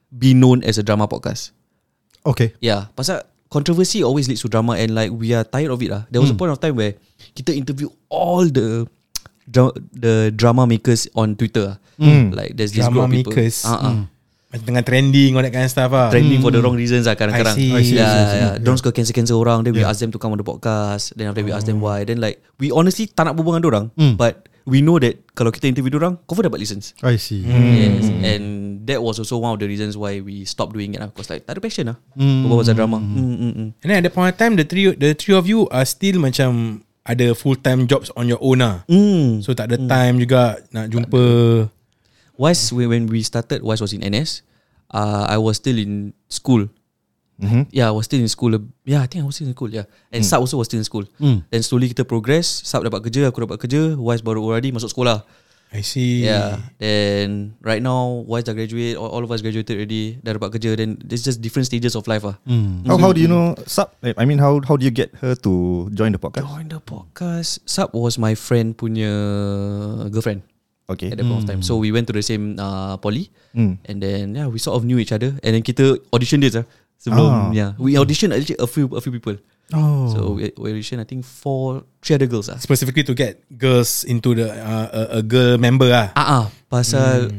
be 0.07 0.31
known 0.31 0.63
as 0.63 0.79
a 0.79 0.83
drama 0.87 1.03
podcast. 1.03 1.51
Okay. 2.23 2.55
Yeah, 2.63 2.87
pasal 2.95 3.27
controversy 3.51 3.99
always 4.07 4.31
leads 4.31 4.39
to 4.41 4.49
drama 4.49 4.79
and 4.79 4.95
like 4.95 5.11
we 5.11 5.35
are 5.35 5.43
tired 5.43 5.67
of 5.67 5.83
it 5.83 5.91
lah. 5.91 6.07
There 6.07 6.23
was 6.23 6.31
a 6.31 6.37
point 6.39 6.55
of 6.55 6.63
time 6.63 6.79
where 6.79 6.95
kita 7.35 7.51
interview 7.51 7.91
all 8.07 8.47
the 8.47 8.87
dra- 9.51 9.75
the 9.91 10.31
drama 10.31 10.63
makers 10.63 11.11
on 11.11 11.35
Twitter. 11.35 11.75
lah. 11.75 12.31
Like 12.31 12.55
there's 12.55 12.71
this 12.71 12.87
Drama 12.87 13.03
group 13.03 13.11
of 13.11 13.11
people. 13.11 13.33
makers. 13.35 13.67
Ah, 13.67 13.77
ah. 13.83 13.95
Macam 14.53 14.69
tengah 14.69 14.85
trending 14.85 15.33
all 15.33 15.41
that 15.41 15.49
kind 15.49 15.65
of 15.65 15.73
stuff 15.73 15.89
ah. 15.97 16.13
trending 16.13 16.37
for 16.37 16.53
the 16.53 16.61
wrong 16.61 16.77
reasons 16.77 17.09
lah 17.09 17.17
I 17.17 17.19
kadang-kadang. 17.19 17.57
see. 17.57 17.73
I 17.73 17.81
see, 17.81 17.97
yeah, 17.97 18.05
I 18.05 18.13
see, 18.13 18.37
yeah. 18.37 18.37
yeah. 18.37 18.53
Don't 18.61 18.77
suka 18.77 18.93
cancel-cancel 18.93 19.33
orang. 19.41 19.65
Then 19.65 19.73
we 19.73 19.81
Yeah. 19.81 19.89
ask 19.89 19.97
them 19.97 20.13
to 20.13 20.21
come 20.21 20.29
on 20.29 20.37
the 20.37 20.45
podcast. 20.45 21.17
Then 21.17 21.25
after 21.25 21.41
that 21.41 21.49
we 21.49 21.53
ask 21.57 21.65
them 21.65 21.81
why. 21.81 22.05
Then 22.05 22.21
like 22.21 22.37
we 22.61 22.69
honestly 22.69 23.09
tak 23.09 23.25
nak 23.25 23.33
berbual 23.33 23.57
dengan 23.57 23.65
orang. 23.73 23.85
Mm. 23.97 24.13
But 24.13 24.45
we 24.69 24.85
know 24.85 25.01
that 25.01 25.25
kalau 25.33 25.49
kita 25.49 25.73
interview 25.73 25.97
orang, 25.97 26.21
confirm 26.29 26.53
dapat 26.53 26.61
listens. 26.61 26.93
I 27.01 27.17
see. 27.17 27.41
Yes. 27.49 28.05
And 28.21 28.45
that 28.85 29.01
was 29.01 29.17
also 29.17 29.41
one 29.41 29.57
of 29.57 29.59
the 29.59 29.65
reasons 29.65 29.97
why 29.97 30.21
we 30.21 30.45
stopped 30.45 30.77
doing 30.77 30.93
it 30.93 31.01
lah. 31.01 31.09
Because 31.09 31.33
like 31.33 31.49
tak 31.49 31.57
ada 31.57 31.61
passion 31.65 31.89
lah. 31.89 31.97
Berbual 32.13 32.61
pasal 32.61 32.77
drama. 32.77 33.01
Mm, 33.01 33.17
mm, 33.17 33.53
mm. 33.57 33.69
And 33.81 33.87
then 33.89 33.97
at 33.97 34.03
that 34.05 34.13
point 34.13 34.29
of 34.29 34.37
time 34.37 34.53
the 34.53 34.69
three 34.69 34.93
the 34.93 35.17
three 35.17 35.33
of 35.33 35.49
you 35.49 35.65
are 35.73 35.89
still 35.89 36.21
macam 36.21 36.85
ada 37.03 37.33
full 37.33 37.57
time 37.57 37.89
jobs 37.89 38.13
on 38.13 38.29
your 38.29 38.37
own 38.37 38.61
ah. 38.61 38.85
Mm. 38.85 39.41
So 39.41 39.57
tak 39.57 39.73
ada 39.73 39.81
time 39.81 40.21
juga 40.21 40.61
nak 40.69 40.93
jumpa 40.93 41.23
Wise 42.33 42.73
when 42.73 42.89
when 42.89 43.03
we 43.05 43.21
started, 43.21 43.61
Wise 43.61 43.77
was 43.77 43.93
in 43.93 44.01
NS. 44.01 44.41
Uh, 44.93 45.25
I 45.25 45.41
was 45.41 45.57
still 45.57 45.75
in 45.81 46.13
school. 46.29 46.69
Mhm. 47.41 47.65
Yeah, 47.73 47.89
I 47.89 47.93
was 47.97 48.05
still 48.05 48.21
in 48.21 48.29
school. 48.29 48.53
Yeah, 48.85 49.01
I 49.01 49.09
think 49.09 49.25
I 49.25 49.27
was 49.27 49.35
still 49.35 49.49
in 49.49 49.57
school. 49.57 49.73
Yeah, 49.73 49.89
and 50.13 50.21
Sab 50.21 50.39
also 50.45 50.61
was 50.61 50.69
still 50.69 50.77
in 50.79 50.85
school. 50.85 51.03
Mm. 51.17 51.41
Then 51.49 51.61
slowly 51.65 51.89
kita 51.89 52.05
progress. 52.05 52.61
Sab 52.61 52.85
dapat 52.85 53.09
kerja, 53.09 53.33
aku 53.33 53.43
dapat 53.43 53.57
kerja. 53.57 53.97
Wise 53.97 54.21
baru 54.21 54.45
already 54.45 54.69
masuk 54.69 54.93
sekolah. 54.93 55.25
I 55.73 55.81
see. 55.81 56.21
Yeah. 56.29 56.61
Then 56.77 57.57
right 57.65 57.81
now, 57.81 58.21
Wise 58.29 58.45
dah 58.45 58.53
graduate. 58.53 58.93
All, 58.93 59.09
all 59.09 59.25
of 59.25 59.33
us 59.33 59.41
graduated 59.41 59.73
already. 59.73 60.21
Dah 60.21 60.37
dapat 60.37 60.53
kerja. 60.53 60.77
Then 60.77 61.01
it's 61.09 61.25
just 61.25 61.41
different 61.41 61.65
stages 61.65 61.97
of 61.97 62.05
life 62.05 62.21
ah. 62.21 62.37
Mm. 62.45 62.85
How 62.85 63.01
how 63.01 63.09
do 63.09 63.17
you 63.17 63.25
know 63.25 63.57
Sub? 63.65 63.89
I 64.05 64.29
mean 64.29 64.37
how 64.37 64.61
how 64.61 64.77
do 64.77 64.85
you 64.85 64.93
get 64.93 65.17
her 65.25 65.33
to 65.41 65.89
join 65.97 66.13
the 66.13 66.21
podcast? 66.21 66.45
Join 66.45 66.69
the 66.69 66.77
podcast. 66.77 67.65
Sab 67.65 67.89
was 67.97 68.21
my 68.21 68.37
friend 68.37 68.77
punya 68.77 69.09
girlfriend 70.13 70.45
Okay. 70.89 71.11
at 71.11 71.17
that 71.17 71.25
point 71.25 71.43
of 71.43 71.47
time. 71.47 71.61
So 71.63 71.79
we 71.79 71.91
went 71.91 72.07
to 72.11 72.13
the 72.13 72.23
same 72.23 72.59
uh, 72.59 72.97
poly. 72.97 73.31
Mm. 73.55 73.79
And 73.87 73.97
then 74.03 74.23
yeah, 74.35 74.47
we 74.47 74.59
sort 74.59 74.75
of 74.75 74.83
knew 74.83 74.99
each 74.99 75.11
other. 75.15 75.35
And 75.39 75.55
then 75.55 75.63
kita 75.63 75.99
audition 76.11 76.43
dia 76.43 76.51
sah. 76.51 76.65
Ah. 76.65 76.81
Sebelum 77.03 77.31
yeah, 77.51 77.75
we 77.75 77.99
audition 77.99 78.31
actually 78.31 78.55
a 78.59 78.67
few 78.67 78.87
a 78.95 79.01
few 79.03 79.11
people. 79.11 79.35
Oh. 79.75 80.07
So 80.11 80.19
we, 80.39 80.51
we 80.55 80.71
audition 80.71 80.99
I 80.99 81.07
think 81.07 81.27
four 81.27 81.83
three 81.99 82.15
other 82.15 82.27
girls 82.27 82.47
ah. 82.47 82.59
Specifically 82.59 83.03
to 83.03 83.15
get 83.15 83.43
girls 83.51 84.07
into 84.07 84.35
the 84.35 84.47
uh, 84.51 84.87
a, 84.91 85.01
a 85.19 85.21
girl 85.23 85.59
member 85.59 85.91
ah. 85.91 86.15
Ah 86.15 86.27
ah, 86.27 86.45
pasal 86.71 87.31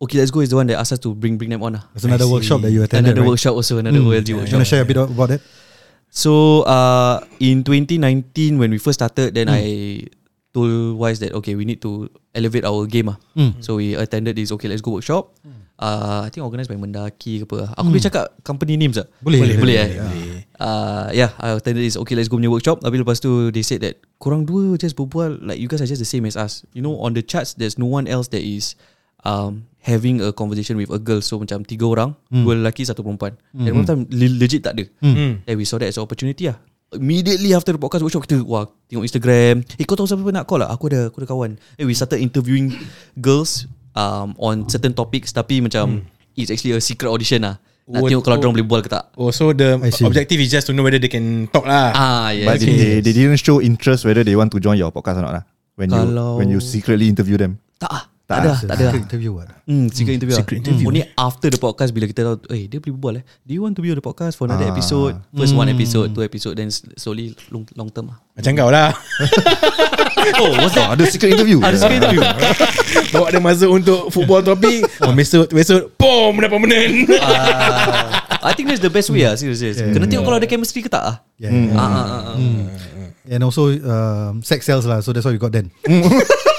Okay 0.00 0.16
Let's 0.16 0.32
Go 0.32 0.40
is 0.40 0.48
the 0.48 0.56
one 0.56 0.64
that 0.72 0.80
asked 0.80 0.96
us 0.96 1.02
to 1.04 1.12
bring 1.12 1.36
bring 1.36 1.52
them 1.52 1.60
on 1.60 1.76
ah. 1.76 1.84
There's 1.92 2.08
another 2.08 2.24
I 2.24 2.32
workshop 2.32 2.64
that 2.64 2.72
you 2.72 2.80
attended. 2.80 3.12
Another 3.12 3.28
right? 3.28 3.36
workshop 3.36 3.52
also 3.56 3.76
another 3.76 4.00
OLG 4.00 4.32
You 4.32 4.40
workshop. 4.40 4.56
want 4.60 4.64
to 4.64 4.70
share 4.72 4.84
a 4.84 4.88
bit 4.88 4.96
about 4.96 5.28
that? 5.36 5.44
So 6.08 6.64
uh, 6.64 7.20
in 7.38 7.62
2019 7.62 8.56
when 8.56 8.72
we 8.72 8.80
first 8.80 8.98
started, 8.98 9.36
then 9.36 9.52
I 9.52 10.08
told 10.50 10.98
Wise 10.98 11.22
that 11.22 11.30
okay 11.38 11.54
we 11.54 11.62
need 11.64 11.78
to 11.80 12.10
elevate 12.34 12.66
our 12.66 12.86
game 12.86 13.10
ah. 13.14 13.18
Mm. 13.38 13.58
So 13.62 13.78
we 13.78 13.94
attended 13.94 14.34
this 14.34 14.50
okay 14.54 14.66
let's 14.66 14.82
go 14.82 14.98
workshop. 14.98 15.30
Uh, 15.80 16.20
I 16.24 16.28
think 16.28 16.44
organised 16.44 16.68
by 16.68 16.76
Mendaki 16.76 17.40
ke 17.40 17.48
apa. 17.48 17.72
ah. 17.72 17.80
Aku 17.80 17.88
boleh 17.88 18.04
cakap 18.04 18.36
company 18.44 18.76
names 18.76 19.00
tak? 19.00 19.08
Boleh, 19.24 19.40
boleh, 19.40 19.56
boleh, 19.56 19.76
boleh, 19.76 19.76
eh. 19.80 19.90
boleh, 19.96 20.38
Uh, 20.60 21.08
yeah, 21.16 21.32
I 21.40 21.56
attended 21.56 21.80
this 21.80 21.96
okay 21.96 22.12
let's 22.12 22.28
go 22.28 22.36
punya 22.36 22.52
workshop. 22.52 22.84
Tapi 22.84 23.00
lepas 23.00 23.16
tu 23.16 23.48
they 23.48 23.64
said 23.64 23.80
that 23.80 23.96
korang 24.20 24.44
dua 24.44 24.76
just 24.76 24.92
berbual 24.92 25.40
like 25.40 25.56
you 25.56 25.64
guys 25.72 25.80
are 25.80 25.88
just 25.88 26.04
the 26.04 26.08
same 26.08 26.28
as 26.28 26.36
us. 26.36 26.68
You 26.76 26.84
know 26.84 27.00
on 27.00 27.16
the 27.16 27.24
charts 27.24 27.56
there's 27.56 27.80
no 27.80 27.88
one 27.88 28.04
else 28.04 28.28
that 28.36 28.44
is 28.44 28.76
um, 29.24 29.64
having 29.80 30.20
a 30.20 30.36
conversation 30.36 30.76
with 30.76 30.92
a 30.92 31.00
girl. 31.00 31.24
So 31.24 31.40
macam 31.40 31.64
tiga 31.64 31.88
orang, 31.88 32.12
dua 32.28 32.60
lelaki 32.60 32.84
satu 32.84 33.00
perempuan. 33.00 33.40
And 33.56 33.72
one 33.72 33.88
time 33.88 34.04
le- 34.12 34.36
legit 34.36 34.60
tak 34.68 34.76
ada. 34.76 34.84
Hmm. 35.00 35.40
And 35.48 35.54
we 35.56 35.64
saw 35.64 35.80
that 35.80 35.88
as 35.88 35.96
an 35.96 36.04
opportunity 36.04 36.52
lah. 36.52 36.60
Immediately 36.90 37.54
after 37.54 37.70
the 37.70 37.78
podcast 37.78 38.02
workshop 38.02 38.26
kita 38.26 38.42
wah 38.42 38.66
tengok 38.90 39.06
Instagram. 39.06 39.62
Eh 39.78 39.86
kau 39.86 39.94
tahu 39.94 40.10
siapa 40.10 40.26
nak 40.34 40.42
call 40.42 40.66
lah? 40.66 40.74
Aku 40.74 40.90
ada 40.90 41.06
aku 41.06 41.22
ada 41.22 41.28
kawan. 41.30 41.54
And 41.78 41.86
we 41.86 41.94
started 41.94 42.18
interviewing 42.18 42.74
girls 43.14 43.70
um, 43.94 44.34
on 44.42 44.66
certain 44.66 44.90
topics 44.90 45.30
tapi 45.30 45.62
macam 45.62 46.02
it's 46.34 46.50
actually 46.50 46.74
a 46.74 46.82
secret 46.82 47.06
audition 47.06 47.46
lah. 47.46 47.62
Nak 47.86 48.02
Oh, 48.02 48.06
tengok 48.10 48.22
kalau 48.26 48.36
oh. 48.38 48.42
dorang 48.42 48.54
boleh 48.58 48.66
bual 48.66 48.82
ke 48.82 48.90
tak. 48.90 49.06
Oh, 49.14 49.30
so 49.30 49.54
the 49.54 49.78
objective 50.02 50.38
is 50.38 50.50
just 50.50 50.66
to 50.66 50.74
know 50.74 50.82
whether 50.82 50.98
they 50.98 51.06
can 51.10 51.46
talk 51.54 51.62
lah. 51.62 51.94
Ah 51.94 52.28
yes. 52.34 52.46
But 52.50 52.58
they, 52.58 52.98
they 52.98 53.14
didn't 53.14 53.38
show 53.38 53.62
interest 53.62 54.02
whether 54.02 54.26
they 54.26 54.34
want 54.34 54.50
to 54.50 54.58
join 54.58 54.74
your 54.74 54.90
podcast 54.90 55.22
or 55.22 55.30
not 55.30 55.34
lah. 55.42 55.44
When 55.78 55.94
you 55.94 56.02
Kalau- 56.10 56.42
when 56.42 56.50
you 56.50 56.58
secretly 56.58 57.06
interview 57.06 57.38
them. 57.38 57.62
Tak 57.78 57.90
ah. 57.90 58.09
Tak 58.30 58.38
Tak 58.38 58.38
ada, 58.38 58.50
ah. 58.54 58.58
tak 58.62 58.74
ada. 58.78 58.84
Secret 58.86 59.02
interview 59.02 59.30
what? 59.34 59.48
Hmm, 59.66 59.86
secret 59.90 60.14
interview. 60.14 60.36
Secret 60.38 60.54
lah. 60.54 60.62
interview. 60.62 60.86
Only 60.86 61.02
after 61.18 61.48
the 61.50 61.58
podcast 61.58 61.90
bila 61.90 62.06
kita 62.06 62.22
tahu, 62.22 62.38
eh 62.54 62.70
dia 62.70 62.78
boleh 62.78 62.94
berbual 62.94 63.14
eh. 63.18 63.24
Do 63.42 63.50
you 63.50 63.62
want 63.66 63.74
to 63.74 63.82
be 63.82 63.90
on 63.90 63.98
the 63.98 64.06
podcast 64.06 64.38
for 64.38 64.46
another 64.46 64.70
Ah. 64.70 64.72
episode? 64.72 65.18
First 65.34 65.50
one 65.52 65.66
episode, 65.66 66.14
two 66.14 66.22
episode, 66.22 66.54
then 66.54 66.70
slowly 66.70 67.34
long 67.50 67.66
long 67.74 67.90
term 67.90 68.14
lah. 68.14 68.22
Macam 68.38 68.54
kau 68.54 68.70
lah. 68.70 68.94
Oh, 70.20 70.52
what's 70.52 70.76
Oh, 70.76 70.92
ada 70.92 71.00
secret 71.08 71.32
interview. 71.32 71.58
Ada 71.64 71.80
secret 71.80 71.96
interview. 71.96 72.20
Bawa 73.16 73.32
dia 73.32 73.40
masuk 73.40 73.70
untuk 73.72 74.12
football 74.12 74.44
topik. 74.44 74.84
Oh, 75.00 75.16
besok, 75.16 75.48
besok, 75.48 75.96
boom, 75.96 76.38
dapat 76.38 76.60
menang. 76.60 77.08
Ah, 77.24 78.20
I 78.44 78.52
think 78.52 78.68
that's 78.68 78.84
the 78.84 78.92
best 78.92 79.08
way 79.08 79.24
lah 79.24 79.36
Serius 79.36 79.60
serius 79.60 79.80
Kena 79.80 80.04
tengok 80.08 80.24
kalau 80.24 80.38
ada 80.38 80.48
chemistry 80.48 80.80
ke 80.80 80.92
tak 80.92 81.02
ah. 81.02 81.16
Yeah. 81.40 81.52
Ah, 81.72 81.80
ah, 81.80 82.04
ah, 82.04 82.22
ah. 82.30 82.36
And 83.26 83.40
also 83.42 83.72
um, 83.72 84.44
sex 84.44 84.68
sells 84.68 84.84
lah, 84.84 85.00
so 85.00 85.10
that's 85.10 85.24
why 85.24 85.32
we 85.32 85.40
got 85.40 85.56
then. 85.56 85.72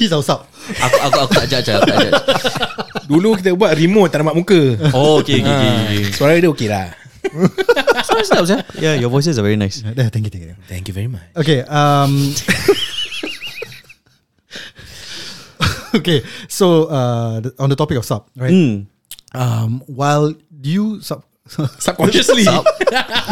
He's 0.00 0.10
our 0.10 0.24
sub. 0.24 0.48
Aku 0.80 0.96
aku 1.04 1.18
aku 1.28 1.32
tak 1.36 1.46
judge 1.46 1.68
lah, 1.68 1.76
aku 1.76 1.92
tak 1.92 1.98
judge. 2.08 2.22
Dulu 3.12 3.36
kita 3.36 3.52
buat 3.52 3.76
remote 3.76 4.08
tak 4.08 4.24
nampak 4.24 4.32
muka. 4.34 4.60
Oh 4.96 5.20
okay 5.20 5.44
okay, 5.44 5.52
okay, 5.52 5.68
okay. 5.68 6.00
Ah, 6.08 6.12
Suara 6.16 6.32
dia 6.34 6.48
okey 6.48 6.68
lah. 6.72 6.88
Suara 8.08 8.22
sedap 8.24 8.44
sah. 8.48 8.60
Yeah 8.80 8.96
your 8.96 9.12
voices 9.12 9.36
are 9.36 9.44
very 9.44 9.60
nice 9.60 9.84
Yeah, 9.84 10.08
thank 10.08 10.24
you, 10.24 10.32
thank 10.32 10.48
you. 10.48 10.56
Thank 10.64 10.88
you 10.88 10.94
very 10.96 11.04
much. 11.04 11.20
Okay. 11.36 11.60
Um, 11.68 12.32
okay. 16.00 16.24
So 16.48 16.88
uh, 16.88 17.44
the- 17.44 17.54
on 17.58 17.68
the 17.68 17.76
topic 17.76 17.98
of 17.98 18.04
sub, 18.04 18.24
right? 18.36 18.50
Hmm 18.50 18.88
Um, 19.30 19.78
while 19.86 20.34
you 20.58 20.98
sub. 21.06 21.22
Subconsciously. 21.78 22.44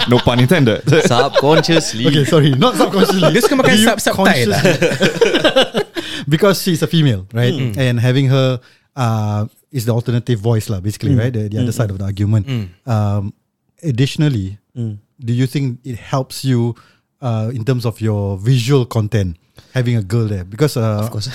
No 0.08 0.18
pun 0.18 0.40
intended. 0.40 0.82
Subconsciously 1.06 2.06
okay, 2.06 2.24
sorry, 2.24 2.50
not 2.56 2.74
subconsciously. 2.74 3.30
Dia 3.30 3.42
suka 3.44 3.56
makan 3.56 3.74
Do 3.74 3.78
you 3.78 3.86
sub- 3.86 4.00
subtile 4.02 4.48
lah. 4.50 4.62
because 6.32 6.62
she's 6.62 6.82
a 6.82 6.88
female, 6.90 7.28
right? 7.32 7.54
And 7.78 8.00
having 8.00 8.28
her 8.28 8.58
uh, 8.96 9.46
is 9.70 9.84
the 9.84 9.92
alternative 9.92 10.40
voice 10.40 10.68
lah, 10.68 10.80
basically, 10.80 11.14
right? 11.14 11.32
The, 11.32 11.48
the 11.48 11.58
other 11.62 11.72
side 11.72 11.90
of 11.90 11.98
the 11.98 12.04
argument. 12.08 12.48
Um, 12.86 13.34
additionally, 13.84 14.58
do 14.74 15.32
you 15.32 15.46
think 15.46 15.78
it 15.84 15.98
helps 15.98 16.44
you 16.44 16.74
uh, 17.20 17.50
in 17.54 17.64
terms 17.64 17.86
of 17.86 18.00
your 18.00 18.38
visual 18.38 18.86
content 18.86 19.36
having 19.74 19.94
a 19.96 20.02
girl 20.02 20.26
there? 20.26 20.44
Because 20.44 20.76
uh, 20.76 21.06
of 21.06 21.10
course, 21.10 21.28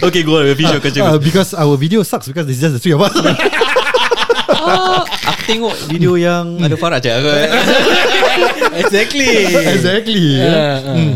Okay, 0.00 0.22
go 0.24 0.40
on. 0.40 0.48
Visual 0.54 0.80
uh, 1.04 1.18
because 1.18 1.52
our 1.52 1.76
video 1.76 2.02
sucks 2.02 2.28
because 2.28 2.48
it's 2.48 2.60
just 2.60 2.72
the 2.72 2.80
three 2.80 2.92
of 2.92 3.02
us. 3.02 3.12
Aku 5.30 5.40
tengok 5.46 5.74
video 5.90 6.14
yang 6.14 6.58
ada 6.62 6.76
Farah 6.78 7.00
je. 7.02 7.10
Exactly. 8.70 9.26
exactly. 9.74 10.26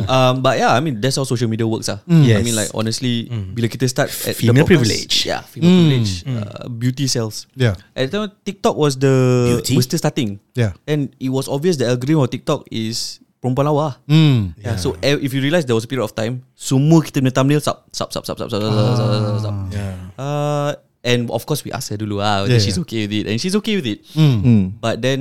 Um, 0.05 0.43
but 0.43 0.59
yeah, 0.59 0.75
I 0.75 0.81
mean 0.83 1.01
that's 1.01 1.17
how 1.17 1.25
social 1.25 1.49
media 1.49 1.65
works 1.67 1.89
ah. 1.89 2.03
Yes. 2.07 2.41
I 2.41 2.43
mean 2.43 2.57
like 2.57 2.71
honestly, 2.75 3.31
bila 3.31 3.71
kita 3.71 3.87
start 3.89 4.11
at 4.27 4.35
the 4.37 4.51
Female 4.51 4.65
podcast, 4.65 4.71
privilege. 4.71 5.15
yeah, 5.25 5.41
female 5.47 5.71
privilege, 5.71 6.13
uh, 6.27 6.67
beauty 6.69 7.07
sells. 7.07 7.47
Yeah. 7.55 7.79
At 7.95 8.11
the 8.11 8.19
time, 8.19 8.31
TikTok 8.45 8.75
was 8.77 8.99
the 8.99 9.15
Beauty? 9.59 9.75
was 9.79 9.85
still 9.87 10.01
starting. 10.01 10.43
Yeah. 10.55 10.75
and 10.87 11.11
it 11.19 11.31
was 11.31 11.51
obvious 11.51 11.77
the 11.77 11.87
algorithm 11.91 12.23
of 12.23 12.31
TikTok 12.31 12.67
is 12.71 13.19
perempuan 13.43 13.69
lawa. 13.69 13.99
Mm. 14.09 14.55
Yeah. 14.57 14.77
So 14.81 14.97
eh, 15.03 15.19
if 15.21 15.35
you 15.35 15.41
realise 15.43 15.65
there 15.67 15.77
was 15.77 15.85
a 15.85 15.91
period 15.91 16.05
of 16.07 16.15
time, 16.17 16.47
semua 16.57 17.03
kita 17.05 17.21
punya 17.21 17.35
thumbnail 17.35 17.61
sub 17.61 17.85
sub 17.93 18.09
sub 18.15 18.25
sub 18.25 18.39
sub 18.41 18.49
sub 18.49 18.61
sub 18.63 18.73
sub 18.73 18.97
sub 18.97 19.21
sub. 19.21 19.41
sub. 19.45 19.55
Yeah. 19.69 19.95
Uh, 20.17 20.71
and 21.05 21.29
of 21.29 21.45
course 21.45 21.63
we 21.63 21.71
asked 21.71 21.93
her 21.93 22.01
dulu 22.01 22.19
ah 22.19 22.43
whether 22.43 22.57
Yeah, 22.57 22.65
she's 22.65 22.75
yeah. 22.75 22.85
okay 22.89 23.05
with 23.05 23.15
it, 23.15 23.25
and 23.29 23.37
she's 23.37 23.55
okay 23.55 23.77
with 23.77 23.87
it. 23.87 24.01
Hmm. 24.17 24.81
But 24.81 24.99
then 24.99 25.21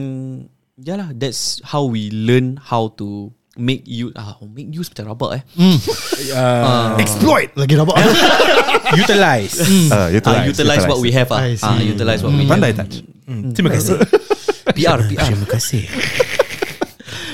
yeah 0.80 0.98
lah, 0.98 1.10
that's 1.14 1.60
how 1.62 1.86
we 1.86 2.08
learn 2.10 2.58
how 2.58 2.96
to 2.98 3.30
make 3.54 3.86
you 3.86 4.10
ah 4.18 4.40
make 4.42 4.72
use 4.72 4.90
macam 4.90 5.14
rabak 5.14 5.32
eh. 5.38 5.44
Uh, 6.34 6.98
Exploit 7.04 7.54
lagi 7.54 7.78
dapat. 7.78 7.94
utilize. 9.04 9.62
Uh, 9.94 10.10
Ah, 10.26 10.44
utilize 10.44 10.84
what 10.86 10.98
we 10.98 11.14
have 11.14 11.30
ah. 11.30 11.46
See. 11.46 11.62
Ah, 11.62 11.78
utilize 11.78 12.24
what 12.24 12.34
we 12.34 12.48
Pandai 12.48 12.74
have. 12.74 12.82
touch. 12.88 13.06
Hmm, 13.30 13.54
Terima 13.54 13.70
kasih. 13.72 14.00
PR 14.78 15.00
PR. 15.06 15.22
Terima 15.30 15.46
kasih. 15.46 15.84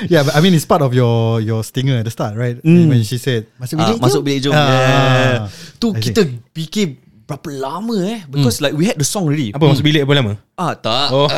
yeah, 0.08 0.24
but 0.24 0.36
I 0.36 0.40
mean 0.42 0.54
it's 0.54 0.66
part 0.66 0.82
of 0.82 0.94
your 0.94 1.40
your 1.40 1.64
stinger 1.64 2.00
at 2.00 2.06
the 2.06 2.12
start, 2.14 2.36
right? 2.36 2.60
When 2.64 3.04
she 3.04 3.18
said 3.18 3.48
masuk 3.60 3.80
Ah, 3.80 3.88
bilik 3.88 3.96
jom." 3.96 4.04
masuk 4.04 4.22
bilik 4.24 4.40
jom. 4.44 4.54
Ah. 4.56 4.68
Yeah. 4.68 5.38
Tu 5.80 5.88
I 5.88 5.94
see. 5.96 6.04
kita 6.12 6.22
fikir 6.52 6.86
berapa 7.30 7.50
lama 7.54 7.96
eh 8.02 8.26
because 8.26 8.58
like 8.58 8.74
we 8.74 8.90
had 8.90 8.98
the 8.98 9.06
song 9.06 9.30
already. 9.30 9.54
Apa 9.54 9.70
masuk 9.70 9.86
bilik 9.86 10.02
berapa 10.02 10.26
lama? 10.26 10.34
Ah 10.58 10.74
tak. 10.74 11.14
Oh. 11.14 11.30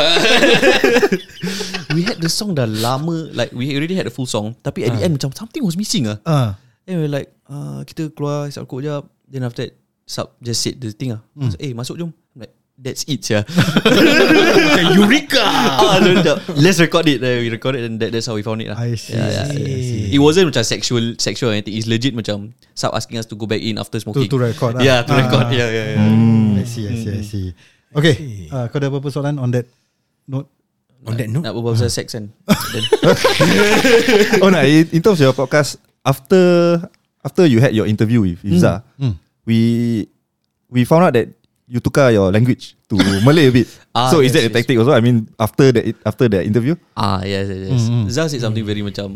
we 1.96 2.08
had 2.08 2.24
the 2.24 2.32
song 2.32 2.56
dah 2.56 2.64
lama 2.64 3.28
like 3.36 3.52
we 3.52 3.76
already 3.76 4.00
had 4.00 4.08
the 4.08 4.14
full 4.14 4.30
song 4.30 4.56
tapi 4.64 4.88
at 4.88 4.96
the 4.96 5.04
end 5.04 5.20
macam 5.20 5.36
something 5.36 5.60
was 5.60 5.76
missing 5.76 6.08
ah. 6.08 6.18
Ah. 6.24 6.56
Then 6.88 7.04
we 7.04 7.12
were 7.12 7.14
like 7.14 7.36
uh, 7.52 7.84
kita 7.84 8.16
keluar 8.16 8.48
isap 8.48 8.64
rokok 8.64 8.80
jap 8.88 9.04
then 9.28 9.44
after 9.44 9.68
that 9.68 9.76
sub 10.08 10.32
just 10.40 10.64
said 10.64 10.80
the 10.80 10.96
thing 10.96 11.12
ah. 11.12 11.20
Mm. 11.36 11.52
Eh 11.60 11.76
masuk 11.76 12.00
jom. 12.00 12.16
I'm 12.32 12.48
like 12.48 12.56
that's 12.82 13.06
it 13.06 13.22
ya. 13.30 13.46
Eureka. 14.98 15.46
ah, 15.86 16.02
no, 16.02 16.17
no, 16.17 16.34
let's 16.58 16.82
record 16.82 17.06
it. 17.08 17.22
Uh, 17.22 17.39
we 17.39 17.54
recorded 17.54 17.86
and 17.86 18.02
that, 18.02 18.10
that's 18.12 18.26
how 18.26 18.34
we 18.34 18.41
found 18.41 18.62
it 18.62 18.74
lah. 18.74 18.78
I 18.82 18.98
see. 18.98 19.13
Yeah, 19.13 19.54
yeah, 19.54 19.54
yeah. 19.54 20.15
It 20.17 20.20
wasn't 20.20 20.50
macam 20.50 20.65
sexual 20.65 21.13
sexual 21.22 21.54
anything. 21.54 21.78
It's 21.78 21.86
legit 21.86 22.17
macam 22.17 22.58
Sub 22.74 22.91
asking 22.98 23.22
us 23.22 23.30
to 23.30 23.38
go 23.38 23.46
back 23.46 23.62
in 23.62 23.78
after 23.78 24.02
To, 24.02 24.10
smoking. 24.10 24.28
to 24.28 24.38
record 24.41 24.76
ah. 24.78 24.84
Yeah, 24.84 25.06
to 25.06 25.13
Ah. 25.13 25.20
record. 25.22 25.46
Yeah, 25.54 25.70
yeah, 25.70 25.86
yeah. 25.96 26.62
I 26.62 26.65
see, 26.65 26.89
I 26.89 26.96
see, 26.98 27.13
I 27.13 27.24
see. 27.24 27.46
Okay, 27.91 28.48
uh, 28.50 28.65
kau 28.72 28.80
ada 28.80 28.88
apa-apa 28.88 29.08
soalan 29.12 29.36
on 29.38 29.52
that 29.52 29.67
note? 30.26 30.48
On 31.04 31.13
that 31.17 31.28
note, 31.28 31.44
Nak 31.44 31.54
berbual 31.54 31.76
pasal 31.76 31.91
sex 31.91 32.13
kan. 32.15 32.32
Oh 34.44 34.50
no, 34.50 34.62
in, 34.63 34.88
in 34.96 35.02
terms 35.04 35.20
of 35.20 35.26
your 35.28 35.36
podcast, 35.38 35.76
after 36.02 36.78
after 37.22 37.44
you 37.46 37.60
had 37.60 37.76
your 37.76 37.86
interview 37.86 38.22
with 38.24 38.39
Iza, 38.41 38.82
mm. 38.96 39.13
we 39.46 39.60
we 40.72 40.88
found 40.88 41.04
out 41.04 41.13
that 41.13 41.30
you 41.72 41.80
tukar 41.80 42.12
your 42.12 42.28
language 42.28 42.76
to 42.92 43.00
Malay 43.26 43.48
a 43.48 43.52
bit. 43.56 43.68
Ah, 43.96 44.12
so 44.12 44.20
is 44.20 44.36
yes, 44.36 44.36
that 44.36 44.44
a 44.44 44.52
yes. 44.52 44.56
tactic 44.60 44.76
also? 44.76 44.92
I 44.92 45.00
mean, 45.00 45.32
after 45.40 45.72
the 45.72 45.96
after 46.04 46.28
the 46.28 46.44
interview, 46.44 46.76
ah, 47.00 47.24
yes, 47.24 47.48
yes, 47.48 47.72
yes. 47.72 47.84
Mm, 47.88 48.04
mm. 48.04 48.06
Zah 48.12 48.28
said 48.28 48.44
something 48.44 48.68
very 48.68 48.84
macam 48.84 49.16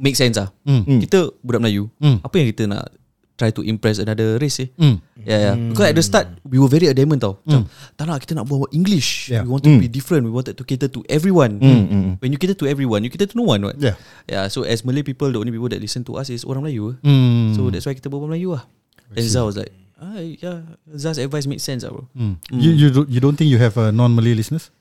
make 0.00 0.16
sense 0.16 0.40
ah. 0.40 0.48
Mm. 0.64 1.04
Kita 1.04 1.28
budak 1.44 1.60
Melayu. 1.60 1.92
Mm. 2.00 2.24
Apa 2.24 2.34
yang 2.40 2.48
kita 2.48 2.64
nak 2.64 2.88
try 3.36 3.52
to 3.52 3.60
impress 3.60 4.00
another 4.00 4.40
race 4.40 4.64
eh? 4.64 4.72
Mm. 4.80 4.96
Yeah, 5.22 5.40
yeah. 5.52 5.54
Because 5.54 5.86
at 5.92 5.96
the 6.00 6.04
start 6.04 6.26
we 6.48 6.56
were 6.56 6.72
very 6.72 6.88
adamant 6.88 7.20
tau. 7.20 7.36
Macam 7.44 7.68
tak 8.00 8.04
nak 8.08 8.18
kita 8.24 8.32
nak 8.40 8.48
buat 8.48 8.72
English. 8.72 9.28
Yeah. 9.28 9.44
We 9.44 9.52
wanted 9.52 9.76
to 9.76 9.80
be 9.84 9.92
different. 9.92 10.24
We 10.24 10.32
wanted 10.32 10.56
to 10.56 10.64
cater 10.64 10.88
to 10.88 11.04
everyone. 11.12 11.60
Mm, 11.60 11.84
mm. 11.92 12.12
When 12.24 12.32
you 12.32 12.40
cater 12.40 12.56
to 12.56 12.64
everyone, 12.64 13.04
you 13.04 13.12
cater 13.12 13.28
to 13.28 13.36
no 13.36 13.44
one. 13.44 13.60
What? 13.68 13.76
Yeah. 13.76 14.00
Yeah. 14.24 14.48
So 14.48 14.64
as 14.64 14.80
Malay 14.80 15.04
people, 15.04 15.28
the 15.28 15.36
only 15.36 15.52
people 15.52 15.68
that 15.68 15.80
listen 15.84 16.08
to 16.08 16.16
us 16.16 16.32
is 16.32 16.48
orang 16.48 16.64
Melayu. 16.64 16.96
Mm. 17.04 17.52
So 17.52 17.68
that's 17.68 17.84
why 17.84 17.92
kita 17.92 18.08
berbual 18.08 18.32
Melayu 18.32 18.56
lah. 18.56 18.64
And 19.12 19.28
Zah 19.28 19.44
was 19.44 19.60
like, 19.60 19.76
ah, 20.02 20.18
yeah, 20.18 20.66
Zah's 20.98 21.22
advice 21.22 21.46
makes 21.46 21.62
sense 21.62 21.86
lah 21.86 21.94
bro. 21.94 22.10
Mm. 22.12 22.34
You 22.50 22.70
you 22.74 22.86
you 23.06 23.20
don't 23.22 23.38
think 23.38 23.46
you 23.48 23.62
have 23.62 23.78
a 23.78 23.94
non-Malay 23.94 24.34
listeners? 24.34 24.74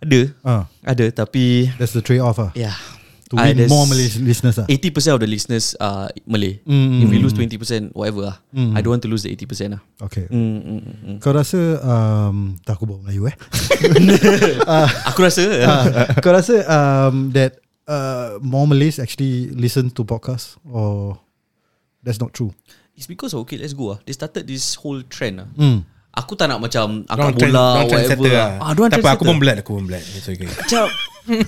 Ada, 0.00 0.34
Ah, 0.42 0.62
ada 0.82 1.12
tapi 1.12 1.70
that's 1.76 1.92
the 1.92 2.00
trade-off 2.00 2.40
ah. 2.40 2.50
yeah. 2.56 2.74
To 3.30 3.40
Ah, 3.40 3.48
win 3.48 3.54
there's 3.64 3.72
more 3.72 3.86
Malay 3.86 4.08
listeners 4.20 4.60
ah. 4.60 4.66
80% 4.68 5.16
of 5.16 5.20
the 5.22 5.28
listeners 5.30 5.72
are 5.80 6.10
Malay. 6.26 6.60
Mm, 6.68 7.00
If 7.00 7.08
we 7.08 7.16
mm, 7.16 7.24
lose 7.24 7.32
20%, 7.32 7.96
whatever 7.96 8.28
lah. 8.28 8.36
Mm. 8.52 8.76
I 8.76 8.84
don't 8.84 8.92
want 8.92 9.04
to 9.04 9.10
lose 9.12 9.24
the 9.24 9.32
80% 9.32 9.72
lah. 9.72 9.80
Okay. 10.04 10.28
Mm, 10.28 10.36
mm, 10.36 10.60
mm, 10.60 10.96
mm. 11.00 11.16
Kau 11.22 11.32
rasa 11.32 11.56
um, 11.80 12.60
tak 12.60 12.76
aku 12.76 12.84
bawa 12.84 13.00
Melayu 13.08 13.32
eh? 13.32 13.36
Aku 15.08 15.20
rasa 15.24 15.44
Ah, 15.64 15.84
kau 16.20 16.28
rasa 16.34 16.60
um, 16.66 17.32
that 17.32 17.56
uh, 17.88 18.36
more 18.42 18.68
Malays 18.68 18.98
actually 19.00 19.48
listen 19.54 19.88
to 19.96 20.04
podcasts 20.04 20.60
or 20.68 21.16
that's 22.02 22.20
not 22.20 22.34
true? 22.36 22.52
It's 22.92 23.08
because 23.08 23.32
okay, 23.34 23.56
let's 23.56 23.72
go 23.72 23.92
ah. 23.92 23.98
They 24.04 24.12
started 24.12 24.44
this 24.44 24.76
whole 24.76 25.00
trend 25.04 25.40
ah. 25.40 25.48
Mm. 25.56 25.84
Aku 26.12 26.36
tak 26.36 26.52
nak 26.52 26.60
macam 26.60 27.08
angkat 27.08 27.40
trend- 27.40 27.56
bola 27.56 27.56
dorang 27.56 27.88
whatever. 27.88 27.88
trendsetter 27.88 28.32
lah. 28.36 28.50
Ah, 28.60 28.72
dorang 28.76 28.90
Tak 28.92 29.00
apa, 29.00 29.10
aku 29.16 29.24
pun 29.24 29.36
blood, 29.40 29.56
aku 29.64 29.70
pun 29.80 29.84
blood. 29.88 30.04
It's 30.12 30.28
okay. 30.28 30.44
macam 30.44 30.82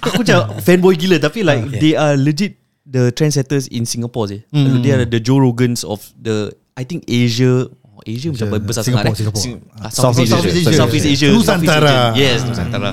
aku 0.01 0.15
macam 0.25 0.39
fanboy 0.65 0.95
gila 0.97 1.17
tapi 1.21 1.45
like 1.45 1.63
Okay. 1.69 1.81
they 1.81 1.93
are 1.93 2.17
legit 2.17 2.57
the 2.89 3.13
trendsetters 3.13 3.69
in 3.69 3.85
Singapore 3.85 4.33
sih. 4.33 4.41
Mm. 4.53 4.81
They 4.81 4.93
are 4.93 5.05
the 5.05 5.21
Joe 5.21 5.37
Rogans 5.37 5.85
of 5.85 6.01
the 6.17 6.49
I 6.75 6.89
think 6.89 7.05
Asia 7.05 7.69
oh, 7.69 8.01
Asia 8.03 8.33
macam 8.33 8.57
besar 8.65 8.83
Singapore, 8.89 9.13
sangat 9.13 9.13
eh. 9.13 9.21
Singapore. 9.21 9.45
Sing- 9.45 9.63
ah, 9.77 9.93
Southeast 9.93 10.33
Southeast 10.33 10.57
Asia. 10.57 10.69
Asia. 10.73 10.81
Southeast 10.81 11.07
Asia. 11.13 11.29
Nusantara. 11.29 11.61
Southeast 11.61 11.85
Asian. 11.85 12.25
Yes, 12.25 12.39
Nusantara. 12.43 12.91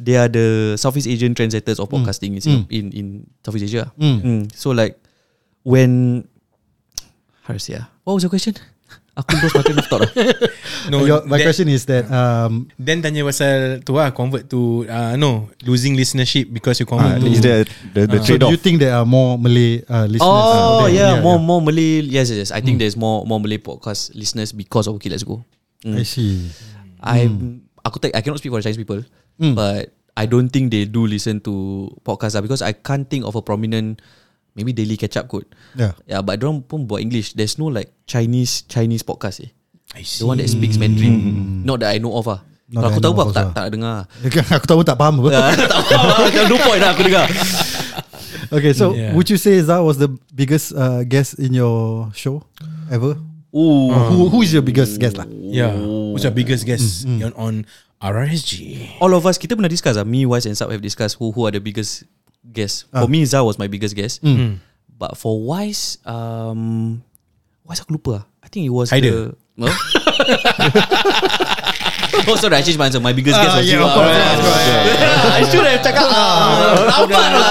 They 0.00 0.16
are 0.16 0.28
the 0.28 0.46
Southeast 0.76 1.08
Asian 1.08 1.32
trendsetters 1.32 1.76
of 1.76 1.88
podcasting 1.88 2.36
in, 2.36 2.40
Singapore, 2.40 2.72
in 2.72 2.84
in 2.92 3.06
Southeast 3.40 3.72
Asia. 3.72 3.88
Mm. 3.96 4.16
Mm. 4.20 4.42
So 4.52 4.72
like 4.72 5.00
when 5.64 6.24
how 7.50 7.58
to 7.58 7.62
say 7.62 7.74
ah? 7.78 7.90
What 8.06 8.14
was 8.16 8.22
your 8.22 8.32
question? 8.32 8.54
Aku 9.18 9.34
lost 9.42 9.58
my 9.58 9.62
train 9.66 9.78
of 9.82 9.86
thought 9.90 10.06
lah. 10.06 10.12
No, 10.88 11.02
Your, 11.04 11.26
my 11.26 11.36
that- 11.36 11.44
question 11.50 11.66
is 11.68 11.82
that 11.90 12.06
um, 12.08 12.70
Then 12.78 13.02
tanya 13.02 13.26
pasal 13.26 13.82
tu 13.82 13.98
lah 13.98 14.14
Convert 14.14 14.46
to 14.48 14.86
uh, 14.86 15.18
No 15.18 15.50
Losing 15.66 15.98
listenership 15.98 16.46
Because 16.48 16.78
you 16.78 16.86
uh, 16.86 16.94
convert 16.94 17.18
to 17.20 17.26
is 17.28 17.42
there 17.42 17.66
the, 17.92 18.06
the 18.06 18.18
so 18.22 18.24
trade 18.24 18.40
do 18.40 18.46
off? 18.48 18.54
you 18.54 18.60
think 18.62 18.78
there 18.78 18.94
are 18.94 19.04
more 19.04 19.34
Malay 19.36 19.82
uh, 19.90 20.06
listeners? 20.06 20.24
Oh 20.24 20.86
there? 20.86 20.94
yeah, 20.94 21.12
more 21.20 21.36
more 21.42 21.58
Malay. 21.60 22.06
Yes, 22.06 22.30
yes, 22.32 22.48
yes. 22.48 22.50
I 22.54 22.62
think 22.62 22.78
there's 22.78 22.94
more 22.96 23.26
more 23.26 23.42
Malay 23.42 23.58
podcast 23.58 24.14
listeners 24.14 24.54
because 24.54 24.86
of 24.86 24.94
Okay 25.02 25.10
Let's 25.10 25.26
Go. 25.26 25.42
I 25.84 26.06
see. 26.06 26.48
I 27.02 27.26
aku 27.82 27.98
tak, 27.98 28.14
I 28.14 28.22
cannot 28.22 28.38
speak 28.38 28.54
for 28.54 28.62
the 28.62 28.64
Chinese 28.64 28.80
people, 28.80 29.02
but 29.56 29.90
I 30.16 30.24
don't 30.28 30.48
think 30.52 30.68
they 30.70 30.84
do 30.86 31.04
listen 31.08 31.40
to 31.48 31.88
podcast 32.06 32.36
lah 32.38 32.42
because 32.46 32.60
I 32.62 32.72
can't 32.76 33.08
think 33.08 33.24
of 33.26 33.34
a 33.36 33.42
prominent 33.42 34.00
maybe 34.60 34.76
daily 34.76 35.00
catch 35.00 35.16
up 35.16 35.24
kot. 35.24 35.48
Yeah. 35.72 35.96
Yeah, 36.04 36.20
but 36.20 36.36
dorang 36.36 36.60
pun 36.60 36.84
buat 36.84 37.00
English. 37.00 37.32
There's 37.32 37.56
no 37.56 37.72
like 37.72 37.88
Chinese 38.04 38.68
Chinese 38.68 39.00
podcast 39.00 39.40
eh. 39.40 39.50
I 39.96 40.04
The 40.04 40.28
one 40.28 40.36
that 40.38 40.52
speaks 40.52 40.76
Mandarin. 40.76 41.64
Not 41.64 41.80
that 41.80 41.96
I 41.96 41.98
know 41.98 42.12
of 42.12 42.28
ah. 42.28 42.44
Kalau 42.68 42.86
aku 42.92 43.00
tahu 43.00 43.12
pun 43.16 43.22
aku 43.26 43.34
tak 43.34 43.46
tak 43.56 43.66
dengar. 43.72 44.04
aku 44.52 44.66
tahu 44.68 44.80
tak 44.84 44.94
faham 45.00 45.24
apa. 45.24 45.28
tak 45.64 45.82
faham 45.88 46.04
lah. 46.06 46.44
No 46.46 46.56
point 46.60 46.80
lah 46.84 46.90
aku 46.92 47.02
dengar. 47.08 47.24
Okay, 48.50 48.74
so 48.74 48.90
Yeah. 48.98 49.14
would 49.14 49.30
you 49.30 49.38
say 49.38 49.62
Zah 49.62 49.78
was 49.78 50.02
the 50.02 50.10
biggest 50.34 50.74
uh, 50.74 51.06
guest 51.06 51.38
in 51.38 51.54
your 51.54 52.10
show 52.18 52.42
ever? 52.90 53.14
Ooh. 53.54 53.94
Who, 53.94 54.26
who 54.26 54.38
is 54.42 54.50
your 54.50 54.66
biggest 54.66 54.98
guest 54.98 55.14
lah? 55.18 55.26
Yeah 55.30 55.70
What's 56.10 56.26
your 56.26 56.34
biggest 56.34 56.66
guess 56.66 57.06
on, 57.06 57.30
on 57.38 57.54
RRSG 58.02 58.98
all 58.98 59.14
of 59.14 59.22
us 59.22 59.38
kita 59.38 59.54
pernah 59.54 59.70
discuss 59.70 59.94
ah 59.94 60.06
me 60.06 60.26
Wise 60.26 60.50
and 60.50 60.58
Sub 60.58 60.70
have 60.70 60.82
discussed 60.82 61.14
who 61.22 61.30
who 61.30 61.46
are 61.46 61.54
the 61.54 61.62
biggest 61.62 62.02
guests 62.46 62.84
for 62.90 63.08
me 63.08 63.24
Zah 63.24 63.44
was 63.44 63.58
my 63.58 63.68
biggest 63.68 63.94
guest 63.94 64.20
but 64.88 65.16
for 65.16 65.40
Wise 65.40 65.98
um 66.04 67.02
Wise 67.64 67.80
aku 67.84 67.94
lupa 68.00 68.12
ah. 68.20 68.24
I 68.42 68.48
think 68.48 68.66
it 68.66 68.74
was 68.74 68.90
Haider. 68.90 69.36
the 69.36 69.36
no? 69.56 69.68
Oh 72.30 72.38
sorry 72.38 72.56
I 72.56 72.62
changed 72.62 72.78
my 72.78 72.86
answer 72.86 73.02
My 73.02 73.10
biggest 73.10 73.34
guest 73.34 73.50
Ah, 73.50 73.58
was 73.58 73.66
yeah, 73.66 73.74
you 73.74 73.82
of 73.82 73.90
course, 73.90 74.14
ah. 74.14 74.30
of 74.30 74.40
course, 74.46 74.66
Yeah, 74.70 75.38
I 75.38 75.42
should 75.50 75.66
have 75.66 75.82
cakap 75.82 76.06
ah, 76.06 76.46
Lambat 76.86 77.28
lah 77.34 77.50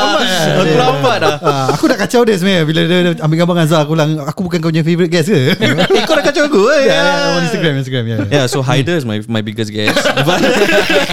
Aku 0.63 0.73
lambat 0.79 1.17
lah 1.19 1.35
Ah, 1.43 1.67
aku 1.75 1.83
dah 1.91 1.97
kacau 1.99 2.23
dia 2.23 2.39
sebenarnya 2.39 2.63
bila 2.63 2.81
dia, 2.87 2.99
ambil 3.19 3.35
gambar 3.43 3.53
dengan 3.59 3.67
Zah 3.67 3.79
aku 3.83 3.91
bilang 3.99 4.11
aku 4.23 4.39
bukan 4.47 4.57
kau 4.63 4.71
punya 4.71 4.83
favourite 4.87 5.11
guest 5.11 5.27
ke? 5.27 5.59
Eh 5.99 6.03
kau 6.07 6.15
dah 6.15 6.23
kacau 6.23 6.47
aku 6.47 6.61
eh? 6.79 6.87
yeah, 6.87 7.03
yeah, 7.03 7.35
on 7.35 7.41
Instagram, 7.43 7.73
Instagram, 7.83 8.03
yeah. 8.07 8.21
yeah. 8.31 8.45
So 8.47 8.63
Haider 8.63 8.95
is 8.95 9.03
my 9.03 9.19
my 9.27 9.43
biggest 9.43 9.75
guest. 9.75 9.99
But 10.27 10.39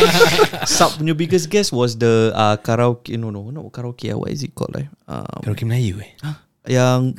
Sub 0.77 0.95
punya 1.01 1.17
biggest 1.19 1.51
guest 1.51 1.75
was 1.75 1.99
the 1.99 2.31
uh, 2.37 2.55
karaoke. 2.63 3.19
No, 3.19 3.35
no, 3.35 3.51
not 3.51 3.67
karaoke. 3.75 4.13
What 4.15 4.31
is 4.31 4.47
it 4.47 4.55
called? 4.55 4.75
Like, 4.77 4.91
um, 5.11 5.43
Karaoke 5.43 5.67
Melayu 5.67 5.99
eh 6.03 6.15
yang 6.67 7.15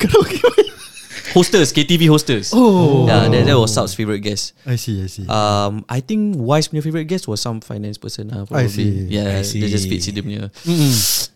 hosters, 1.34 1.74
KTV 1.74 2.08
hosters. 2.08 2.52
Oh. 2.54 3.08
yeah, 3.08 3.28
that, 3.28 3.46
that 3.46 3.58
was 3.58 3.74
Sub's 3.74 3.94
favorite 3.94 4.20
guest. 4.22 4.54
I 4.66 4.76
see, 4.76 5.04
I 5.04 5.08
see. 5.08 5.26
Um, 5.28 5.84
I 5.90 6.00
think 6.00 6.36
Wise 6.38 6.68
punya 6.68 6.84
favorite 6.84 7.06
guest 7.08 7.28
was 7.28 7.42
some 7.42 7.60
finance 7.60 7.98
person. 7.98 8.32
Uh, 8.32 8.46
probably. 8.46 8.70
see. 8.70 9.08
Yeah, 9.10 9.40
I 9.40 9.42
see. 9.44 9.62
they 9.62 9.70
just 9.70 9.88
fits 9.90 10.08
in 10.08 10.16
dia 10.16 10.24
punya. 10.24 10.44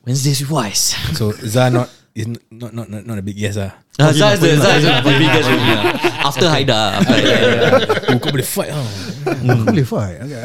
Wednesdays 0.06 0.42
with 0.42 0.52
Wise. 0.52 0.96
So 1.18 1.32
Zah 1.46 1.70
not 1.70 1.90
is 2.12 2.28
not 2.28 2.76
not 2.76 2.92
not, 2.92 3.06
not 3.08 3.18
a 3.18 3.24
big 3.24 3.40
yes 3.40 3.56
ah. 3.56 3.72
Ah, 4.00 4.12
Zah 4.12 4.34
is 4.36 4.40
the 4.42 4.58
Zah 4.58 4.76
is 4.82 4.86
the 4.88 5.14
big 5.16 5.30
guest 5.32 5.48
already. 5.48 5.68
yeah. 5.72 6.28
After 6.28 6.48
Haida. 6.50 6.80
After 7.00 7.14
Haida. 7.16 7.38
Oh, 8.12 8.18
kau 8.20 8.30
boleh 8.34 8.48
fight 8.48 8.72
ah. 8.74 8.88
Aku 9.32 9.64
boleh 9.72 9.88
fight. 9.88 10.18
Okay. 10.26 10.44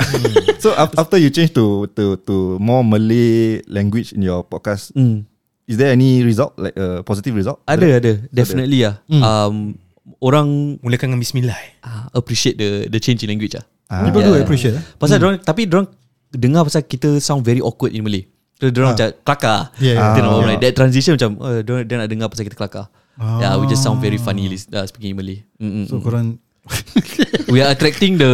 So 0.63 0.75
af- 0.77 0.95
after 0.99 1.17
you 1.19 1.31
change 1.33 1.51
to 1.57 1.89
to 1.97 2.21
to 2.29 2.35
more 2.63 2.85
Malay 2.87 3.63
language 3.67 4.13
in 4.13 4.23
your 4.23 4.45
podcast, 4.47 4.93
Mm. 4.95 5.25
Is 5.67 5.77
there 5.77 5.91
any 5.91 6.23
result 6.23 6.55
like 6.57 6.75
a 6.79 6.99
uh, 6.99 6.99
positive 7.03 7.35
result? 7.35 7.61
Ada 7.67 7.99
ada 7.99 8.13
definitely 8.31 8.87
lah. 8.87 9.03
Um, 9.11 9.77
orang 10.23 10.79
Mulakan 10.81 11.13
dengan 11.13 11.21
bismillah. 11.21 11.59
uh, 11.83 12.07
appreciate 12.15 12.57
the 12.57 12.87
the 12.87 13.03
change 13.03 13.27
in 13.27 13.29
language 13.31 13.59
ah. 13.59 13.67
People 14.07 14.23
do 14.23 14.35
appreciate. 14.39 14.75
eh? 14.79 14.83
Pasal 14.99 15.19
hmm. 15.23 15.43
tapi 15.47 15.67
dorang 15.67 15.87
dengar 16.31 16.67
pasal 16.67 16.83
kita 16.87 17.19
sound 17.23 17.47
very 17.47 17.63
awkward 17.63 17.95
in 17.95 18.03
Malay. 18.03 18.27
So 18.59 18.71
dorang 18.73 18.97
macam 18.97 19.13
kelakar. 19.23 19.71
Yeah, 19.79 20.17
You 20.17 20.23
know, 20.25 20.41
yeah. 20.43 20.49
like 20.55 20.61
that 20.65 20.75
transition 20.75 21.15
macam 21.15 21.39
uh, 21.39 21.61
dia 21.63 21.95
nak 21.99 22.09
dengar 22.09 22.27
pasal 22.33 22.47
kita 22.47 22.57
kelakar. 22.57 22.87
Yeah, 23.17 23.57
we 23.57 23.65
just 23.71 23.81
sound 23.81 23.99
very 24.05 24.21
funny 24.21 24.47
uh, 24.53 24.85
speaking 24.85 25.15
in 25.15 25.19
Malay. 25.19 25.39
Mm-mm. 25.57 25.89
So 25.89 26.01
korang 26.01 26.39
we 27.53 27.63
are 27.63 27.71
attracting 27.71 28.19
the 28.19 28.33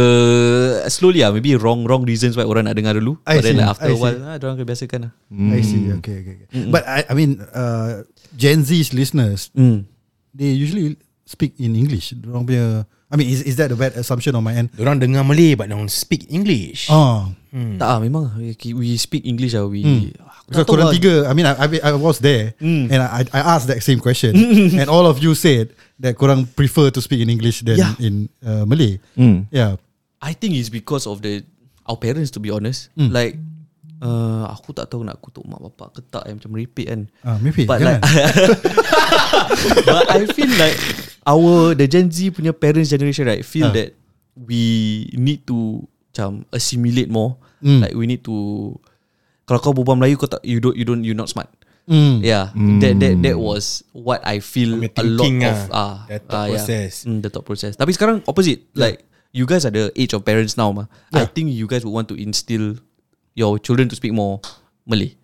slowly 0.89 1.21
ah 1.21 1.29
maybe 1.29 1.53
wrong 1.53 1.85
wrong 1.85 2.01
reasons 2.03 2.33
why 2.33 2.43
orang 2.43 2.65
nak 2.65 2.75
dengar 2.75 2.97
dulu. 2.97 3.17
I 3.23 3.37
but 3.37 3.45
then 3.45 3.55
see, 3.55 3.61
like 3.61 3.69
after 3.69 3.89
I 3.89 3.93
a 3.93 3.99
while 3.99 4.17
see. 4.17 4.27
ah 4.27 4.35
dorang 4.41 4.55
akan 4.57 4.65
biasakan 4.65 4.99
lah. 5.05 5.11
I 5.53 5.61
see. 5.61 5.81
Okay, 6.01 6.15
okay. 6.25 6.35
okay. 6.49 6.65
But 6.69 6.83
I, 6.89 6.99
I 7.09 7.13
mean, 7.13 7.41
uh, 7.53 8.03
Gen 8.33 8.65
Z's 8.65 8.91
listeners, 8.91 9.53
Mm. 9.53 9.85
they 10.33 10.49
usually 10.49 10.97
speak 11.23 11.53
in 11.61 11.77
English. 11.77 12.17
Dorang 12.17 12.49
punya, 12.49 12.89
I 13.13 13.15
mean, 13.15 13.29
is 13.29 13.45
is 13.45 13.61
that 13.61 13.69
a 13.69 13.77
bad 13.77 13.93
assumption 13.93 14.33
on 14.33 14.41
my 14.41 14.57
end? 14.57 14.73
Orang 14.73 14.97
dengar 14.97 15.21
Malay 15.21 15.53
but 15.53 15.69
don't 15.69 15.85
speak 15.87 16.25
English. 16.33 16.89
Oh, 16.89 17.29
Tak 17.53 17.85
ah 17.85 18.01
memang 18.01 18.33
we, 18.33 18.57
we 18.73 18.97
speak 18.97 19.21
English 19.29 19.53
ah 19.53 19.69
we 19.69 20.09
because 20.49 20.65
tak 20.65 20.65
tahu 20.65 20.73
korang 20.75 20.89
lah. 20.89 20.95
tiga, 20.97 21.13
I 21.29 21.33
mean, 21.37 21.45
I, 21.45 21.53
I, 21.55 21.67
I 21.79 21.91
was 21.93 22.17
there 22.17 22.57
and 22.59 22.89
I, 22.99 23.21
I 23.29 23.41
asked 23.53 23.69
that 23.69 23.79
same 23.79 24.01
question, 24.01 24.33
and 24.81 24.89
all 24.89 25.05
of 25.05 25.21
you 25.21 25.37
said 25.37 25.71
that 26.01 26.17
korang 26.17 26.49
prefer 26.49 26.89
to 26.89 26.99
speak 26.99 27.21
in 27.21 27.29
English 27.29 27.61
than 27.61 27.77
Yeah. 27.77 27.93
in 28.01 28.27
uh, 28.41 28.65
Malay. 28.65 28.97
Mm. 29.13 29.45
Yeah. 29.53 29.77
I 30.17 30.33
think 30.33 30.57
it's 30.57 30.73
because 30.73 31.05
of 31.05 31.21
the 31.21 31.45
our 31.85 31.95
parents 31.95 32.33
to 32.33 32.41
be 32.41 32.49
honest. 32.49 32.89
Like 32.97 33.37
uh, 34.01 34.49
aku 34.49 34.73
tak 34.73 34.89
tahu 34.89 35.05
nak 35.05 35.21
kutuk 35.21 35.45
mak 35.45 35.61
bapak 35.61 35.95
ke 35.95 35.99
tak 36.09 36.25
yang 36.27 36.41
macam 36.41 36.51
merepek 36.51 36.87
kan. 36.89 37.01
Ah, 37.21 37.37
maybe. 37.37 37.63
But 37.63 37.77
jangan. 37.79 38.01
like 38.01 38.09
But 39.87 40.05
I 40.09 40.25
feel 40.27 40.51
like 40.57 40.75
our 41.27 41.73
the 41.75 41.87
Gen 41.87 42.11
Z 42.11 42.31
punya 42.31 42.51
parents 42.55 42.91
generation 42.91 43.27
right 43.27 43.43
feel 43.43 43.71
Ah. 43.71 43.75
that 43.75 43.95
we 44.35 45.05
need 45.15 45.45
to 45.47 45.83
macam 46.13 46.45
assimilate 46.53 47.09
more. 47.09 47.39
Mm. 47.63 47.79
Like 47.81 47.95
we 47.97 48.05
need 48.05 48.21
to 48.27 48.35
kalau 49.47 49.59
kau 49.59 49.73
berbual 49.75 49.99
Melayu 49.99 50.15
kau 50.19 50.29
tak 50.29 50.43
you 50.45 50.59
don't 50.61 50.75
you 50.77 50.85
don't 50.85 51.03
you 51.03 51.15
not 51.15 51.27
smart. 51.31 51.49
Mm. 51.83 52.23
Yeah, 52.23 52.55
that 52.79 52.95
that 53.03 53.15
that 53.27 53.35
was 53.35 53.83
what 53.91 54.23
I 54.23 54.39
feel 54.39 54.79
a 54.79 55.03
lot 55.03 55.27
of 55.27 55.57
ah, 55.75 55.75
ah 55.75 55.95
the 56.07 56.19
thought 56.23 56.31
ah, 56.31 56.45
yeah. 56.47 56.55
process. 56.55 57.03
Mm, 57.03 57.19
the 57.19 57.29
thought 57.31 57.43
process. 57.43 57.75
Tapi 57.75 57.91
sekarang 57.91 58.23
opposite. 58.23 58.63
Like 58.71 59.03
you 59.35 59.43
guys 59.43 59.67
are 59.67 59.73
the 59.73 59.91
age 59.99 60.15
of 60.15 60.23
parents 60.23 60.55
now 60.55 60.71
mah. 60.71 60.87
I 61.11 61.27
think 61.27 61.51
you 61.51 61.67
guys 61.67 61.83
would 61.83 61.91
want 61.91 62.07
to 62.07 62.15
instill 62.15 62.79
your 63.35 63.59
children 63.59 63.91
to 63.91 63.99
speak 63.99 64.15
more 64.15 64.39
Malay. 64.87 65.19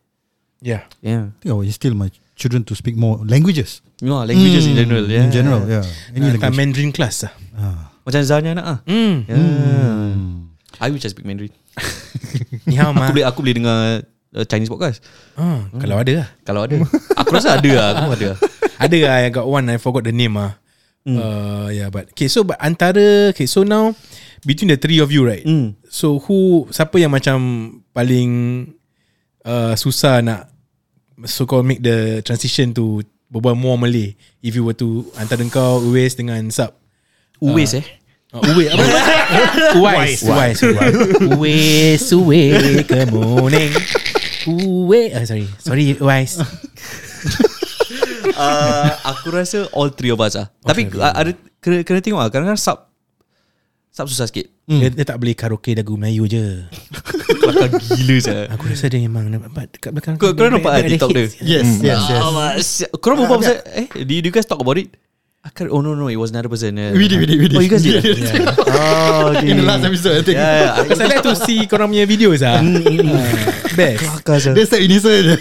Yeah. 0.60 0.84
Yeah. 1.00 1.32
I 1.32 1.38
think 1.40 1.52
I 1.52 1.56
will 1.56 1.64
instill 1.64 1.96
my 1.96 2.12
children 2.39 2.63
to 2.63 2.71
speak 2.73 2.95
more 2.95 3.19
languages. 3.21 3.84
You 3.99 4.08
know, 4.08 4.23
languages 4.23 4.63
in 4.63 4.80
general. 4.80 5.04
Yeah. 5.06 5.28
In 5.28 5.32
general, 5.36 5.67
yeah. 5.67 5.84
Any 6.15 6.23
Any 6.23 6.39
language. 6.39 6.56
Mandarin 6.56 6.91
class 6.95 7.28
lah. 7.28 7.34
Macam 8.08 8.21
Zanya 8.23 8.56
nak 8.56 8.65
ah. 8.65 8.78
Hmm. 8.88 9.15
Yeah. 9.28 10.15
I 10.80 10.88
wish 10.89 11.04
I 11.04 11.12
speak 11.12 11.28
Mandarin. 11.28 11.52
Ni 12.71 12.80
hao 12.80 12.95
ma. 12.95 13.06
Aku 13.06 13.12
boleh 13.12 13.25
aku 13.28 13.39
boleh 13.43 13.56
dengar 13.60 13.80
uh, 14.34 14.45
Chinese 14.47 14.71
podcast. 14.71 15.04
Ah, 15.36 15.67
Kalau 15.75 15.99
ada 15.99 16.23
lah. 16.23 16.28
Kalau 16.41 16.63
ada. 16.63 16.80
aku 17.19 17.30
rasa 17.36 17.60
ada 17.60 17.71
lah. 17.75 17.88
Aku 17.99 18.15
ada. 18.15 18.30
Ada 18.80 18.95
lah 19.04 19.15
I 19.19 19.28
got 19.28 19.43
one 19.43 19.67
I 19.67 19.75
forgot 19.75 20.08
the 20.08 20.15
name 20.15 20.39
ah. 20.39 20.56
Uh, 21.04 21.67
yeah 21.67 21.89
but 21.89 22.08
okay 22.13 22.30
so 22.30 22.45
but 22.45 22.56
antara 22.62 23.34
okay 23.34 23.43
so 23.43 23.65
now 23.65 23.91
between 24.45 24.69
the 24.69 24.78
three 24.78 25.02
of 25.02 25.10
you 25.10 25.25
right 25.25 25.41
Hmm. 25.41 25.73
so 25.89 26.21
who 26.21 26.69
siapa 26.69 26.95
yang 26.95 27.10
macam 27.10 27.36
paling 27.91 28.30
uh, 29.41 29.73
susah 29.73 30.21
nak 30.21 30.54
so 31.25 31.43
called 31.43 31.67
make 31.67 31.84
the 31.84 32.21
transition 32.23 32.71
to 32.75 33.03
berbual 33.32 33.58
more 33.58 33.77
Malay. 33.77 34.15
If 34.43 34.55
you 34.55 34.63
were 34.63 34.77
to 34.77 35.10
antara 35.19 35.43
kau 35.51 35.84
Uwais 35.84 36.15
dengan 36.15 36.47
Sub 36.51 36.75
Uwais 37.39 37.71
eh. 37.75 37.86
uh, 38.36 38.43
Uwais 38.43 38.69
apa? 38.73 38.84
Uwais. 39.79 40.19
Uwais. 40.23 40.58
Uwais 41.23 42.03
Uwais 42.12 42.84
good 42.88 43.12
morning. 43.13 43.71
Uwais 44.47 45.12
oh, 45.15 45.23
sorry. 45.25 45.47
Sorry 45.60 45.86
Uwais. 45.99 46.39
Uh, 48.39 48.88
aku 49.03 49.36
rasa 49.36 49.67
all 49.75 49.91
three 49.91 50.15
of 50.15 50.19
us 50.23 50.39
lah. 50.39 50.47
Tapi 50.63 50.88
uh, 50.95 51.12
ada 51.12 51.36
kena, 51.60 51.84
kena 51.84 51.99
tengok 51.99 52.19
lah. 52.23 52.32
Kadang-kadang 52.32 52.55
sub 52.55 52.88
sub 53.89 54.08
susah 54.08 54.30
sikit. 54.30 54.47
dia, 54.69 54.88
dia 54.88 55.02
tak 55.04 55.17
boleh 55.17 55.34
karaoke 55.34 55.73
lagu 55.73 55.97
Melayu 55.97 56.23
je 56.23 56.45
Kelakar 57.41 57.69
gila 57.73 58.17
saya. 58.21 58.43
Aku 58.54 58.69
rasa 58.69 58.86
dia 58.86 59.02
memang 59.02 59.25
nampak 59.25 59.73
dekat 59.73 59.89
belakang 59.89 60.13
Kau 60.21 60.34
korang 60.38 60.62
nampak 60.62 60.71
tak 60.78 60.93
TikTok 60.93 61.10
dia? 61.10 61.25
Yes, 61.41 61.82
yes, 61.82 61.97
yes. 62.06 62.21
Ah, 62.21 62.30
mas- 62.30 62.86
Korang 63.02 63.25
berbual 63.25 63.41
pasal 63.41 63.58
Eh 63.73 63.89
do 64.06 64.13
you, 64.13 64.30
guys 64.30 64.45
talk 64.45 64.62
about 64.62 64.78
it? 64.78 64.93
I 65.39 65.49
can't, 65.49 65.71
oh 65.71 65.80
no 65.80 65.97
no 65.97 66.06
It 66.12 66.19
was 66.19 66.30
another 66.30 66.52
person 66.52 66.78
yeah. 66.78 66.93
We 66.93 67.10
did, 67.10 67.17
we 67.17 67.25
did, 67.25 67.41
we 67.41 67.47
did. 67.49 67.58
Oh 67.58 67.63
you 67.65 67.71
guys 67.71 67.82
did 67.82 67.97
We 68.04 68.13
did. 68.13 68.30
yeah. 68.30 68.54
Oh 68.80 69.34
okay. 69.34 69.49
In 69.49 69.58
the 69.58 69.65
last 69.65 69.82
episode, 69.82 70.19
I 70.19 70.21
think. 70.21 70.38
Yeah, 70.38 70.54
yeah. 70.54 70.73
Because 70.84 71.02
I 71.02 71.08
like 71.10 71.25
to 71.25 71.34
see 71.34 71.65
korang 71.65 71.89
punya 71.89 72.06
videos 72.06 72.45
ah. 72.45 72.62
Best. 73.73 74.06
Kelakar 74.06 74.38
saya. 74.38 74.54
Dia 74.54 74.63
start 74.69 74.84
initial 74.86 75.15
je. 75.17 75.36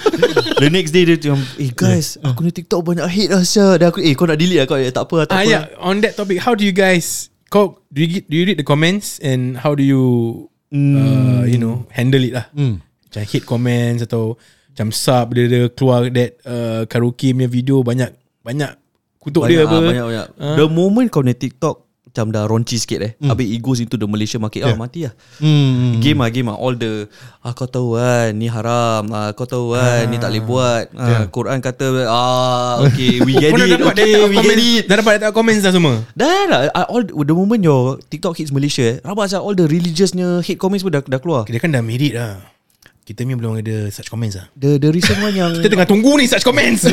The 0.60 0.68
next 0.70 0.92
day 0.92 1.02
dia 1.04 1.18
macam 1.18 1.42
Eh 1.58 1.70
guys 1.74 2.14
Aku 2.22 2.46
ni 2.46 2.54
TikTok 2.54 2.80
banyak 2.80 3.04
hate 3.04 3.30
lah 3.34 3.42
Syah 3.42 3.74
Dan 3.74 3.90
aku 3.90 3.98
Eh 3.98 4.14
kau 4.14 4.24
nak 4.24 4.38
delete 4.38 4.62
lah 4.62 4.66
kau 4.70 4.78
eh, 4.78 4.88
Tak 4.88 5.10
apa 5.10 5.14
lah 5.18 5.26
tak 5.26 5.34
Ah 5.34 5.42
apa 5.42 5.50
yeah, 5.50 5.64
on 5.82 5.98
that 5.98 6.14
topic, 6.14 6.38
how 6.38 6.54
do 6.54 6.62
you 6.62 6.70
guys 6.70 7.33
kau 7.54 7.78
do 7.86 8.02
you 8.02 8.18
do 8.26 8.34
you 8.34 8.44
read 8.50 8.58
the 8.58 8.66
comments 8.66 9.22
and 9.22 9.54
how 9.62 9.78
do 9.78 9.86
you 9.86 10.02
uh, 10.74 11.46
you 11.46 11.54
know 11.54 11.86
handle 11.94 12.18
it 12.18 12.34
lah? 12.34 12.50
Hmm. 12.50 12.82
Macam 12.82 13.22
hate 13.22 13.46
comments 13.46 14.02
atau 14.02 14.34
macam 14.74 14.90
sub 14.90 15.38
dia, 15.38 15.46
dia 15.46 15.62
keluar 15.70 16.10
that 16.10 16.34
uh, 16.42 16.82
karaoke 16.90 17.30
punya 17.30 17.46
video 17.46 17.86
banyak 17.86 18.10
banyak 18.42 18.74
kutuk 19.22 19.46
banyak, 19.46 19.54
dia 19.54 19.70
apa. 19.70 19.78
Banyak 19.78 20.06
banyak 20.10 20.26
The 20.58 20.66
moment 20.66 21.06
kau 21.14 21.22
ni 21.22 21.30
TikTok 21.30 21.93
Macam 22.14 22.30
dah 22.30 22.46
raunchy 22.46 22.78
sikit 22.78 23.02
eh. 23.02 23.12
Habis 23.26 23.50
it 23.50 23.58
goes 23.58 23.82
into 23.82 23.98
the 23.98 24.06
Malaysia 24.06 24.38
market 24.38 24.62
Ah 24.62 24.78
mati 24.78 25.02
lah. 25.02 25.18
Hmm. 25.42 25.98
Game 25.98 26.22
lah 26.22 26.30
game 26.30 26.46
lah. 26.46 26.54
All 26.54 26.78
the 26.78 27.10
ah, 27.42 27.50
Kau 27.58 27.66
tahu 27.66 27.98
kan 27.98 28.30
Ni 28.38 28.46
haram 28.46 29.10
ah, 29.10 29.34
Kau 29.34 29.50
tahu 29.50 29.74
kan 29.74 30.06
Ni 30.06 30.22
tak 30.22 30.30
boleh 30.30 30.44
buat. 30.46 30.84
Ah, 30.94 31.26
Quran 31.26 31.58
kata 31.58 32.06
Ah 32.06 32.78
okay 32.86 33.18
We 33.18 33.34
get 33.42 33.50
dah 33.50 33.66
it 33.66 33.82
dapat 33.82 33.98
Okay 33.98 34.14
we 34.30 34.38
comment, 34.38 34.46
get 34.46 34.62
it. 34.62 34.84
dah 34.86 34.96
dapat 35.02 35.12
data 35.18 35.34
comments 35.34 35.66
dah 35.66 35.74
semua. 35.74 36.06
Dah 36.14 36.38
dah 36.46 36.60
ah, 36.70 36.86
all, 36.86 37.02
The 37.02 37.34
moment 37.34 37.66
your 37.66 37.98
TikTok 38.06 38.38
hits 38.38 38.54
Malaysia 38.54 38.94
eh, 38.94 38.96
Rabak 39.02 39.34
All 39.34 39.58
the 39.58 39.66
religiousnya 39.66 40.38
Hate 40.38 40.62
comments 40.62 40.86
pun 40.86 40.94
dah, 40.94 41.02
dah 41.02 41.18
keluar. 41.18 41.50
Dia 41.50 41.58
kan 41.58 41.74
dah 41.74 41.82
merit 41.82 42.14
lah. 42.14 42.53
Kita 43.04 43.20
ni 43.20 43.36
belum 43.36 43.60
ada 43.60 43.92
such 43.92 44.08
comments 44.08 44.40
lah. 44.40 44.48
The 44.56 44.80
the 44.80 44.88
recent 44.88 45.20
one 45.20 45.36
yang 45.36 45.52
Kita 45.60 45.76
tengah 45.76 45.84
tunggu 45.84 46.16
ni 46.16 46.24
such 46.24 46.40
comments. 46.40 46.88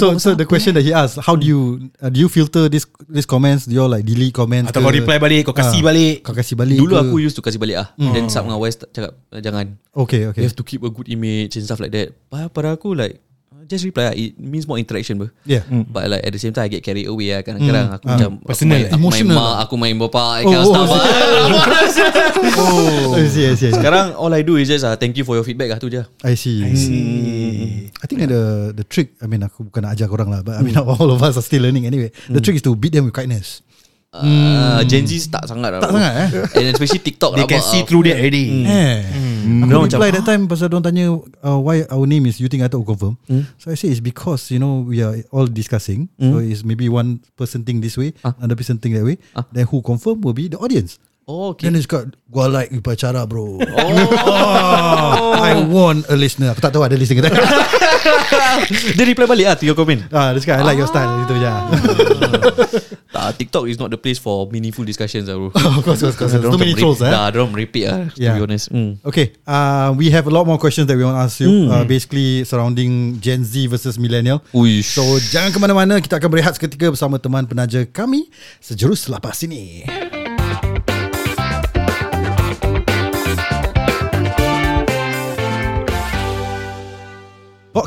So, 0.00 0.18
so 0.18 0.34
the 0.34 0.44
question 0.48 0.74
that 0.74 0.82
he 0.82 0.92
asked, 0.92 1.20
how 1.20 1.36
do 1.36 1.44
you 1.46 1.90
uh, 2.00 2.08
do 2.10 2.18
you 2.20 2.28
filter 2.32 2.66
this 2.68 2.88
this 3.06 3.24
comments? 3.28 3.68
Do 3.68 3.74
you 3.76 3.84
like 3.86 4.04
delete 4.04 4.34
comments? 4.34 4.72
Atau 4.72 4.80
ke? 4.82 4.86
kau 4.88 4.94
reply 4.94 5.16
balik, 5.20 5.42
kau 5.46 5.54
kasih 5.56 5.80
Ah, 5.80 5.86
balik. 5.92 6.16
Kau 6.24 6.34
kasih 6.34 6.56
balik. 6.56 6.78
Dulu 6.80 6.94
ke? 6.94 7.00
aku 7.04 7.16
used 7.20 7.36
to 7.36 7.42
kasih 7.44 7.60
balik 7.60 7.76
ah. 7.84 7.88
Then 7.96 8.26
sub 8.32 8.48
dengan 8.48 8.58
West 8.60 8.84
cakap 8.90 9.14
"Eh, 9.30 9.40
jangan. 9.44 9.76
Okay, 9.94 10.26
You 10.26 10.32
okay. 10.34 10.42
have 10.42 10.56
to 10.58 10.64
keep 10.66 10.82
a 10.82 10.90
good 10.90 11.06
image 11.06 11.54
and 11.54 11.64
stuff 11.64 11.78
like 11.78 11.92
that. 11.92 12.16
Pada 12.32 12.74
aku 12.74 12.96
like 12.96 13.20
just 13.66 13.84
reply 13.84 14.04
lah. 14.10 14.14
It 14.14 14.38
means 14.38 14.68
more 14.68 14.78
interaction 14.78 15.18
ber. 15.18 15.32
Yeah. 15.48 15.64
But 15.68 16.08
like 16.08 16.22
at 16.24 16.32
the 16.32 16.40
same 16.40 16.52
time 16.52 16.66
I 16.66 16.70
get 16.72 16.82
carried 16.84 17.08
away 17.08 17.34
lah 17.34 17.42
Kadang-kadang 17.44 17.86
aku 17.98 18.04
macam 18.08 18.30
aku 18.40 18.46
personal 18.48 18.76
main, 18.76 18.84
eh? 18.84 18.92
aku 18.92 18.96
main 18.96 19.24
Emotional 19.24 19.36
mak 19.36 19.54
Aku 19.66 19.74
main 19.80 19.94
bapa 19.98 20.22
Oh, 20.24 20.50
kind 20.50 20.60
of 20.60 20.68
oh, 20.68 20.74
oh, 20.74 20.86
lah. 20.88 21.06
Oh, 22.64 23.18
I 23.18 23.26
see, 23.28 23.44
I 23.48 23.54
see, 23.54 23.68
I 23.68 23.72
see. 23.72 23.76
Sekarang 23.76 24.14
all 24.16 24.32
I 24.32 24.42
do 24.44 24.56
is 24.56 24.68
just 24.68 24.84
uh, 24.84 24.96
Thank 24.96 25.16
you 25.16 25.24
for 25.24 25.36
your 25.36 25.44
feedback 25.44 25.72
lah 25.74 25.78
tu 25.78 25.88
je 25.88 26.04
I 26.24 26.34
see. 26.36 26.64
I 26.64 26.74
see. 26.74 27.90
I 28.04 28.06
think 28.06 28.28
the 28.28 28.76
the 28.76 28.84
trick. 28.84 29.16
I 29.24 29.26
mean, 29.26 29.40
aku 29.40 29.64
bukan 29.72 29.80
nak 29.80 29.96
ajar 29.96 30.12
korang 30.12 30.28
lah, 30.28 30.44
but 30.44 30.60
I 30.60 30.62
mean, 30.62 30.76
all 30.84 31.08
of 31.08 31.24
us 31.24 31.40
are 31.40 31.46
still 31.46 31.64
learning 31.64 31.88
anyway. 31.88 32.12
The 32.28 32.44
trick 32.44 32.60
is 32.60 32.64
to 32.68 32.76
beat 32.76 32.92
them 32.92 33.08
with 33.08 33.16
kindness. 33.16 33.64
Uh, 34.14 34.80
Gen 34.86 35.04
Z 35.04 35.26
tak 35.28 35.44
sangat 35.46 35.74
lah 35.74 35.80
Tak 35.82 35.90
bro. 35.90 35.96
sangat 35.98 36.12
eh. 36.14 36.28
And 36.62 36.66
especially 36.70 37.02
TikTok 37.02 37.34
They 37.34 37.42
rabak 37.42 37.52
can 37.58 37.62
see 37.64 37.82
lah. 37.82 37.86
through 37.90 38.02
that 38.06 38.16
already. 38.22 38.44
Eh. 38.62 38.98
Dia 39.44 39.64
Aku 39.66 39.80
macam, 39.84 39.98
reply 40.00 40.10
that 40.14 40.24
time 40.24 40.42
pasal 40.48 40.66
dia 40.72 40.80
tanya 40.80 41.06
uh, 41.44 41.58
why 41.60 41.84
our 41.90 42.06
name 42.06 42.24
is 42.24 42.40
you 42.40 42.48
think 42.48 42.64
I 42.64 42.70
tak 42.70 42.80
confirm. 42.80 43.18
So 43.58 43.68
I 43.68 43.76
say 43.76 43.90
it's 43.90 44.00
because 44.00 44.48
you 44.48 44.62
know 44.62 44.86
we 44.86 45.02
are 45.04 45.18
all 45.34 45.44
discussing. 45.44 46.08
So 46.16 46.38
it's 46.40 46.62
maybe 46.64 46.86
one 46.88 47.20
person 47.34 47.66
think 47.66 47.82
this 47.82 47.98
way, 47.98 48.14
another 48.22 48.56
person 48.56 48.78
think 48.80 48.96
that 48.96 49.04
way. 49.04 49.18
Then 49.52 49.68
who 49.68 49.84
confirm 49.84 50.24
will 50.24 50.36
be 50.36 50.48
the 50.48 50.56
audience. 50.60 50.96
Oh 51.24 51.56
okay 51.56 51.72
Then 51.72 51.80
dia 51.80 51.88
cakap 51.88 52.12
Gua 52.28 52.52
like 52.52 52.68
upacara 52.68 53.24
bro 53.24 53.56
oh. 53.64 55.32
I 55.40 55.56
want 55.64 56.04
a 56.12 56.16
listener 56.20 56.52
Aku 56.52 56.60
tak 56.60 56.76
tahu 56.76 56.84
ada 56.84 57.00
listener 57.00 57.24
ke 57.24 57.32
tak 57.32 57.32
Dia 58.96 59.04
reply 59.04 59.26
balik 59.26 59.46
lah 59.48 59.54
To 59.56 59.64
your 59.64 59.76
comment 59.76 60.04
Ah, 60.10 60.32
dia 60.32 60.40
cakap 60.42 60.60
I 60.60 60.64
like 60.64 60.78
your 60.78 60.90
style 60.90 61.10
Itu 61.24 61.34
je 61.36 61.48
tak, 63.14 63.38
TikTok 63.38 63.70
is 63.70 63.78
not 63.78 63.94
the 63.94 64.00
place 64.00 64.18
For 64.18 64.50
meaningful 64.50 64.82
discussions 64.82 65.30
lah 65.30 65.38
bro 65.38 65.48
Of 65.78 65.82
course, 65.86 66.02
of 66.02 66.14
course 66.18 66.34
Too 66.34 66.58
many 66.58 66.74
trolls 66.74 66.98
eh 66.98 67.08
Dah, 67.08 67.30
dorang 67.30 67.54
merepek 67.54 67.84
lah 67.86 68.10
To 68.10 68.18
Yeah. 68.18 68.34
be 68.36 68.42
honest 68.42 68.74
mm. 68.74 68.98
Okay, 69.06 69.36
uh, 69.46 69.94
we 69.94 70.10
have 70.10 70.26
a 70.26 70.32
lot 70.32 70.44
more 70.44 70.58
questions 70.58 70.86
that 70.88 70.96
we 70.96 71.04
want 71.04 71.14
to 71.14 71.22
ask 71.22 71.38
you. 71.38 71.48
Hmm. 71.48 71.70
Uh, 71.70 71.84
basically 71.84 72.42
surrounding 72.44 73.20
Gen 73.20 73.44
Z 73.44 73.68
versus 73.68 74.00
Millennial. 74.00 74.40
Uish. 74.56 74.96
So 74.96 75.04
jangan 75.20 75.52
ke 75.52 75.58
mana-mana, 75.60 76.00
kita 76.00 76.16
akan 76.16 76.28
berehat 76.32 76.56
seketika 76.56 76.88
bersama 76.88 77.20
teman 77.20 77.44
penaja 77.44 77.84
kami 77.84 78.32
sejurus 78.58 79.06
selepas 79.06 79.36
ini. 79.44 79.84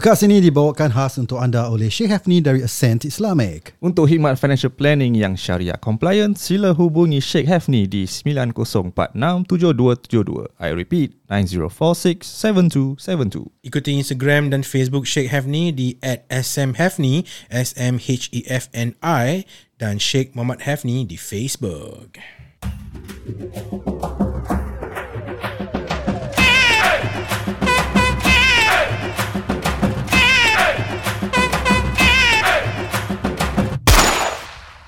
Podcast 0.08 0.24
ini 0.24 0.40
dibawakan 0.40 0.96
khas 0.96 1.20
untuk 1.20 1.36
anda 1.36 1.68
oleh 1.68 1.92
Syekh 1.92 2.16
Hafni 2.16 2.40
dari 2.40 2.64
Ascent 2.64 3.04
Islamic. 3.04 3.76
Untuk 3.84 4.08
khidmat 4.08 4.40
financial 4.40 4.72
planning 4.72 5.20
yang 5.20 5.36
syariah 5.36 5.76
compliant, 5.76 6.40
sila 6.40 6.72
hubungi 6.72 7.20
Sheikh 7.20 7.52
Hafni 7.52 7.92
di 7.92 8.08
90467272. 8.08 10.48
I 10.64 10.72
repeat, 10.72 11.12
90467272. 11.28 13.52
Ikuti 13.68 14.00
Instagram 14.00 14.56
dan 14.56 14.64
Facebook 14.64 15.04
Sheikh 15.04 15.28
Hafni 15.28 15.76
di 15.76 16.00
at 16.00 16.24
smhafni 16.32 17.28
S-M-H-E-F-N-I 17.52 19.44
dan 19.76 20.00
Sheikh 20.00 20.32
Muhammad 20.40 20.64
Hafni 20.64 21.04
di 21.04 21.20
Facebook. 21.20 22.16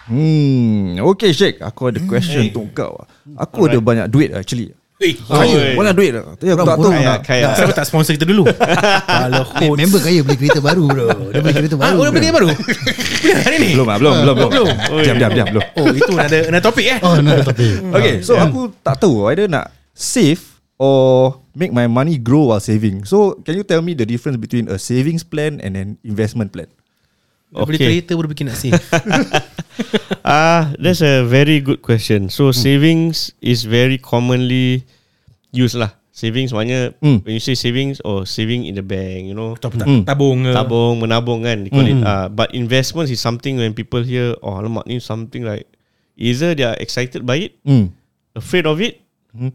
Hmm, 0.10 0.98
okay 1.06 1.30
Sheikh, 1.30 1.62
aku 1.62 1.90
ada 1.90 2.00
question 2.02 2.50
untuk 2.50 2.74
kau. 2.74 2.98
Aku 3.36 3.66
ada 3.66 3.78
banyak 3.78 4.10
duit 4.10 4.34
actually. 4.34 4.74
Weh, 5.00 5.16
Kaya, 5.16 5.80
banyak 5.80 5.96
duit. 5.96 6.12
Tapi 6.12 6.52
aku 6.52 6.66
tak 6.66 6.76
tahu 6.76 6.92
Kaya, 6.92 7.08
nak. 7.08 7.20
kaya. 7.24 7.46
Kenapa 7.56 7.72
tak 7.72 7.88
sponsor 7.88 8.12
kita 8.20 8.28
dulu? 8.28 8.44
Kalau 9.08 9.48
Eh, 9.56 9.72
member 9.72 10.02
kaya 10.04 10.20
beli 10.20 10.36
kereta 10.36 10.60
baru 10.60 10.84
bro. 10.84 11.08
Dia 11.32 11.40
beli 11.40 11.54
kereta 11.56 11.76
Ah, 11.80 11.82
baru. 11.88 11.96
oh, 11.96 12.04
dah 12.04 12.12
bro. 12.12 12.18
beli 12.20 12.28
baru? 12.36 12.48
Beli 12.52 13.32
hari 13.32 13.56
ni? 13.64 13.70
Belum 13.80 13.88
ah, 13.88 13.96
belum, 13.96 14.14
belum, 14.20 14.36
belum. 14.36 14.50
belum. 14.52 14.68
Diam, 15.00 15.16
diam, 15.16 15.32
diam, 15.32 15.48
belum. 15.56 15.66
Oh, 15.72 15.88
itu 15.96 16.14
ada 16.20 16.38
ada 16.52 16.60
topik 16.60 16.86
eh? 16.90 17.00
Oh, 17.00 17.16
no, 17.16 17.32
tapi. 17.40 17.66
Okay, 17.96 18.14
so 18.20 18.36
aku 18.36 18.76
tak 18.84 19.00
tahu 19.00 19.24
either 19.32 19.48
nak 19.48 19.72
save 19.96 20.44
or 20.76 21.32
make 21.56 21.72
my 21.72 21.88
money 21.88 22.20
grow 22.20 22.52
while 22.52 22.60
saving. 22.60 23.08
So, 23.08 23.40
can 23.40 23.56
you 23.56 23.64
tell 23.64 23.80
me 23.80 23.96
the 23.96 24.04
difference 24.04 24.36
between 24.36 24.68
a 24.68 24.76
savings 24.76 25.24
plan 25.24 25.64
and 25.64 25.80
an 25.80 25.96
investment 26.04 26.52
plan? 26.52 26.68
Dah 27.50 27.66
Beli 27.66 27.78
Okay. 27.82 27.86
kereta 28.02 28.14
baru 28.14 28.30
bikin 28.30 28.46
nak 28.48 28.58
save. 28.62 28.78
Ah, 30.22 30.70
that's 30.78 31.02
a 31.02 31.26
very 31.26 31.58
good 31.64 31.82
question. 31.82 32.30
So 32.30 32.52
savings 32.52 33.34
is 33.42 33.66
very 33.66 33.98
commonly 33.98 34.86
used 35.50 35.80
lah. 35.80 35.96
Savings 36.12 36.52
maknanya 36.52 36.92
Hmm. 37.00 37.24
when 37.24 37.34
you 37.34 37.42
say 37.42 37.56
savings 37.56 38.04
or 38.04 38.28
saving 38.28 38.68
in 38.68 38.76
the 38.76 38.84
bank, 38.84 39.24
you 39.24 39.34
know, 39.34 39.56
Betul 39.56 39.80
tak? 39.80 39.88
Tabung 40.04 40.44
tabung, 40.52 41.00
menabung 41.00 41.48
kan, 41.48 41.64
they 41.64 41.72
call 41.72 41.88
it. 41.88 41.96
Uh, 41.96 42.28
but 42.28 42.52
investments 42.52 43.08
is 43.08 43.24
something 43.24 43.56
when 43.56 43.72
people 43.72 44.04
hear, 44.04 44.36
oh, 44.44 44.60
alamak 44.60 44.84
ni 44.84 45.00
something 45.00 45.48
like 45.48 45.64
either 46.20 46.52
they 46.54 46.68
are 46.68 46.76
excited 46.78 47.24
by 47.24 47.48
it, 47.48 47.56
Hmm. 47.64 47.96
afraid 48.36 48.68
of 48.68 48.84
it, 48.84 49.00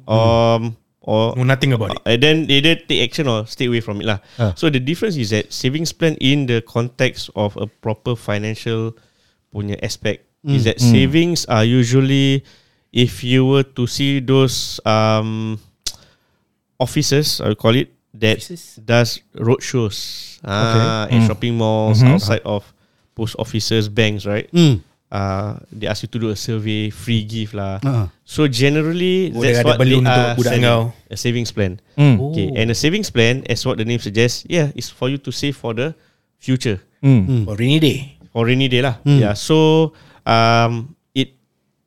um, 0.09 0.73
or 1.05 1.37
Know 1.37 1.45
nothing 1.45 1.73
about 1.77 1.93
it. 1.93 2.01
and 2.09 2.19
then 2.25 2.37
they 2.49 2.65
either 2.65 2.81
take 2.81 3.05
action 3.05 3.29
or 3.29 3.45
stay 3.47 3.69
away 3.69 3.81
from 3.85 4.01
it 4.01 4.09
lah. 4.09 4.19
Ah. 4.41 4.53
So 4.57 4.73
the 4.73 4.81
difference 4.81 5.21
is 5.21 5.31
that 5.37 5.53
savings 5.53 5.93
plan 5.93 6.17
in 6.21 6.49
the 6.49 6.65
context 6.65 7.29
of 7.37 7.53
a 7.61 7.69
proper 7.69 8.17
financial 8.17 8.97
punya 9.53 9.77
aspect 9.85 10.25
is 10.45 10.65
that 10.69 10.77
savings 10.81 11.45
are 11.49 11.65
usually 11.65 12.45
if 12.93 13.25
you 13.25 13.45
were 13.49 13.65
to 13.65 13.87
see 13.89 14.21
those 14.21 14.77
um 14.85 15.57
offices 16.81 17.41
I 17.41 17.49
would 17.49 17.59
call 17.59 17.77
it 17.77 17.93
that 18.15 18.39
Offices? 18.39 18.77
does 18.85 19.21
road 19.35 19.63
shows 19.63 20.39
ah 20.45 21.07
in 21.11 21.27
shopping 21.27 21.57
malls 21.57 22.03
outside 22.03 22.43
of 22.45 22.65
post 23.15 23.37
offices 23.39 23.89
banks 23.89 24.27
right 24.27 24.49
Hmm. 24.51 24.83
Uh, 25.15 25.55
they 25.71 25.87
ask 25.87 26.03
you 26.03 26.11
to 26.11 26.19
do 26.19 26.29
a 26.29 26.37
survey 26.37 26.91
free 26.91 27.23
gift 27.23 27.55
lah 27.55 27.79
Ah. 27.87 28.11
so 28.27 28.51
generally 28.51 29.31
Oh, 29.31 29.39
that's 29.39 29.63
what 29.63 29.79
they 29.79 29.95
are 30.03 30.35
selling, 30.35 30.67
kau. 30.67 30.91
a 31.07 31.15
savings 31.17 31.55
plan 31.55 31.79
Hmm. 31.95 32.19
Okay, 32.19 32.51
and 32.59 32.75
a 32.75 32.77
savings 32.77 33.15
plan, 33.15 33.47
as 33.47 33.63
what 33.63 33.79
the 33.79 33.87
name 33.87 34.03
suggests, 34.03 34.43
yeah, 34.51 34.75
is 34.75 34.91
for 34.91 35.07
you 35.07 35.17
to 35.23 35.31
save 35.31 35.55
for 35.55 35.71
the 35.71 35.95
future, 36.43 36.83
Hmm. 36.99 37.47
For 37.47 37.55
rainy 37.55 37.79
day. 37.79 37.99
for 38.35 38.51
rainy 38.51 38.67
day 38.67 38.83
lah. 38.83 38.99
Yeah, 39.07 39.39
so 39.39 39.95
um, 40.27 40.99
it 41.15 41.39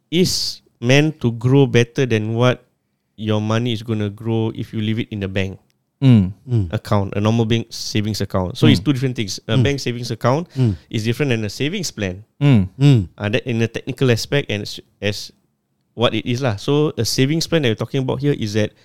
is 0.07 0.63
meant 0.79 1.19
to 1.19 1.35
grow 1.35 1.67
better 1.67 2.07
than 2.07 2.31
what 2.39 2.63
your 3.19 3.43
money 3.43 3.75
is 3.75 3.83
gonna 3.83 4.07
grow 4.07 4.55
if 4.55 4.71
you 4.71 4.79
leave 4.79 5.03
it 5.03 5.11
in 5.11 5.19
the 5.19 5.27
bank 5.27 5.59
Hmm. 5.97 6.29
account, 6.69 7.13
a 7.17 7.21
normal 7.21 7.45
bank 7.45 7.67
savings 7.73 8.21
account. 8.21 8.57
So 8.57 8.67
it's 8.67 8.79
two 8.79 8.93
different 8.93 9.15
things. 9.15 9.39
A 9.47 9.57
bank 9.57 9.79
savings 9.79 10.11
account 10.11 10.47
is 10.89 11.03
different 11.03 11.31
than 11.31 11.43
a 11.45 11.49
savings 11.49 11.89
plan. 11.89 12.23
Hmm. 12.39 12.69
Hmm. 12.77 12.99
Uh, 13.17 13.29
that 13.29 13.47
in 13.49 13.61
a 13.61 13.67
technical 13.67 14.11
aspect 14.11 14.51
and 14.51 14.61
as, 14.61 14.79
as 15.01 15.31
what 15.97 16.13
it 16.13 16.29
is 16.29 16.45
lah. 16.45 16.55
So 16.61 16.93
a 16.97 17.05
savings 17.05 17.47
plan 17.49 17.63
that 17.65 17.69
we're 17.73 17.81
talking 17.81 18.05
about 18.05 18.21
here 18.21 18.37
is 18.37 18.53
that 18.53 18.77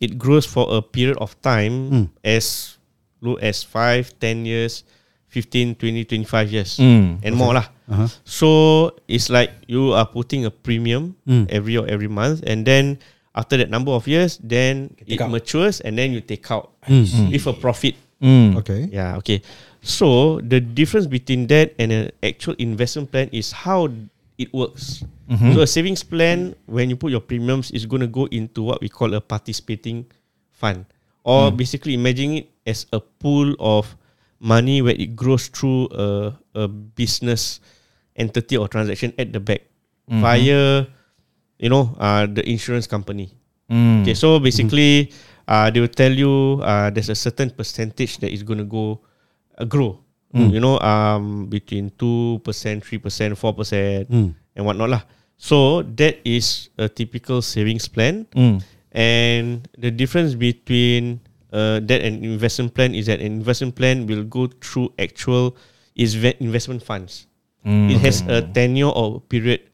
it 0.00 0.16
grows 0.16 0.46
for 0.46 0.70
a 0.70 0.80
period 0.80 1.18
of 1.18 1.34
time 1.42 2.08
as 2.22 2.78
low 3.20 3.34
as 3.42 3.62
5, 3.66 4.18
10 4.22 4.46
years, 4.46 4.84
15, 5.28 5.74
20, 5.74 6.04
25 6.06 6.52
years 6.52 6.78
Mm, 6.78 7.18
and 7.22 7.34
more 7.34 7.54
lah. 7.54 7.66
Uh-huh. 7.90 8.06
So 8.22 8.48
it's 9.10 9.28
like 9.28 9.50
you 9.66 9.92
are 9.92 10.06
putting 10.06 10.46
a 10.46 10.50
premium 10.54 11.18
every 11.50 11.76
or 11.76 11.86
every 11.90 12.08
month 12.08 12.46
and 12.46 12.62
then 12.62 13.02
after 13.34 13.56
that 13.56 13.70
number 13.70 13.92
of 13.92 14.06
years 14.08 14.38
then 14.42 14.94
it 15.06 15.20
out. 15.20 15.30
matures 15.30 15.80
and 15.80 15.96
then 15.98 16.12
you 16.12 16.20
take 16.20 16.50
out 16.50 16.72
with 17.30 17.46
a 17.46 17.52
profit. 17.52 17.94
Hmm. 18.20 18.56
Okay. 18.58 18.88
Yeah, 18.92 19.16
okay. 19.22 19.40
So 19.80 20.40
the 20.44 20.60
difference 20.60 21.06
between 21.06 21.46
that 21.48 21.72
and 21.78 21.92
an 21.92 22.10
actual 22.22 22.52
investment 22.58 23.10
plan 23.10 23.30
is 23.32 23.52
how 23.52 23.88
it 24.36 24.52
works. 24.52 25.04
So 25.54 25.62
a 25.62 25.66
savings 25.66 26.02
plan, 26.02 26.58
when 26.66 26.90
you 26.90 26.96
put 26.98 27.14
your 27.14 27.22
premiums, 27.22 27.70
is 27.70 27.86
going 27.86 28.02
to 28.02 28.10
go 28.10 28.26
into 28.34 28.66
what 28.66 28.82
we 28.82 28.90
call 28.90 29.14
a 29.14 29.22
participating 29.22 30.10
fund, 30.50 30.84
or 31.22 31.54
basically 31.54 31.94
imagine 31.94 32.42
it 32.42 32.50
as 32.66 32.84
a 32.92 32.98
pool 32.98 33.54
of 33.62 33.86
money 34.42 34.82
where 34.82 34.98
it 34.98 35.14
grows 35.14 35.46
through 35.46 35.86
a, 35.94 36.34
a 36.58 36.66
business 36.66 37.60
entity 38.16 38.56
or 38.58 38.66
transaction 38.66 39.14
at 39.22 39.32
the 39.32 39.38
back 39.38 39.62
via, 40.10 40.86
you 41.60 41.68
know, 41.68 41.92
uh, 42.00 42.24
the 42.24 42.40
insurance 42.48 42.88
company. 42.88 43.36
Hmm. 43.68 44.02
Okay, 44.02 44.16
so 44.16 44.40
basically, 44.40 45.12
uh, 45.46 45.68
they 45.70 45.78
will 45.78 45.92
tell 45.92 46.10
you 46.10 46.58
uh, 46.64 46.88
there's 46.90 47.12
a 47.12 47.14
certain 47.14 47.52
percentage 47.52 48.18
that 48.24 48.32
is 48.32 48.42
going 48.42 48.58
to 48.58 48.66
go 48.66 49.04
uh, 49.60 49.68
grow. 49.68 50.00
You 50.30 50.62
know, 50.62 50.78
um, 50.78 51.50
between 51.50 51.90
two 51.98 52.38
percent, 52.46 52.86
three 52.86 53.02
percent, 53.02 53.34
four 53.34 53.50
percent, 53.50 54.06
and 54.54 54.62
whatnot 54.62 54.86
lah. 54.88 55.02
So 55.34 55.82
that 55.98 56.22
is 56.22 56.70
a 56.78 56.86
typical 56.86 57.42
savings 57.42 57.90
plan, 57.90 58.30
Hmm. 58.30 58.62
and 58.94 59.66
the 59.74 59.90
difference 59.90 60.38
between 60.38 61.18
uh, 61.50 61.82
that 61.82 62.06
and 62.06 62.22
investment 62.22 62.78
plan 62.78 62.94
is 62.94 63.10
that 63.10 63.18
an 63.18 63.26
investment 63.42 63.74
plan 63.74 64.06
will 64.06 64.22
go 64.22 64.46
through 64.62 64.94
actual 65.02 65.58
is 65.98 66.14
investment 66.38 66.82
funds. 66.86 67.26
It 67.66 67.98
has 68.00 68.22
a 68.24 68.40
tenure 68.40 68.88
or 68.94 69.20
period 69.20 69.66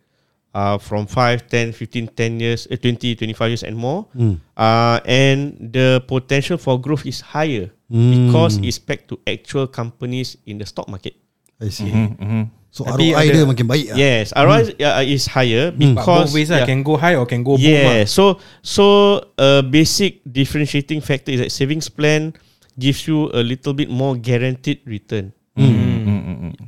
uh, 0.56 0.80
from 0.80 1.04
5, 1.04 1.52
10, 1.52 1.76
15, 1.76 2.08
10 2.16 2.40
years, 2.40 2.64
uh, 2.72 2.80
20, 2.80 3.12
25 3.20 3.52
years 3.52 3.62
and 3.62 3.76
more. 3.76 4.08
Uh, 4.56 4.98
and 5.04 5.52
the 5.60 6.00
potential 6.08 6.56
for 6.56 6.80
growth 6.80 7.04
is 7.04 7.20
higher 7.20 7.68
because 7.92 8.56
it's 8.64 8.80
pegged 8.80 9.12
to 9.12 9.20
actual 9.28 9.68
companies 9.68 10.40
in 10.48 10.56
the 10.56 10.64
stock 10.64 10.88
market. 10.88 11.12
I 11.60 11.68
see. 11.68 11.92
Mm-hmm. 11.92 12.42
So 12.72 12.84
Tapi 12.84 13.16
ROI 13.16 13.24
ada- 13.24 13.32
dia 13.32 13.44
makin 13.48 13.66
baik 13.68 13.86
lah. 13.88 13.96
Yes, 13.96 14.36
ROI 14.36 14.76
uh, 14.84 15.00
is 15.00 15.24
higher 15.32 15.72
But 15.72 15.80
because 15.80 16.28
both 16.28 16.36
ways 16.36 16.48
lah, 16.52 16.60
yeah. 16.60 16.68
can 16.68 16.84
go 16.84 17.00
high 17.00 17.16
or 17.16 17.24
can 17.24 17.40
go 17.40 17.56
boom 17.56 17.64
Yeah, 17.64 18.04
so 18.04 18.36
so 18.60 19.16
a 19.40 19.64
basic 19.64 20.20
differentiating 20.28 21.00
factor 21.00 21.32
is 21.32 21.40
that 21.40 21.48
savings 21.56 21.88
plan 21.88 22.36
gives 22.76 23.08
you 23.08 23.32
a 23.32 23.40
little 23.40 23.72
bit 23.72 23.88
more 23.88 24.12
guaranteed 24.12 24.84
return. 24.84 25.32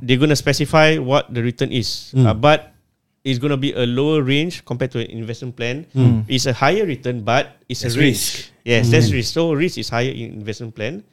They're 0.01 0.17
gonna 0.17 0.39
specify 0.39 0.97
what 0.97 1.29
the 1.29 1.45
return 1.45 1.69
is, 1.69 2.09
uh, 2.17 2.33
but 2.33 2.73
it's 3.23 3.39
gonna 3.39 3.57
be 3.59 3.73
a 3.75 3.83
lower 3.85 4.23
range 4.23 4.63
compared 4.65 4.91
to 4.95 4.99
an 5.03 5.09
investment 5.11 5.55
plan. 5.55 5.85
It's 6.27 6.45
a 6.45 6.53
higher 6.53 6.85
return, 6.85 7.21
but 7.27 7.59
it's 7.67 7.81
There's 7.81 7.95
a 7.95 7.99
range. 7.99 8.15
risk. 8.15 8.27
Yes, 8.63 8.89
there's 8.93 9.09
risk. 9.11 9.33
So 9.33 9.51
risk 9.53 9.77
is 9.77 9.89
higher 9.89 10.11
in 10.13 10.37
investment 10.39 10.75
plan, 10.75 11.03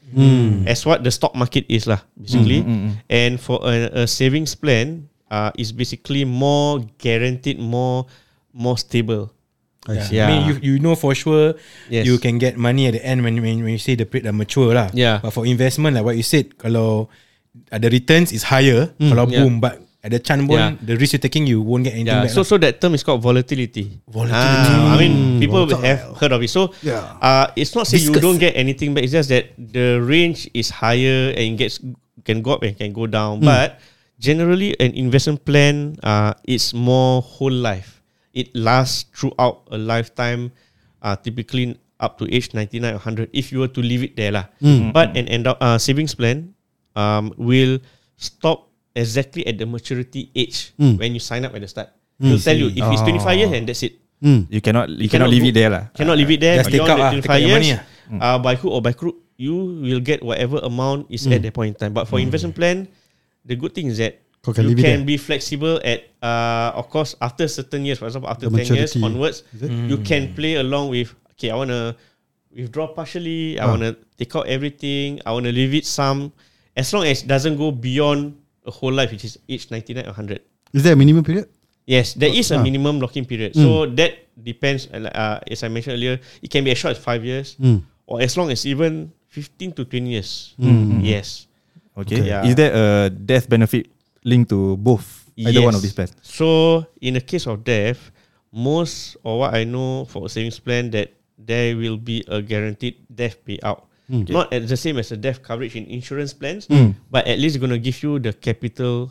as 0.69 0.85
what 0.85 1.03
the 1.03 1.11
stock 1.11 1.35
market 1.35 1.65
is 1.73 1.87
lah, 1.89 2.05
basically. 2.15 2.63
And 3.09 3.41
for 3.41 3.59
a, 3.65 4.05
a 4.05 4.07
savings 4.07 4.55
plan, 4.55 5.09
uh, 5.31 5.51
is 5.59 5.73
basically 5.73 6.23
more 6.29 6.85
guaranteed, 7.01 7.59
more 7.59 8.07
more 8.53 8.77
stable. 8.79 9.33
Yeah. 9.87 10.07
Yeah. 10.11 10.27
I 10.27 10.29
mean, 10.31 10.43
you 10.51 10.55
you 10.63 10.75
know 10.83 10.99
for 10.99 11.15
sure 11.15 11.55
Yes. 11.87 12.07
you 12.11 12.19
can 12.19 12.43
get 12.43 12.59
money 12.59 12.91
at 12.91 12.99
the 12.99 13.03
end 13.07 13.23
when 13.23 13.39
when, 13.39 13.63
when 13.63 13.71
you 13.73 13.83
say 13.83 13.95
the 13.95 14.03
period 14.07 14.27
are 14.27 14.35
mature 14.35 14.75
lah. 14.75 14.91
Yeah. 14.91 15.23
But 15.23 15.31
for 15.31 15.47
investment, 15.47 15.95
like 15.95 16.03
what 16.03 16.19
you 16.19 16.27
said, 16.27 16.59
kalau 16.59 17.07
uh, 17.71 17.79
the 17.79 17.87
returns 17.89 18.35
is 18.35 18.43
higher, 18.51 18.91
kalau 18.99 19.31
Yeah. 19.31 19.47
boom, 19.47 19.63
but 19.63 19.79
at 20.07 20.15
the 20.15 20.23
chance 20.23 20.47
pun, 20.47 20.55
Yeah. 20.55 20.71
the 20.79 20.95
risk 20.95 21.19
you're 21.19 21.25
taking, 21.27 21.51
you 21.51 21.59
won't 21.59 21.83
get 21.83 21.99
anything 21.99 22.15
Yeah, 22.15 22.23
back. 22.23 22.31
so 22.31 22.47
lah. 22.47 22.47
so 22.47 22.55
that 22.63 22.79
term 22.79 22.95
is 22.95 23.03
called 23.03 23.19
volatility. 23.27 23.99
Volatility. 24.07 24.71
Ah, 24.79 24.95
I 24.95 25.03
mean, 25.03 25.43
people 25.43 25.67
have 25.67 26.15
heard 26.23 26.31
of 26.31 26.39
it. 26.47 26.51
So, 26.55 26.71
Yeah. 26.81 27.19
uh, 27.19 27.51
it's 27.59 27.75
not 27.75 27.91
say 27.91 27.99
you 27.99 28.15
don't 28.15 28.39
get 28.39 28.55
anything 28.55 28.95
back. 28.95 29.03
It's 29.03 29.11
just 29.13 29.29
that 29.35 29.51
the 29.59 29.99
range 29.99 30.47
is 30.55 30.71
higher 30.71 31.35
and 31.35 31.59
it 31.59 31.59
gets 31.59 31.83
can 32.23 32.39
go 32.43 32.55
up 32.55 32.63
and 32.63 32.79
can 32.79 32.95
go 32.95 33.07
down. 33.11 33.43
Hmm. 33.43 33.51
But 33.51 33.83
generally, 34.23 34.79
an 34.79 34.95
investment 34.95 35.43
plan 35.43 35.99
uh, 36.07 36.35
is 36.47 36.71
more 36.71 37.19
whole 37.23 37.53
life. 37.55 37.99
It 38.31 38.55
lasts 38.55 39.11
throughout 39.11 39.67
a 39.75 39.79
lifetime, 39.79 40.55
uh, 41.03 41.19
typically 41.19 41.79
up 41.99 42.19
to 42.21 42.29
age 42.29 42.53
99 42.53 42.95
or 42.95 43.01
100 43.01 43.31
if 43.33 43.49
you 43.51 43.59
were 43.65 43.71
to 43.73 43.81
leave 43.83 44.03
it 44.07 44.15
there. 44.15 44.31
lah. 44.31 44.47
Hmm. 44.63 44.91
But 44.95 45.17
an 45.19 45.27
endow- 45.27 45.59
uh, 45.59 45.79
savings 45.79 46.15
plan 46.15 46.55
um, 46.99 47.31
will 47.41 47.79
stop 48.19 48.66
exactly 48.97 49.45
at 49.47 49.61
the 49.61 49.69
maturity 49.69 50.33
age 50.33 50.73
Hmm. 50.81 50.97
when 50.97 51.13
you 51.13 51.21
sign 51.21 51.45
up 51.45 51.53
at 51.53 51.61
the 51.61 51.69
start. 51.69 51.93
He'll 52.17 52.41
tell 52.41 52.57
you 52.57 52.73
if 52.73 52.81
it's 52.81 53.05
25 53.05 53.37
years 53.37 53.53
and 53.53 53.69
that's 53.69 53.85
it. 53.85 54.01
You 54.25 54.65
cannot 54.65 54.89
you, 54.89 55.13
cannot, 55.13 55.29
leave 55.29 55.45
it 55.45 55.53
there 55.53 55.69
lah. 55.69 55.93
Cannot 55.93 56.17
leave 56.17 56.33
it 56.33 56.41
there 56.41 56.57
Just 56.65 56.73
take 56.73 56.81
beyond 56.81 56.91
out 56.91 56.97
the 56.97 57.05
lah, 57.05 57.11
take 57.13 57.29
25 57.29 57.37
out 57.37 57.41
your 57.45 57.51
years. 57.53 57.61
money 57.61 57.73
lah. 57.77 57.85
Uh, 58.25 58.39
by 58.41 58.55
hook 58.57 58.73
or 58.73 58.81
by 58.81 58.97
crook, 58.97 59.17
you 59.37 59.53
will 59.85 60.01
get 60.01 60.25
whatever 60.25 60.57
amount 60.65 61.13
is 61.13 61.29
at 61.29 61.45
that 61.45 61.53
point 61.53 61.77
in 61.77 61.79
time. 61.79 61.93
But 61.93 62.09
for 62.09 62.17
investment 62.17 62.57
plan, 62.57 62.89
the 63.45 63.53
good 63.53 63.77
thing 63.77 63.93
is 63.93 64.01
that 64.01 64.25
Kau 64.41 64.57
can 64.57 64.65
you 64.73 64.79
can 64.79 65.05
be 65.05 65.19
flexible 65.21 65.77
at, 65.85 66.07
uh, 66.25 66.73
of 66.73 66.89
course, 66.89 67.13
after 67.21 67.45
certain 67.51 67.85
years, 67.85 67.99
for 68.01 68.07
example, 68.09 68.31
after 68.33 68.49
The 68.49 68.63
10 68.65 68.79
years 68.81 68.97
onwards, 68.97 69.43
it? 69.53 69.69
you 69.69 69.99
can 70.01 70.33
play 70.33 70.57
along 70.57 70.89
with, 70.95 71.13
okay, 71.37 71.51
I 71.53 71.59
want 71.59 71.75
to 71.75 71.93
withdraw 72.55 72.89
partially, 72.89 73.59
I 73.61 73.67
Ah. 73.67 73.75
want 73.77 73.83
to 73.85 73.93
take 74.17 74.33
out 74.39 74.47
everything, 74.49 75.21
I 75.27 75.35
want 75.37 75.45
to 75.45 75.53
leave 75.53 75.75
it 75.75 75.85
some, 75.85 76.31
as 76.79 76.95
long 76.95 77.05
as 77.05 77.21
it 77.21 77.29
doesn't 77.29 77.59
go 77.61 77.75
beyond 77.75 78.39
a 78.67 78.71
whole 78.75 78.93
life, 78.93 79.11
which 79.15 79.25
is 79.25 79.39
age 79.49 79.71
99 79.71 80.05
or 80.05 80.13
100. 80.13 80.43
Is 80.75 80.83
there 80.83 80.93
a 80.93 80.97
minimum 80.99 81.23
period? 81.25 81.49
Yes, 81.87 82.15
there 82.19 82.35
is 82.35 82.51
a 82.51 82.59
Ah. 82.59 82.63
minimum 82.63 82.99
locking 82.99 83.23
period. 83.25 83.55
So 83.55 83.87
that 83.95 84.27
depends. 84.35 84.91
Uh, 84.91 85.07
uh, 85.07 85.39
as 85.47 85.63
I 85.63 85.71
mentioned 85.71 85.95
earlier, 85.95 86.19
it 86.43 86.51
can 86.51 86.67
be 86.67 86.75
as 86.75 86.79
short 86.83 86.99
as 86.99 87.01
five 87.03 87.23
years, 87.23 87.55
Mm. 87.63 87.87
or 88.11 88.19
as 88.19 88.35
long 88.35 88.51
as 88.51 88.67
even 88.67 89.15
fifteen 89.31 89.71
to 89.79 89.87
twenty 89.87 90.19
years. 90.19 90.59
Yes. 90.99 91.47
Okay. 91.95 92.27
Yeah. 92.27 92.43
Is 92.43 92.59
there 92.59 92.75
a 92.75 93.09
death 93.09 93.47
benefit 93.49 93.87
linked 94.27 94.51
to 94.51 94.75
both 94.83 95.31
either 95.39 95.63
one 95.63 95.79
of 95.79 95.81
Yes. 95.81 95.87
these 95.87 95.95
plans? 95.95 96.13
So 96.27 96.83
in 96.99 97.15
the 97.15 97.23
case 97.23 97.47
of 97.47 97.63
death, 97.63 98.11
most 98.51 99.15
or 99.23 99.47
what 99.47 99.55
I 99.55 99.63
know 99.63 100.11
for 100.11 100.27
a 100.27 100.29
savings 100.29 100.59
plan 100.59 100.91
that 100.91 101.15
there 101.39 101.79
will 101.79 101.97
be 102.03 102.27
a 102.27 102.43
guaranteed 102.43 102.99
death 103.07 103.39
payout. 103.47 103.86
Not 104.09 104.53
at 104.55 104.69
the 104.71 104.79
same 104.79 104.99
as 104.99 105.11
the 105.11 105.19
death 105.19 105.43
coverage 105.43 105.75
in 105.75 105.87
insurance 105.91 106.31
plans, 106.33 106.71
but 107.11 107.27
at 107.27 107.39
least 107.39 107.59
it's 107.59 107.63
going 107.63 107.75
to 107.75 107.83
give 107.83 107.99
you 108.03 108.19
the 108.19 108.33
capital 108.33 109.11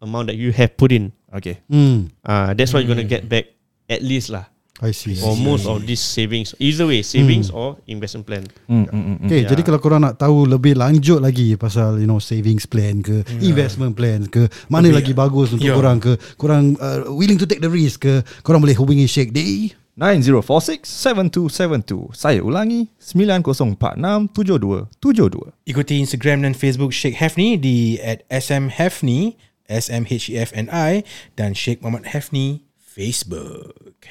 amount 0.00 0.32
that 0.32 0.36
you 0.40 0.52
have 0.52 0.76
put 0.80 0.92
in. 0.92 1.12
Okay. 1.30 1.60
Hmm. 1.68 2.08
Uh, 2.24 2.56
that's 2.56 2.72
what 2.72 2.80
you're 2.82 2.90
going 2.90 3.04
to 3.04 3.08
get 3.08 3.28
back 3.28 3.52
at 3.86 4.00
least 4.00 4.32
lah. 4.32 4.48
I 4.80 4.96
see. 4.96 5.12
For 5.12 5.36
most 5.36 5.68
of 5.68 5.84
these 5.84 6.00
savings, 6.00 6.56
either 6.56 6.88
way, 6.88 7.04
savings 7.04 7.52
or 7.52 7.76
investment 7.84 8.24
plan. 8.24 8.48
Mm, 8.64 8.88
mm, 8.88 8.88
mm, 8.88 9.16
mm. 9.20 9.26
Okay, 9.28 9.44
Yeah. 9.44 9.52
jadi 9.52 9.60
kalau 9.60 9.76
korang 9.76 10.00
nak 10.00 10.16
tahu 10.16 10.48
lebih 10.48 10.72
lanjut 10.72 11.20
lagi 11.20 11.52
pasal 11.60 12.00
you 12.00 12.08
know 12.08 12.16
savings 12.16 12.64
plan 12.64 13.04
ke, 13.04 13.20
investment 13.44 13.92
plan 13.92 14.24
ke, 14.24 14.48
mana 14.72 14.88
lagi 14.88 15.12
bagus 15.12 15.52
untuk 15.52 15.68
Yeah. 15.68 15.76
korang 15.76 16.00
ke, 16.00 16.16
korang 16.40 16.80
uh, 16.80 17.04
willing 17.12 17.36
to 17.36 17.44
take 17.44 17.60
the 17.60 17.68
risk 17.68 18.08
ke, 18.08 18.24
korang 18.40 18.64
boleh 18.64 18.72
hubungi 18.72 19.04
Sheikh 19.04 19.36
di 19.36 19.68
9046-7272 19.98 22.14
Saya 22.14 22.42
ulangi 22.42 22.88
9046-7272 23.00 25.50
Ikuti 25.66 25.98
Instagram 25.98 26.42
dan 26.46 26.54
Facebook 26.54 26.92
Sheikh 26.94 27.16
Hefni 27.18 27.56
di 27.58 27.98
at 28.02 28.22
smhefni 28.28 29.36
S-M-H-E-F-N-I 29.70 31.06
dan 31.38 31.54
Sheikh 31.54 31.78
Muhammad 31.78 32.10
Hefni 32.10 32.66
Facebook. 32.82 34.02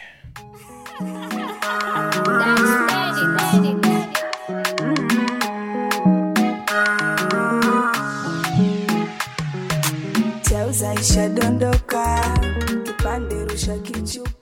Chauza 10.47 10.93
isha 10.95 11.29
dondoka, 11.29 12.23
kipande 12.85 13.35
rusha 13.45 13.77
kichupa 13.83 14.38